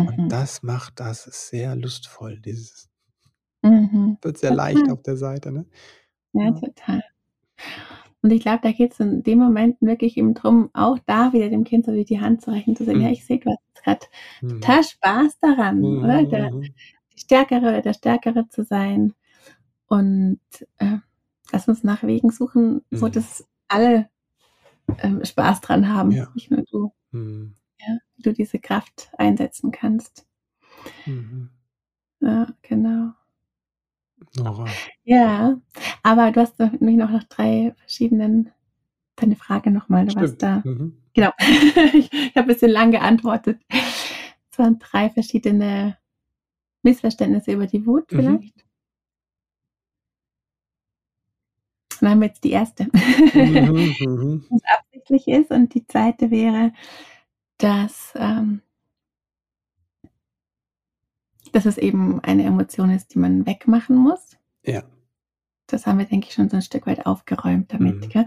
Und 0.07 0.18
Mhm. 0.18 0.32
das 0.32 0.62
macht 0.64 1.01
das 1.01 1.24
sehr 1.51 1.76
lustvoll, 1.76 2.40
dieses 2.40 2.88
Mhm. 3.64 4.16
wird 4.22 4.38
sehr 4.38 4.51
leicht 4.51 4.88
Total. 4.88 4.90
auf 4.90 5.03
der 5.03 5.16
Seite, 5.16 5.53
ne? 5.53 5.66
Ja, 6.34 6.51
Ja. 6.51 6.61
total. 6.61 7.03
Und 8.27 8.33
ich 8.33 8.41
glaube, 8.43 8.59
da 8.64 8.72
geht's 8.72 8.99
in 8.99 9.22
dem 9.22 9.39
Moment 9.39 9.81
wirklich 9.81 10.16
eben 10.16 10.35
drum, 10.35 10.68
auch 10.72 10.99
da 11.07 11.33
wieder 11.33 11.49
dem 11.49 11.62
Kind 11.62 11.87
so 11.87 11.93
wie 11.93 12.05
die 12.05 12.20
Hand 12.20 12.43
zu 12.43 12.51
reichen, 12.51 12.74
zu 12.74 12.85
sagen: 12.85 13.01
„Ja, 13.01 13.07
Mhm. 13.07 13.12
ich 13.12 13.24
sehe, 13.24 13.39
du 13.39 13.51
hast 13.51 13.61
jetzt 13.68 13.85
grad 13.85 14.11
Mhm. 14.43 14.49
total 14.61 14.83
Spaß 14.83 15.39
daran, 15.39 15.85
oder? 15.99 16.22
Mhm, 16.22 16.31
Der 16.31 16.51
mhm. 16.51 16.74
die 17.14 17.20
Stärkere 17.20 17.61
oder 17.68 17.83
der 17.83 17.93
Stärkere 17.95 18.49
zu 18.49 18.64
sein. 18.64 19.14
Und, 19.89 20.41
äh, 20.79 20.99
lass 21.53 21.68
uns 21.68 21.85
nach 21.85 22.03
Wegen 22.05 22.31
suchen, 22.33 22.83
wo 22.93 23.07
Mhm. 23.07 23.12
das 23.12 23.47
alle, 23.68 24.11
ähm, 24.99 25.24
Spaß 25.24 25.61
dran 25.62 25.89
haben, 25.95 26.12
Ja. 26.12 26.29
nicht 26.35 26.51
nur 26.51 26.62
du. 26.64 26.93
Mhm. 27.12 27.55
Ja, 27.81 27.99
wie 28.16 28.22
du 28.22 28.33
diese 28.35 28.59
Kraft 28.61 29.11
einsetzen 29.18 29.72
kannst. 29.72 30.27
Mhm. 31.07 31.51
Ja, 32.20 32.47
genau. 32.62 33.14
Nora. 34.37 34.67
Ja, 35.05 35.61
aber 36.03 36.31
du 36.33 36.41
hast 36.41 36.59
mich 36.81 36.97
noch 36.97 37.11
nach 37.11 37.25
3 37.25 37.75
verschiedenen 37.79 38.51
deine 39.17 39.37
Frage 39.37 39.71
noch 39.71 39.89
mal, 39.89 40.07
du 40.07 40.14
warst 40.17 40.37
Stimmt. 40.37 40.43
da 40.43 40.62
Mhm. 40.64 40.99
genau. 41.14 41.33
Ich 41.95 42.12
ich 42.12 42.37
habe 42.37 42.49
bisschen 42.55 42.71
lang 42.71 42.93
geantwortet. 42.93 43.61
Es 44.51 44.59
waren 44.59 44.79
3 44.79 45.11
verschiedene 45.11 45.99
Missverständnisse 46.83 47.53
über 47.53 47.67
die 47.67 47.87
Wut 47.87 48.12
Mhm. 48.12 48.17
vielleicht? 48.19 48.64
Dann 52.01 52.11
haben 52.11 52.21
wir 52.21 52.29
jetzt 52.29 52.45
die 52.45 52.53
1. 52.53 52.87
Mhm, 53.33 53.97
mhm. 54.01 54.45
Was 54.51 54.62
absichtlich 54.64 55.29
ist 55.29 55.51
und 55.51 55.75
die 55.75 55.87
2. 55.87 56.31
wäre, 56.31 56.73
dass, 57.59 58.12
ähm 58.17 58.62
dass 61.53 61.66
es 61.66 61.78
eben 61.78 62.20
eine 62.20 62.44
Emotion 62.44 62.90
ist, 62.90 63.14
die 63.14 63.18
man 63.18 63.47
wegmachen 63.47 63.97
muss. 63.97 64.36
Ja. 64.64 64.82
Das 65.70 65.86
haben 65.86 65.99
wir, 65.99 66.07
denke 66.07 66.28
ich, 66.28 66.34
schon 66.34 66.49
so 66.49 66.57
'n 66.57 66.62
Stück 66.62 66.86
weit 66.86 67.07
aufgeräumt 67.07 67.72
damit, 67.72 68.01
Mhm. 68.03 68.09
gell? 68.09 68.26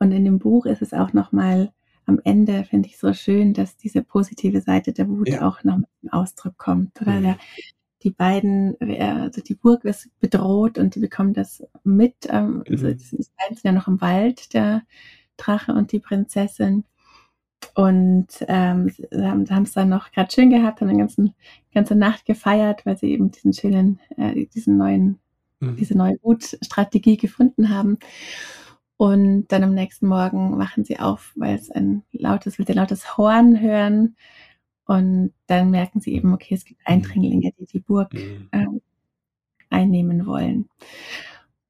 Und 0.00 0.12
in 0.12 0.24
dem 0.24 0.38
Buch 0.38 0.66
ist 0.66 0.82
es 0.82 0.92
auch 0.92 1.12
noch 1.12 1.32
mal 1.32 1.72
am 2.06 2.20
Ende 2.24 2.64
finde 2.64 2.88
ich 2.88 2.98
so 2.98 3.12
schön, 3.14 3.54
dass 3.54 3.76
diese 3.76 4.02
positive 4.02 4.60
Seite 4.60 4.92
der 4.92 5.08
Wut 5.08 5.28
Ja. 5.28 5.46
auch 5.48 5.62
noch 5.64 5.78
mal 5.78 5.86
zum 6.00 6.10
Ausdruck 6.12 6.58
kommt, 6.58 7.00
oder? 7.00 7.12
Mhm. 7.20 7.22
Der 7.22 7.38
die 8.02 8.10
beiden 8.10 8.80
äh, 8.80 9.00
also 9.02 9.40
die 9.42 9.54
Burg 9.54 9.84
ist 9.84 10.10
bedroht 10.20 10.78
und 10.78 10.94
die 10.96 11.00
bekommen 11.00 11.34
das 11.34 11.64
mit, 11.84 12.14
ähm, 12.30 12.64
also 12.68 12.88
Mhm. 12.88 12.96
die 12.98 13.04
sind 13.04 13.28
ja 13.64 13.72
noch 13.72 13.88
im 13.88 14.00
Wald, 14.00 14.54
der 14.54 14.82
Drache 15.38 15.72
und 15.74 15.92
die 15.92 16.00
Prinzessin. 16.00 16.84
Und, 17.74 18.28
ähm, 18.48 18.90
haben 19.14 19.48
haben's 19.50 19.72
dann 19.72 19.88
noch 19.88 20.12
grad 20.12 20.32
schön 20.32 20.50
gehabt, 20.50 20.80
haben 20.80 20.88
den 20.88 20.98
ganzen 20.98 21.34
ganze 21.74 21.94
Nacht 21.96 22.26
gefeiert, 22.26 22.84
weil 22.86 22.98
sie 22.98 23.12
eben 23.12 23.30
diesen 23.30 23.52
schönen 23.54 24.00
äh, 24.18 24.46
diesen 24.46 24.76
neuen 24.76 25.18
Mhm. 25.60 25.76
diese 25.78 25.96
neue 25.96 26.16
Wutstrategie 26.22 27.16
gefunden 27.18 27.70
haben. 27.70 27.98
Und 28.96 29.48
dann 29.48 29.64
am 29.64 29.74
nächsten 29.74 30.06
Morgen 30.06 30.58
wachen 30.58 30.84
sie 30.84 30.98
auf, 31.00 31.32
weil's 31.36 31.70
ein 31.70 32.02
lautes 32.12 32.58
weil 32.58 32.66
sie 32.66 32.72
lautes 32.74 33.16
Horn 33.16 33.60
hören. 33.60 34.16
Und 34.86 35.32
dann 35.48 35.70
merken 35.70 36.00
sie 36.00 36.14
eben, 36.14 36.34
okay, 36.34 36.54
es 36.54 36.64
gibt 36.64 36.80
Mhm. 36.82 36.86
Eindringlinge, 36.94 37.52
die 37.58 37.66
die 37.66 37.80
Burg, 37.80 38.12
Mhm. 38.14 38.48
ähm, 38.52 38.80
einnehmen 39.70 40.26
wollen. 40.26 40.68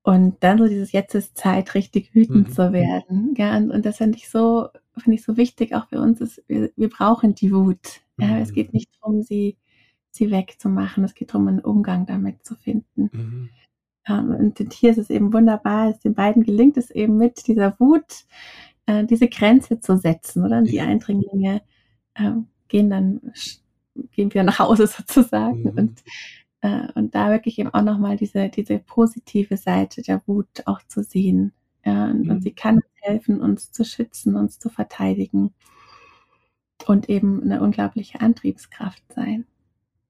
Und 0.04 0.42
dann 0.42 0.58
so 0.58 0.66
dieses: 0.68 0.92
„Jetzt 0.92 1.14
ist 1.14 1.36
Zeit, 1.36 1.74
richtig 1.74 2.14
wütend 2.14 2.48
Mhm. 2.48 2.52
zu 2.52 2.72
werden“, 2.72 3.34
gell? 3.34 3.56
Und 3.56 3.70
und 3.70 3.86
das 3.86 3.98
finde 3.98 4.18
ich 4.18 4.28
so 4.30 4.68
finde 5.00 5.16
ich 5.18 5.24
so 5.24 5.36
wichtig 5.36 5.74
auch 5.74 5.88
für 5.88 6.00
uns 6.00 6.20
ist, 6.20 6.42
wir 6.48 6.70
wir 6.76 6.88
brauchen 6.90 7.34
die 7.34 7.52
Wut. 7.52 8.00
Ja, 8.20 8.38
es 8.38 8.52
geht 8.52 8.72
Mhm. 8.72 8.76
nicht 8.78 8.90
drum, 9.00 9.22
sie 9.22 9.56
sie 10.10 10.30
wegzumachen. 10.30 11.04
Es 11.04 11.14
geht 11.14 11.32
drum, 11.32 11.48
'n 11.48 11.60
Umgang 11.60 12.06
damit 12.06 12.44
zu 12.44 12.54
finden. 12.56 13.10
Mhm. 13.12 13.50
Ähm, 14.08 14.30
und 14.36 14.74
hier 14.74 14.90
ist 14.92 14.98
es 14.98 15.10
eben 15.10 15.32
wunderbar, 15.34 15.90
es 15.90 16.00
den 16.00 16.14
beiden 16.14 16.44
gelingt 16.44 16.76
es 16.78 16.90
eben 16.90 17.16
mit 17.18 17.46
dieser 17.48 17.78
Wut, 17.80 18.26
äh, 18.86 19.04
diese 19.06 19.28
Grenze 19.28 19.80
zu 19.80 19.96
setzen, 19.98 20.44
oder? 20.44 20.58
Und 20.58 20.72
die 20.72 20.76
Ja. 20.78 20.84
Eindringlinge, 20.86 21.62
ähm, 22.16 22.48
gehen 22.68 22.90
dann 22.90 23.20
gehen 24.12 24.32
wieder 24.34 24.44
nach 24.44 24.58
Hause 24.60 24.86
sozusagen 24.88 25.72
Mhm. 25.72 25.78
und 25.78 26.02
äh, 26.62 26.88
und 26.96 27.14
da 27.16 27.30
wirklich 27.30 27.58
eben 27.60 27.72
auch 27.74 27.82
noch 27.84 27.98
mal 27.98 28.16
diese 28.16 28.48
diese 28.50 28.78
positive 28.80 29.56
Seite 29.58 30.02
der 30.02 30.22
Wut 30.28 30.48
auch 30.66 30.82
zu 30.88 31.02
sehen. 31.04 31.52
Ja, 31.84 32.04
und 32.10 32.28
und 32.30 32.42
sie 32.42 32.50
Mhm. 32.50 32.54
kann 32.54 32.76
uns 32.76 32.84
helfen, 33.00 33.40
uns 33.40 33.72
zu 33.72 33.84
schützen, 33.84 34.36
uns 34.36 34.58
zu 34.60 34.68
verteidigen 34.70 35.52
und 36.86 37.08
eben 37.08 37.40
'ne 37.46 37.60
unglaubliche 37.62 38.20
Antriebskraft 38.20 39.02
sein. 39.14 39.46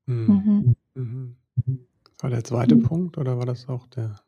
Mhm. 0.06 0.74
Mhm. 0.94 1.36
Mhm. 1.66 1.86
War 2.20 2.30
der 2.30 2.44
2. 2.44 2.76
Mhm. 2.76 2.82
Punkt 2.82 3.18
oder 3.18 3.38
war 3.38 3.46
das 3.46 3.68
auch 3.68 3.86
der 3.88 4.20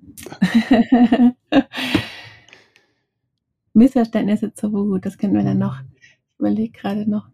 Missverständnisse 3.74 4.52
zur 4.52 4.72
Wut, 4.72 5.06
das 5.06 5.16
könnten 5.16 5.36
wir 5.36 5.44
dann 5.44 5.58
noch 5.58 5.80
ich 5.80 6.38
überlege 6.38 6.72
grade 6.78 7.08
noch. 7.08 7.28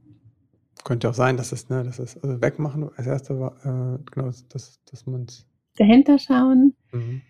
Könnte 0.85 1.11
auch 1.11 1.15
sein, 1.15 1.37
dass 1.37 1.53
es 1.53 1.69
ne, 1.69 1.83
dass 1.85 1.99
es 1.99 2.17
also 2.23 2.41
wegmachen 2.41 2.89
als 2.97 3.07
1. 3.07 3.39
war, 3.41 3.53
äh, 3.65 3.99
genau, 4.13 4.31
dass 4.51 4.81
dass 4.85 5.07
man's 5.07 5.45
Dahinter 5.77 6.19
schauen 6.19 6.75
Mhm. 6.93 7.28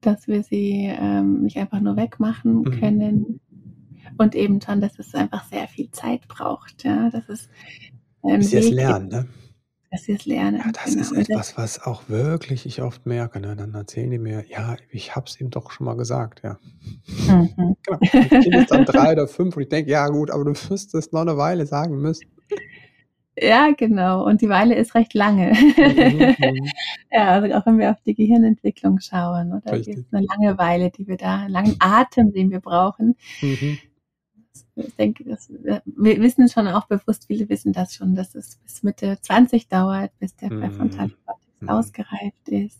Dass 0.00 0.28
wir 0.28 0.42
sie, 0.44 0.86
ähm, 0.88 1.42
nicht 1.42 1.56
einfach 1.58 1.80
nur 1.80 1.96
wegmachen 1.96 2.66
Mhm. 2.66 2.70
können. 2.70 3.40
Und 4.18 4.34
eben 4.36 4.60
schon, 4.62 4.80
dass 4.80 4.98
es 4.98 5.14
einfach 5.14 5.44
sehr 5.46 5.68
viel 5.68 5.90
Zeit 5.92 6.28
braucht, 6.28 6.84
ja, 6.84 7.10
dass 7.10 7.28
es 7.28 7.48
Bis 8.26 8.50
sie 8.50 8.56
es 8.58 8.70
lernen, 8.70 9.08
ne? 9.08 9.28
dass 9.90 10.04
sie 10.04 10.12
es 10.14 10.26
Ja, 10.56 10.64
lernen, 10.64 10.64
das 10.72 10.94
genau. 10.94 10.96
ist 10.96 11.12
etwas, 11.12 11.56
was 11.56 11.80
auch 11.82 12.08
wirklich 12.08 12.66
ich 12.66 12.82
oft 12.82 13.06
merke, 13.06 13.38
ne? 13.40 13.54
Dann 13.54 13.74
erzählen 13.74 14.10
die 14.10 14.18
mir: 14.18 14.44
„Ja, 14.48 14.76
ich 14.90 15.14
habe 15.14 15.26
es 15.28 15.40
ihm 15.40 15.50
doch 15.50 15.70
schon 15.70 15.84
mal 15.86 15.96
gesagt“, 15.96 16.42
ja. 16.42 16.58
Mhm. 17.26 17.74
Genau. 17.84 18.00
Das 18.20 18.38
Kind 18.38 18.56
ist 18.56 18.70
dann 18.70 18.84
3 18.84 19.12
oder 19.12 19.28
5 19.28 19.56
und 19.56 19.62
ich 19.64 19.68
denke: 19.70 19.90
„Ja 19.92 20.08
gut, 20.08 20.30
aber 20.30 20.44
du 20.44 20.52
wirst 20.70 20.94
es 20.94 21.12
noch 21.12 21.24
'ne 21.24 21.36
Weile 21.38 21.66
sagen 21.66 22.00
müssen.“ 22.00 22.30
Ja, 23.40 23.70
genau. 23.76 24.24
Und 24.26 24.40
die 24.40 24.48
Weile 24.48 24.74
ist 24.74 24.94
recht 24.94 25.14
lange. 25.14 25.52
Mhm, 25.52 26.34
mhm. 26.38 26.70
Ja, 27.12 27.28
also 27.32 27.54
auch 27.54 27.66
wenn 27.66 27.78
wir 27.78 27.90
auf 27.90 28.00
die 28.02 28.14
Gehirnentwicklung 28.14 29.00
schauen, 29.00 29.52
oder? 29.52 29.72
Richtig. 29.72 29.98
ist 29.98 30.12
'ne 30.12 30.22
lange 30.28 30.58
Weile, 30.58 30.90
die 30.90 31.06
wir 31.06 31.16
da 31.16 31.44
'n 31.46 31.50
langen 31.50 31.76
Atem, 31.78 32.32
den 32.32 32.50
wir 32.50 32.60
brauchen. 32.60 33.16
Mhm. 33.42 33.78
Ich 34.76 34.94
denke, 34.96 35.24
das 35.24 35.50
wir 35.50 35.82
wir 35.86 36.20
wissen 36.22 36.48
schon 36.48 36.68
auch 36.68 36.86
bewusst 36.86 37.26
viele 37.26 37.48
wissen 37.48 37.72
das 37.72 37.94
schon, 37.94 38.14
dass 38.14 38.34
es 38.34 38.56
bis 38.56 38.82
Mitte 38.82 39.18
20 39.20 39.68
dauert, 39.68 40.10
bis 40.18 40.36
der 40.36 40.48
präfrontale 40.48 41.08
Mhm. 41.08 41.16
Kortex 41.26 41.62
Mhm. 41.62 41.68
ausgereift 41.68 42.48
ist. 42.48 42.78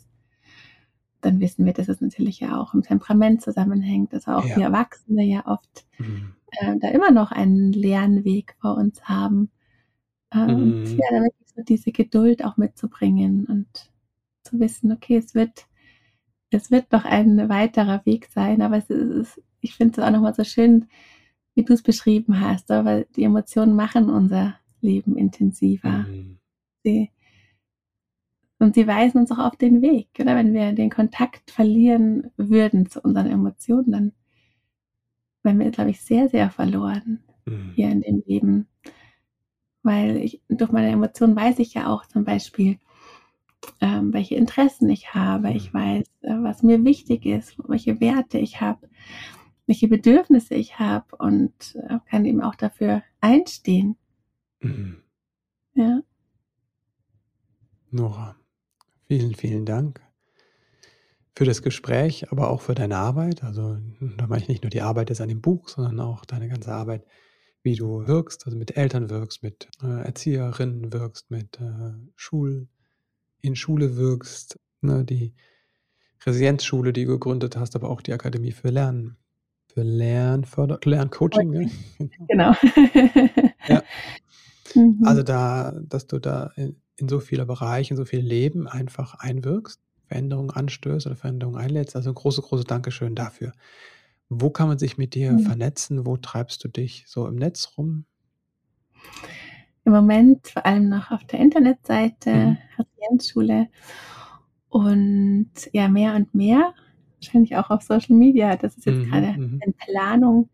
Dann 1.23 1.41
wissen 1.41 1.65
wir, 1.67 1.73
dass 1.73 1.89
es 1.89 2.01
natürlich 2.01 2.41
ja 2.41 2.57
auch 2.61 2.75
im 2.75 2.83
Temperament 2.83 3.43
zusammenhängt, 3.43 4.13
dass 4.13 4.29
auch 4.29 4.45
wir 4.45 4.59
Ja. 4.59 4.67
Erwachsene 4.67 5.25
ja 5.25 5.47
oft, 5.47 5.85
Mhm. 5.99 6.35
äh, 6.53 6.77
da 6.79 6.89
immer 6.89 7.11
noch 7.11 7.33
einen 7.33 7.73
Lernweg 7.73 8.55
vor 8.61 8.77
uns 8.77 9.03
haben. 9.05 9.51
Äh, 10.33 10.39
und 10.53 10.77
ja, 10.97 11.07
da 11.11 11.23
wirklich 11.23 11.49
so 11.55 11.63
diese 11.63 11.93
Geduld 11.93 12.45
auch 12.45 12.57
mitzubringen 12.57 13.47
und 13.47 13.67
zu 14.45 14.61
wissen: 14.61 14.93
„Okay, 14.93 15.17
es 15.17 15.35
wird 15.35 15.67
es 16.51 16.71
wird 16.71 16.93
noch 16.93 17.05
ein 17.07 17.49
weiterer 17.51 18.05
Weg 18.07 18.29
sein“, 18.33 18.63
aber 18.63 18.79
es 18.79 18.91
ist 18.91 19.43
ich 19.63 19.75
finde 19.77 20.01
es 20.01 20.07
auch 20.07 20.13
noch 20.13 20.21
mal 20.23 20.35
so 20.35 20.45
schön, 20.45 20.89
wie 21.55 21.65
du's 21.65 21.83
beschrieben 21.83 22.41
hast, 22.41 22.71
weil 22.71 23.07
die 23.17 23.25
Emotionen 23.25 23.75
machen 23.77 24.11
unser 24.11 24.57
Leben 24.83 25.17
intensiver. 25.17 26.09
Mhm. 26.11 26.39
Sie 26.85 27.11
und 28.61 28.75
sie 28.75 28.87
weisen 28.87 29.19
uns 29.19 29.31
auch 29.33 29.39
auf 29.39 29.57
den 29.57 29.83
Weg, 29.83 30.09
oder? 30.21 30.37
Wenn 30.37 30.53
wir 30.55 30.73
den 30.73 30.91
Kontakt 30.91 31.51
verlieren 31.51 32.31
würden 32.37 32.89
zu 32.89 33.01
unseren 33.01 33.27
Emotionen, 33.31 33.91
dann 33.91 34.13
wären 35.43 35.59
wir, 35.59 35.71
glaube 35.71 35.91
ich, 35.91 36.01
sehr, 36.01 36.29
sehr 36.29 36.51
verloren 36.51 37.23
Mhm. 37.47 37.73
hier 37.75 37.91
in 37.91 38.01
dem 38.03 38.23
Leben. 38.27 38.67
Weil 39.89 40.19
ich 40.19 40.43
durch 40.49 40.71
meine 40.71 40.91
Emotionen 40.91 41.35
weiß 41.35 41.59
ich 41.61 41.75
ja 41.75 41.89
auch 41.89 42.05
zum 42.07 42.25
Beispiel 42.25 42.79
ähm, 43.81 44.13
welche 44.13 44.35
Interessen 44.35 44.89
ich 44.89 45.15
habe. 45.15 45.51
Ich 45.53 45.73
Mhm. 45.73 45.79
weiß, 45.79 46.07
äh, 46.23 46.35
was 46.43 46.63
mir 46.63 46.85
wichtig 46.85 47.27
ist, 47.27 47.57
welche 47.67 48.01
Werte 48.01 48.39
ich 48.39 48.61
habe, 48.61 48.89
welche 49.67 49.89
Bedürfnisse 49.89 50.55
ich 50.55 50.79
habe 50.79 51.17
und 51.19 51.77
äh, 51.89 51.99
kann 52.09 52.25
eben 52.25 52.43
auch 52.43 52.55
dafür 52.55 53.03
einstehen. 53.21 53.97
Mhm. 54.61 55.03
Ja. 55.75 56.01
Nora, 57.91 58.37
vielen, 59.07 59.35
vielen 59.35 59.65
Dank 59.65 60.01
für 61.37 61.45
das 61.45 61.63
Gespräch, 61.63 62.31
aber 62.33 62.51
auch 62.51 62.61
für 62.61 62.75
deine 62.75 62.97
Arbeit. 62.97 63.45
Also 63.45 63.79
da 64.17 64.27
meine 64.27 64.43
ich 64.43 64.49
nicht 64.49 64.65
nur 64.65 64.71
die 64.71 64.83
Arbeit 64.83 65.09
jetzt 65.11 65.21
an 65.21 65.29
dem 65.29 65.41
Buch, 65.41 65.69
sondern 65.69 66.01
auch 66.01 66.25
deine 66.25 66.49
ganze 66.49 66.73
Arbeit, 66.75 67.05
wie 67.69 67.77
du 67.77 68.07
wirkst, 68.07 68.47
also 68.47 68.57
mit 68.57 68.79
Eltern 68.79 69.11
wirkst, 69.11 69.43
mit 69.43 69.69
äh, 69.83 70.05
Erzieherinnen 70.07 70.91
wirkst, 70.91 71.31
mit 71.31 71.61
äh, 71.61 71.93
Schul, 72.17 72.67
in 73.43 73.57
Schule 73.57 73.97
wirkst, 73.97 74.59
ne, 74.81 75.05
die 75.05 75.35
Resilienzschule, 76.25 76.95
die 76.95 77.05
du 77.05 77.13
gegründet 77.13 77.59
hast, 77.59 77.77
aber 77.77 77.91
auch 77.91 78.01
die 78.01 78.15
Akademie 78.15 78.53
für 78.53 78.71
Lernen, 78.71 79.19
für 79.67 79.83
Lernförder 79.83 80.81
Lerncoaching. 80.83 81.51
Ne? 81.51 81.71
Genau. 82.29 82.53
Ja. 83.69 83.83
Mhm. 84.75 85.01
Also 85.03 85.23
da, 85.23 85.73
dass 85.81 86.07
du 86.07 86.19
da 86.19 86.53
in, 86.57 86.77
in 86.97 87.09
so 87.09 87.21
viele 87.21 87.47
Bereiche, 87.47 87.95
in 87.95 87.97
so 87.97 88.05
viel 88.05 88.21
Leben 88.21 88.69
einfach 88.69 89.15
einwirkst, 89.15 89.81
Veränderungen 90.09 90.51
anstößt 90.51 91.07
oder 91.07 91.17
Veränderungen 91.17 91.59
einlädst. 91.59 91.97
Also 91.97 92.11
ein 92.11 92.15
großes, 92.15 92.45
großes 92.45 92.67
Dankeschön 92.67 93.15
dafür. 93.15 93.55
Wo 94.31 94.51
kann 94.51 94.69
man 94.69 94.79
sich 94.79 94.99
mit 94.99 95.15
dir 95.15 95.33
Mhm. 95.33 95.39
vernetzen? 95.39 96.05
Wo 96.05 96.17
treibst 96.19 96.63
du 96.63 96.69
dich 96.69 97.05
so 97.09 97.27
im 97.27 97.37
Netz 97.37 97.73
rum? 97.79 98.05
Im 99.87 99.93
Moment 99.93 100.49
vor 100.49 100.67
allem 100.67 100.89
noch 100.89 101.11
auf 101.11 101.25
der 101.25 101.39
Internetseite 101.41 102.31
Mhm. 102.33 102.59
Resilienzschule 102.79 103.69
und 104.71 105.51
ja, 105.73 105.89
mehr 105.89 106.15
und 106.15 106.35
mehr, 106.35 106.75
wahrscheinlich 107.21 107.57
auch 107.57 107.71
auf 107.71 107.83
Social 107.83 108.17
Media. 108.17 108.57
Das 108.57 108.77
ist 108.77 108.87
jetzt 108.87 109.01
Mhm, 109.01 109.11
gerade 109.11 109.39
mhm. 109.39 109.65
in 109.65 109.73
Planung. 109.75 110.51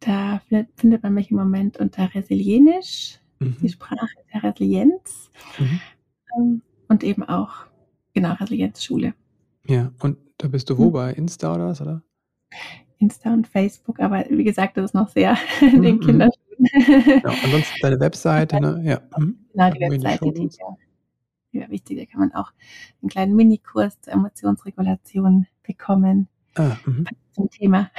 Da 0.00 0.40
findet, 0.76 1.02
man 1.02 1.14
mich 1.14 1.30
im 1.30 1.38
Moment 1.38 1.78
unter 1.78 2.14
Resilienisch, 2.14 3.20
die 3.62 3.68
Mhm. 3.68 3.70
Sprache 3.70 4.08
der 4.34 4.44
Resilienz 4.44 5.30
Mhm. 5.58 5.86
ähm, 6.36 6.62
und 6.88 7.04
eben 7.04 7.24
auch, 7.24 7.66
genau, 8.14 8.34
Resilienzschule. 8.34 9.14
Ja, 9.64 9.92
und 10.00 10.18
da 10.38 10.48
bist 10.48 10.70
du 10.70 10.78
wo 10.78 10.90
Mhm. 10.90 10.92
bei 10.92 11.12
Insta 11.12 11.54
oder 11.54 11.66
was, 11.68 11.80
oder? 11.80 12.02
Insta 12.98 13.32
und 13.32 13.46
Facebook, 13.46 14.00
aber 14.00 14.24
wie 14.30 14.44
gesagt, 14.44 14.76
das 14.76 14.86
ist 14.86 14.94
noch 14.94 15.08
sehr 15.08 15.36
in 15.60 15.82
den 15.82 15.96
Mhm, 15.96 16.00
mhm. 16.02 16.06
Kinderschuhen. 16.06 16.42
Genau, 17.04 17.34
ansonsten 17.44 17.74
deine 17.82 18.00
Webseite, 18.00 18.60
ne? 18.60 18.80
Ja. 18.84 19.00
Mhm. 19.18 19.38
Genau, 19.52 19.70
die 19.70 19.80
Webseite, 19.80 20.32
die 20.32 20.50
wäre 21.52 21.70
wichtig. 21.70 21.98
Da 21.98 22.06
kann 22.06 22.20
man 22.20 22.32
auch 22.34 22.52
einen 23.02 23.08
kleinen 23.10 23.34
Minikurs 23.36 24.00
zur 24.00 24.12
Emotionsregulation 24.14 25.46
bekommen 25.62 26.28
Ah, 26.54 26.76
mhm. 26.86 27.04
zum 27.32 27.50
Thema. 27.50 27.90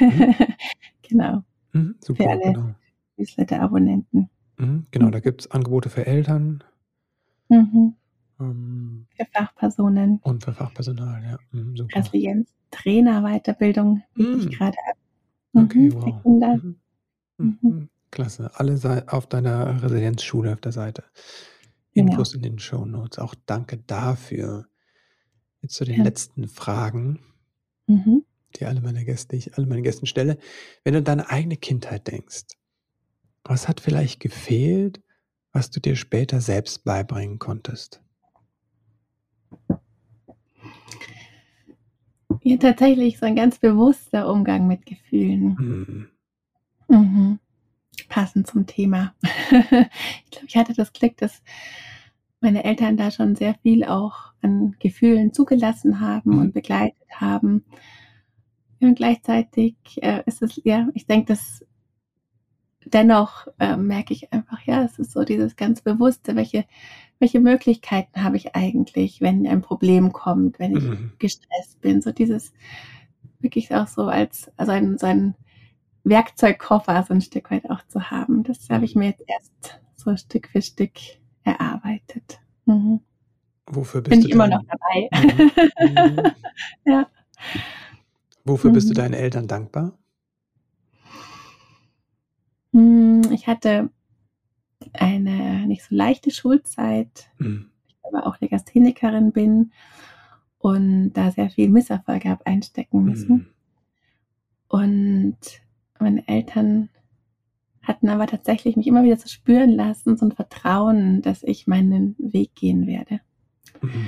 Mhm. 0.00 0.34
genau, 1.02 1.42
Mhm. 1.72 1.94
für 2.00 2.06
Super, 2.06 2.30
alle 2.30 2.40
genau. 2.52 2.74
Newsletter-Abonnenten. 3.16 4.28
Mhm. 4.58 4.86
Genau, 4.90 5.10
da 5.10 5.20
gibt 5.20 5.42
es 5.42 5.50
Angebote 5.50 5.88
für 5.90 6.06
Eltern 6.06 6.62
Mhm. 7.48 7.94
Ähm, 8.40 9.06
Für 9.16 9.26
Fachpersonen, 9.32 10.20
und 10.22 10.44
für 10.44 10.52
Fachpersonal, 10.52 11.22
ja. 11.24 11.38
Mhm, 11.52 11.76
super. 11.76 11.96
Resilienz, 11.98 12.50
Trainer, 12.70 13.22
Weiterbildung 13.22 14.02
biete 14.14 14.36
ich 14.38 14.46
Mhm. 14.46 14.50
gerade 14.50 14.76
ab. 14.88 14.96
Okay, 15.54 15.78
Mhm. 15.78 15.90
Für 15.92 15.96
wow. 16.00 16.22
Kinder. 16.22 16.54
Mhm. 16.56 16.76
Mhm. 17.38 17.58
Mhm. 17.62 17.88
Klasse. 18.10 18.50
Alle 18.54 19.04
auf 19.08 19.26
deiner 19.28 19.82
Resilienzschule 19.82 20.52
auf 20.52 20.60
der 20.60 20.72
Seite. 20.72 21.04
Genau. 21.94 22.12
Infos 22.12 22.34
in 22.34 22.42
den 22.42 22.58
Shownotes. 22.58 23.18
Auch 23.18 23.34
danke 23.46 23.78
dafür. 23.78 24.66
Jetzt 25.62 25.74
zu 25.76 25.84
den 25.84 25.98
Ja. 25.98 26.04
letzten 26.04 26.48
Fragen, 26.48 27.20
Mhm. 27.88 28.24
die 28.56 28.66
alle 28.66 28.80
meine 28.80 29.04
Gäste, 29.04 29.36
ich 29.36 29.56
alle 29.58 29.66
meine 29.66 29.82
Gästen 29.82 30.06
stelle. 30.06 30.38
Wenn 30.84 30.94
du 30.94 30.98
an 31.00 31.04
deine 31.04 31.30
eigene 31.30 31.56
Kindheit 31.56 32.08
denkst, 32.08 32.44
was 33.44 33.68
hat 33.68 33.80
vielleicht 33.80 34.20
gefehlt, 34.20 35.02
was 35.52 35.70
du 35.70 35.80
dir 35.80 35.96
später 35.96 36.40
selbst 36.40 36.84
beibringen 36.84 37.38
konntest? 37.38 38.02
Ja, 42.46 42.58
tatsächlich 42.58 43.18
so 43.18 43.24
ein 43.24 43.36
ganz 43.36 43.58
bewusster 43.58 44.30
Umgang 44.30 44.66
mit 44.66 44.84
Gefühlen. 44.84 45.56
Mhm. 45.58 46.08
Mhm. 46.88 47.38
Passend 48.10 48.46
zum 48.46 48.66
Thema. 48.66 49.14
ich 49.22 50.30
glaube, 50.30 50.46
ich 50.46 50.56
hatte 50.56 50.74
das 50.74 50.92
Glück, 50.92 51.16
dass 51.16 51.42
meine 52.40 52.64
Eltern 52.64 52.98
da 52.98 53.10
schon 53.10 53.34
sehr 53.34 53.54
viel 53.62 53.84
auch 53.84 54.34
an 54.42 54.76
Gefühlen 54.78 55.32
zugelassen 55.32 56.00
haben 56.00 56.32
Mhm. 56.32 56.38
und 56.38 56.52
begleitet 56.52 57.08
haben. 57.12 57.64
Und 58.80 58.96
gleichzeitig 58.96 59.76
äh, 60.02 60.22
ist 60.26 60.42
es, 60.42 60.60
ja, 60.64 60.86
ich 60.92 61.06
denke, 61.06 61.32
dass 61.32 61.64
dennoch 62.84 63.46
äh, 63.58 63.78
merke 63.78 64.12
ich 64.12 64.30
einfach, 64.34 64.60
ja, 64.66 64.82
es 64.82 64.98
ist 64.98 65.12
so 65.12 65.24
dieses 65.24 65.56
ganz 65.56 65.80
Bewusste, 65.80 66.36
welche, 66.36 66.66
welche 67.18 67.40
Möglichkeiten 67.40 68.22
habe 68.24 68.36
ich 68.36 68.54
eigentlich, 68.54 69.20
wenn 69.20 69.46
ein 69.46 69.62
Problem 69.62 70.12
kommt, 70.12 70.58
wenn 70.58 70.76
ich 70.76 70.84
Mhm. 70.84 71.12
gestresst 71.18 71.80
bin. 71.80 72.02
So 72.02 72.12
dieses 72.12 72.52
wirklich 73.40 73.74
auch 73.74 73.86
so 73.88 74.04
als 74.06 74.50
also 74.56 74.72
ein, 74.72 74.98
so 74.98 75.06
ein 75.06 75.34
Werkzeugkoffer 76.04 77.04
so 77.08 77.14
ein 77.14 77.20
Stück 77.22 77.50
weit 77.50 77.70
auch 77.70 77.86
zu 77.88 78.10
haben. 78.10 78.42
Das 78.42 78.68
habe 78.70 78.84
ich 78.84 78.94
Mhm. 78.94 79.00
mir 79.00 79.06
jetzt 79.08 79.22
erst 79.26 79.80
so 79.94 80.16
Stück 80.16 80.48
für 80.48 80.60
Stück 80.62 80.92
erarbeitet. 81.44 82.40
Mhm. 82.66 83.00
Wofür 83.66 84.02
Bin 84.02 84.10
bist 84.10 84.24
du 84.24 84.28
ich 84.28 84.34
immer 84.34 84.48
noch 84.48 84.62
dabei. 84.64 85.08
Mhm. 85.80 85.88
Mhm. 85.88 86.32
ja. 86.84 87.06
Wofür 88.44 88.70
bist 88.70 88.88
du 88.90 88.92
Mhm. 88.92 88.96
deinen 88.98 89.14
Eltern 89.14 89.46
dankbar? 89.48 89.96
Hm, 92.72 93.22
Ich 93.32 93.46
hatte 93.46 93.90
eine 94.94 95.66
nicht 95.66 95.84
so 95.84 95.94
leichte 95.94 96.30
Schulzeit, 96.30 97.30
Mhm. 97.38 97.70
ich 97.86 97.96
aber 98.02 98.26
auch 98.26 98.40
Legasthenikerin 98.40 99.32
bin 99.32 99.72
und 100.58 101.12
da 101.12 101.30
sehr 101.30 101.50
viel 101.50 101.68
Misserfolge 101.68 102.28
habe 102.28 102.46
einstecken 102.46 103.04
müssen. 103.04 103.34
Mhm. 103.34 103.46
Und 104.68 105.36
meine 105.98 106.26
Eltern 106.26 106.88
hatten 107.82 108.08
aber 108.08 108.26
tatsächlich 108.26 108.76
mich 108.76 108.86
immer 108.86 109.04
wieder 109.04 109.18
zu 109.18 109.28
spüren 109.28 109.70
lassen, 109.70 110.16
so 110.16 110.26
ein 110.26 110.32
Vertrauen, 110.32 111.22
dass 111.22 111.42
ich 111.42 111.66
meinen 111.66 112.16
Weg 112.18 112.54
gehen 112.54 112.86
werde. 112.86 113.20
Mhm. 113.82 114.06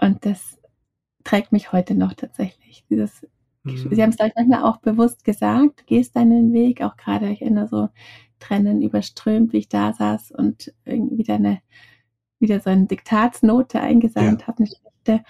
Und 0.00 0.24
das 0.26 0.58
trägt 1.24 1.52
mich 1.52 1.72
heute 1.72 1.94
noch 1.94 2.14
tatsächlich. 2.14 2.84
Dieses, 2.90 3.26
Mhm. 3.62 3.94
Sie 3.94 4.02
haben 4.02 4.10
es, 4.10 4.16
glaube 4.16 4.30
ich, 4.30 4.36
manchmal 4.36 4.62
auch 4.64 4.78
bewusst 4.78 5.22
gesagt, 5.24 5.86
gehst 5.86 6.16
deinen 6.16 6.52
Weg, 6.54 6.80
auch 6.82 6.96
gerade, 6.96 7.28
ich 7.30 7.42
erinnere 7.42 7.68
so 7.68 7.88
Tränen 8.40 8.82
überströmt, 8.82 9.52
wie 9.52 9.58
ich 9.58 9.68
da 9.68 9.92
saß 9.92 10.32
und 10.32 10.74
irgendwie 10.84 11.18
wieder 11.18 11.36
eine, 11.36 11.60
wieder 12.40 12.60
so 12.60 12.70
eine 12.70 12.86
Diktatsnote 12.86 13.80
eingesandt 13.80 14.42
Ja. 14.42 14.46
habe, 14.48 14.58
eine 14.60 14.68
schlechte. 14.68 15.24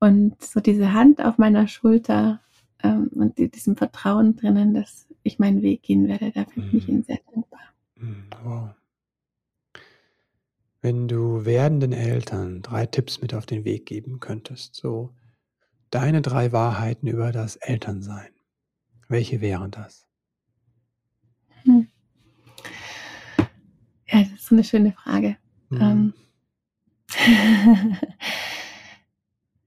Und 0.00 0.42
so 0.42 0.60
diese 0.60 0.92
Hand 0.92 1.22
auf 1.24 1.38
meiner 1.38 1.68
Schulter 1.68 2.40
ähm, 2.82 3.10
und 3.14 3.38
die, 3.38 3.50
diesem 3.50 3.76
Vertrauen 3.76 4.36
drinnen, 4.36 4.74
dass 4.74 5.08
ich 5.22 5.38
meinen 5.38 5.62
Weg 5.62 5.82
gehen 5.82 6.08
werde, 6.08 6.32
bin 6.32 6.64
ich 6.72 6.88
Mhm. 6.88 6.94
Ihnen 6.94 7.02
sehr 7.04 7.20
dankbar. 7.34 7.60
Mhm. 7.96 8.30
Wow. 8.44 8.70
Wenn 10.80 11.08
du 11.08 11.44
werdenden 11.44 11.92
Eltern 11.92 12.62
drei 12.62 12.86
Tipps 12.86 13.20
mit 13.20 13.34
auf 13.34 13.44
den 13.44 13.64
Weg 13.64 13.84
geben 13.86 14.20
könntest, 14.20 14.74
so 14.74 15.12
deine 15.90 16.22
drei 16.22 16.52
Wahrheiten 16.52 17.08
über 17.08 17.32
das 17.32 17.56
Elternsein, 17.56 18.30
welche 19.08 19.40
wären 19.40 19.70
das? 19.72 20.05
Ja, 24.08 24.20
das 24.22 24.32
ist 24.32 24.46
so 24.46 24.54
eine 24.54 24.64
schöne 24.64 24.92
Frage. 24.92 25.36
Mhm. 25.70 25.80
Ähm, 25.80 26.12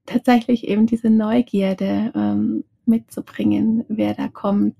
tatsächlich 0.06 0.68
eben 0.68 0.88
diese 0.88 1.10
Neugierde 1.10 2.12
ähm, 2.16 2.64
mitzubringen, 2.86 3.86
wer 3.88 4.14
da 4.14 4.28
kommt, 4.28 4.76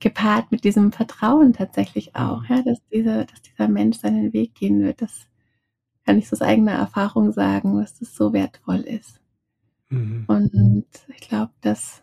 gepaart 0.00 0.52
mit 0.52 0.64
diesem 0.64 0.92
Vertrauen 0.92 1.52
tatsächlich 1.52 2.14
auch, 2.16 2.42
Mhm. 2.42 2.46
ja, 2.48 2.62
dass, 2.62 2.78
dieser, 2.92 3.24
dass 3.24 3.42
dieser 3.42 3.68
Mensch 3.68 3.98
seinen 3.98 4.32
Weg 4.32 4.54
gehen 4.54 4.80
wird. 4.82 5.00
Das 5.02 5.26
kann 6.06 6.18
ich 6.18 6.28
so 6.28 6.34
aus 6.36 6.42
eigener 6.42 6.72
Erfahrung 6.72 7.32
sagen, 7.32 7.78
dass 7.80 7.98
das 7.98 8.14
so 8.14 8.32
wertvoll 8.32 8.80
ist. 8.80 9.20
Mhm. 9.90 10.24
Und 10.28 10.86
ich 11.08 11.28
glaube, 11.28 11.52
das 11.62 12.02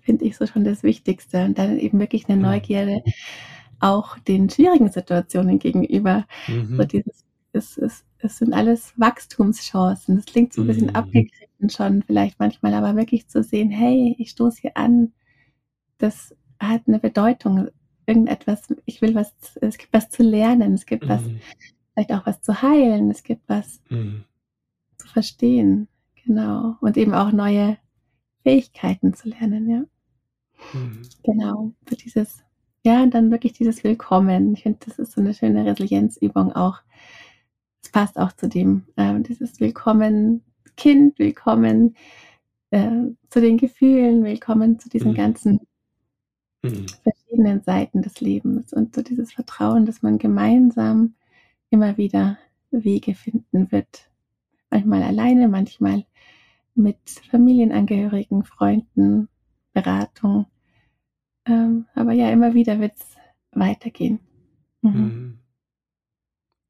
finde 0.00 0.24
ich 0.24 0.36
so 0.36 0.46
schon 0.46 0.64
das 0.64 0.82
Wichtigste. 0.82 1.44
Und 1.44 1.58
dann 1.58 1.78
eben 1.78 1.98
wirklich 1.98 2.28
eine 2.28 2.36
Mhm. 2.36 2.42
Auch 3.80 4.18
den 4.18 4.48
schwierigen 4.50 4.90
Situationen 4.90 5.58
gegenüber. 5.58 6.26
So 6.46 6.52
Mhm. 6.52 6.88
dieses, 6.88 7.24
es, 7.52 7.78
es, 7.78 8.04
es 8.18 8.38
sind 8.38 8.52
alles 8.52 8.92
Wachstumschancen. 8.96 10.16
Das 10.16 10.26
klingt 10.26 10.52
so 10.52 10.62
ein 10.62 10.66
bisschen 10.66 10.88
Mhm. 10.88 10.96
abgegriffen 10.96 11.70
schon 11.70 12.02
vielleicht 12.02 12.38
manchmal, 12.38 12.74
aber 12.74 12.96
wirklich 12.96 13.28
zu 13.28 13.42
sehen, 13.42 13.70
hey, 13.70 14.14
ich 14.18 14.30
stoße 14.30 14.60
hier 14.62 14.76
an, 14.76 15.12
das 15.98 16.34
hat 16.58 16.82
eine 16.86 16.98
Bedeutung. 16.98 17.68
Irgendetwas, 18.06 18.74
ich 18.86 19.02
will 19.02 19.14
was, 19.14 19.32
es 19.60 19.78
gibt 19.78 19.92
was 19.92 20.10
zu 20.10 20.22
lernen, 20.22 20.74
es 20.74 20.86
gibt 20.86 21.08
was 21.08 21.22
Mhm. 21.22 21.40
vielleicht 21.94 22.12
auch 22.12 22.26
was 22.26 22.40
zu 22.42 22.60
heilen, 22.62 23.10
es 23.10 23.22
gibt 23.22 23.42
was 23.48 23.80
mhm. 23.88 24.24
zu 24.98 25.08
verstehen, 25.08 25.88
genau. 26.24 26.76
Und 26.80 26.96
eben 26.96 27.14
auch 27.14 27.32
neue 27.32 27.78
Fähigkeiten 28.42 29.14
zu 29.14 29.28
lernen, 29.28 29.68
ja. 29.70 29.84
Mhm. 30.72 31.02
Genau, 31.22 31.72
für 31.86 31.96
dieses, 31.96 32.42
ja, 32.84 33.02
und 33.02 33.12
dann 33.14 33.30
wirklich 33.30 33.52
dieses 33.52 33.84
Willkommen. 33.84 34.54
Ich 34.54 34.62
finde, 34.62 34.78
das 34.86 34.98
ist 34.98 35.12
so 35.12 35.20
eine 35.20 35.34
schöne 35.34 35.66
Resilienzübung 35.66 36.52
auch. 36.52 36.80
Es 37.82 37.90
passt 37.90 38.18
auch 38.18 38.32
zu 38.32 38.48
dem, 38.48 38.84
äh, 38.96 39.20
dieses 39.20 39.60
Willkommen 39.60 40.42
Kind, 40.76 41.18
willkommen 41.18 41.94
äh, 42.70 42.90
zu 43.28 43.40
den 43.40 43.58
Gefühlen, 43.58 44.24
willkommen 44.24 44.78
zu 44.78 44.88
diesen 44.88 45.12
mhm. 45.12 45.16
ganzen 45.16 45.60
mhm. 46.62 46.86
verschiedenen 47.02 47.62
Seiten 47.62 48.00
des 48.02 48.20
Lebens 48.20 48.72
und 48.72 48.94
so 48.94 49.02
dieses 49.02 49.32
Vertrauen, 49.32 49.84
dass 49.84 50.02
man 50.02 50.18
gemeinsam 50.18 51.14
immer 51.68 51.98
wieder 51.98 52.38
Wege 52.70 53.14
finden 53.14 53.70
wird. 53.72 54.10
Manchmal 54.70 55.02
alleine, 55.02 55.48
manchmal 55.48 56.04
mit 56.74 56.98
Familienangehörigen, 57.30 58.44
Freunden, 58.44 59.28
Beratung. 59.72 60.46
Ähm, 61.50 61.86
aber 61.94 62.12
ja, 62.12 62.30
immer 62.30 62.54
wieder 62.54 62.78
wird 62.78 62.92
es 62.96 63.04
weitergehen. 63.52 64.20
Mhm. 64.82 64.90
Mhm. 64.90 65.38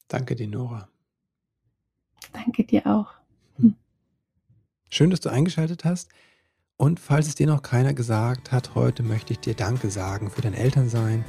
Danke 0.09 0.35
dir, 0.35 0.49
Nora. 0.49 0.89
Danke 2.33 2.65
dir 2.65 2.87
auch. 2.87 3.13
Mhm. 3.59 3.75
Schön, 4.89 5.11
dass 5.11 5.21
du 5.21 5.29
eingeschaltet 5.29 5.85
hast. 5.85 6.11
Und 6.77 6.99
falls 6.99 7.29
es 7.29 7.35
dir 7.35 7.47
noch 7.47 7.61
keiner 7.61 7.93
gesagt 7.93 8.53
hat, 8.53 8.75
heute 8.75 9.03
möchte 9.03 9.35
ich 9.35 9.41
dir 9.41 9.55
Danke 9.55 9.91
sagen 9.91 10.31
für 10.31 10.41
dein 10.41 10.55
Elternsein, 10.55 11.25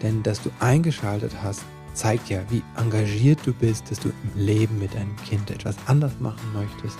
denn 0.00 0.22
dass 0.22 0.40
du 0.40 0.50
eingeschaltet 0.60 1.42
hast, 1.42 1.64
zeigt 1.92 2.30
ja, 2.30 2.40
wie 2.50 2.62
engagiert 2.76 3.40
du 3.44 3.52
bist, 3.52 3.90
dass 3.90 3.98
du 3.98 4.10
im 4.10 4.40
Leben 4.40 4.78
mit 4.78 4.94
deinem 4.94 5.16
Kind 5.16 5.50
etwas 5.50 5.76
anders 5.86 6.20
machen 6.20 6.52
möchtest. 6.52 6.98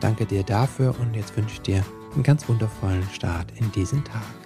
Danke 0.00 0.26
dir 0.26 0.42
dafür 0.42 0.98
und 0.98 1.14
jetzt 1.14 1.36
wünsche 1.36 1.54
ich 1.54 1.60
dir 1.60 1.84
einen 2.14 2.24
ganz 2.24 2.48
wundervollen 2.48 3.08
Start 3.10 3.52
in 3.56 3.70
diesen 3.72 4.04
Tag. 4.04 4.45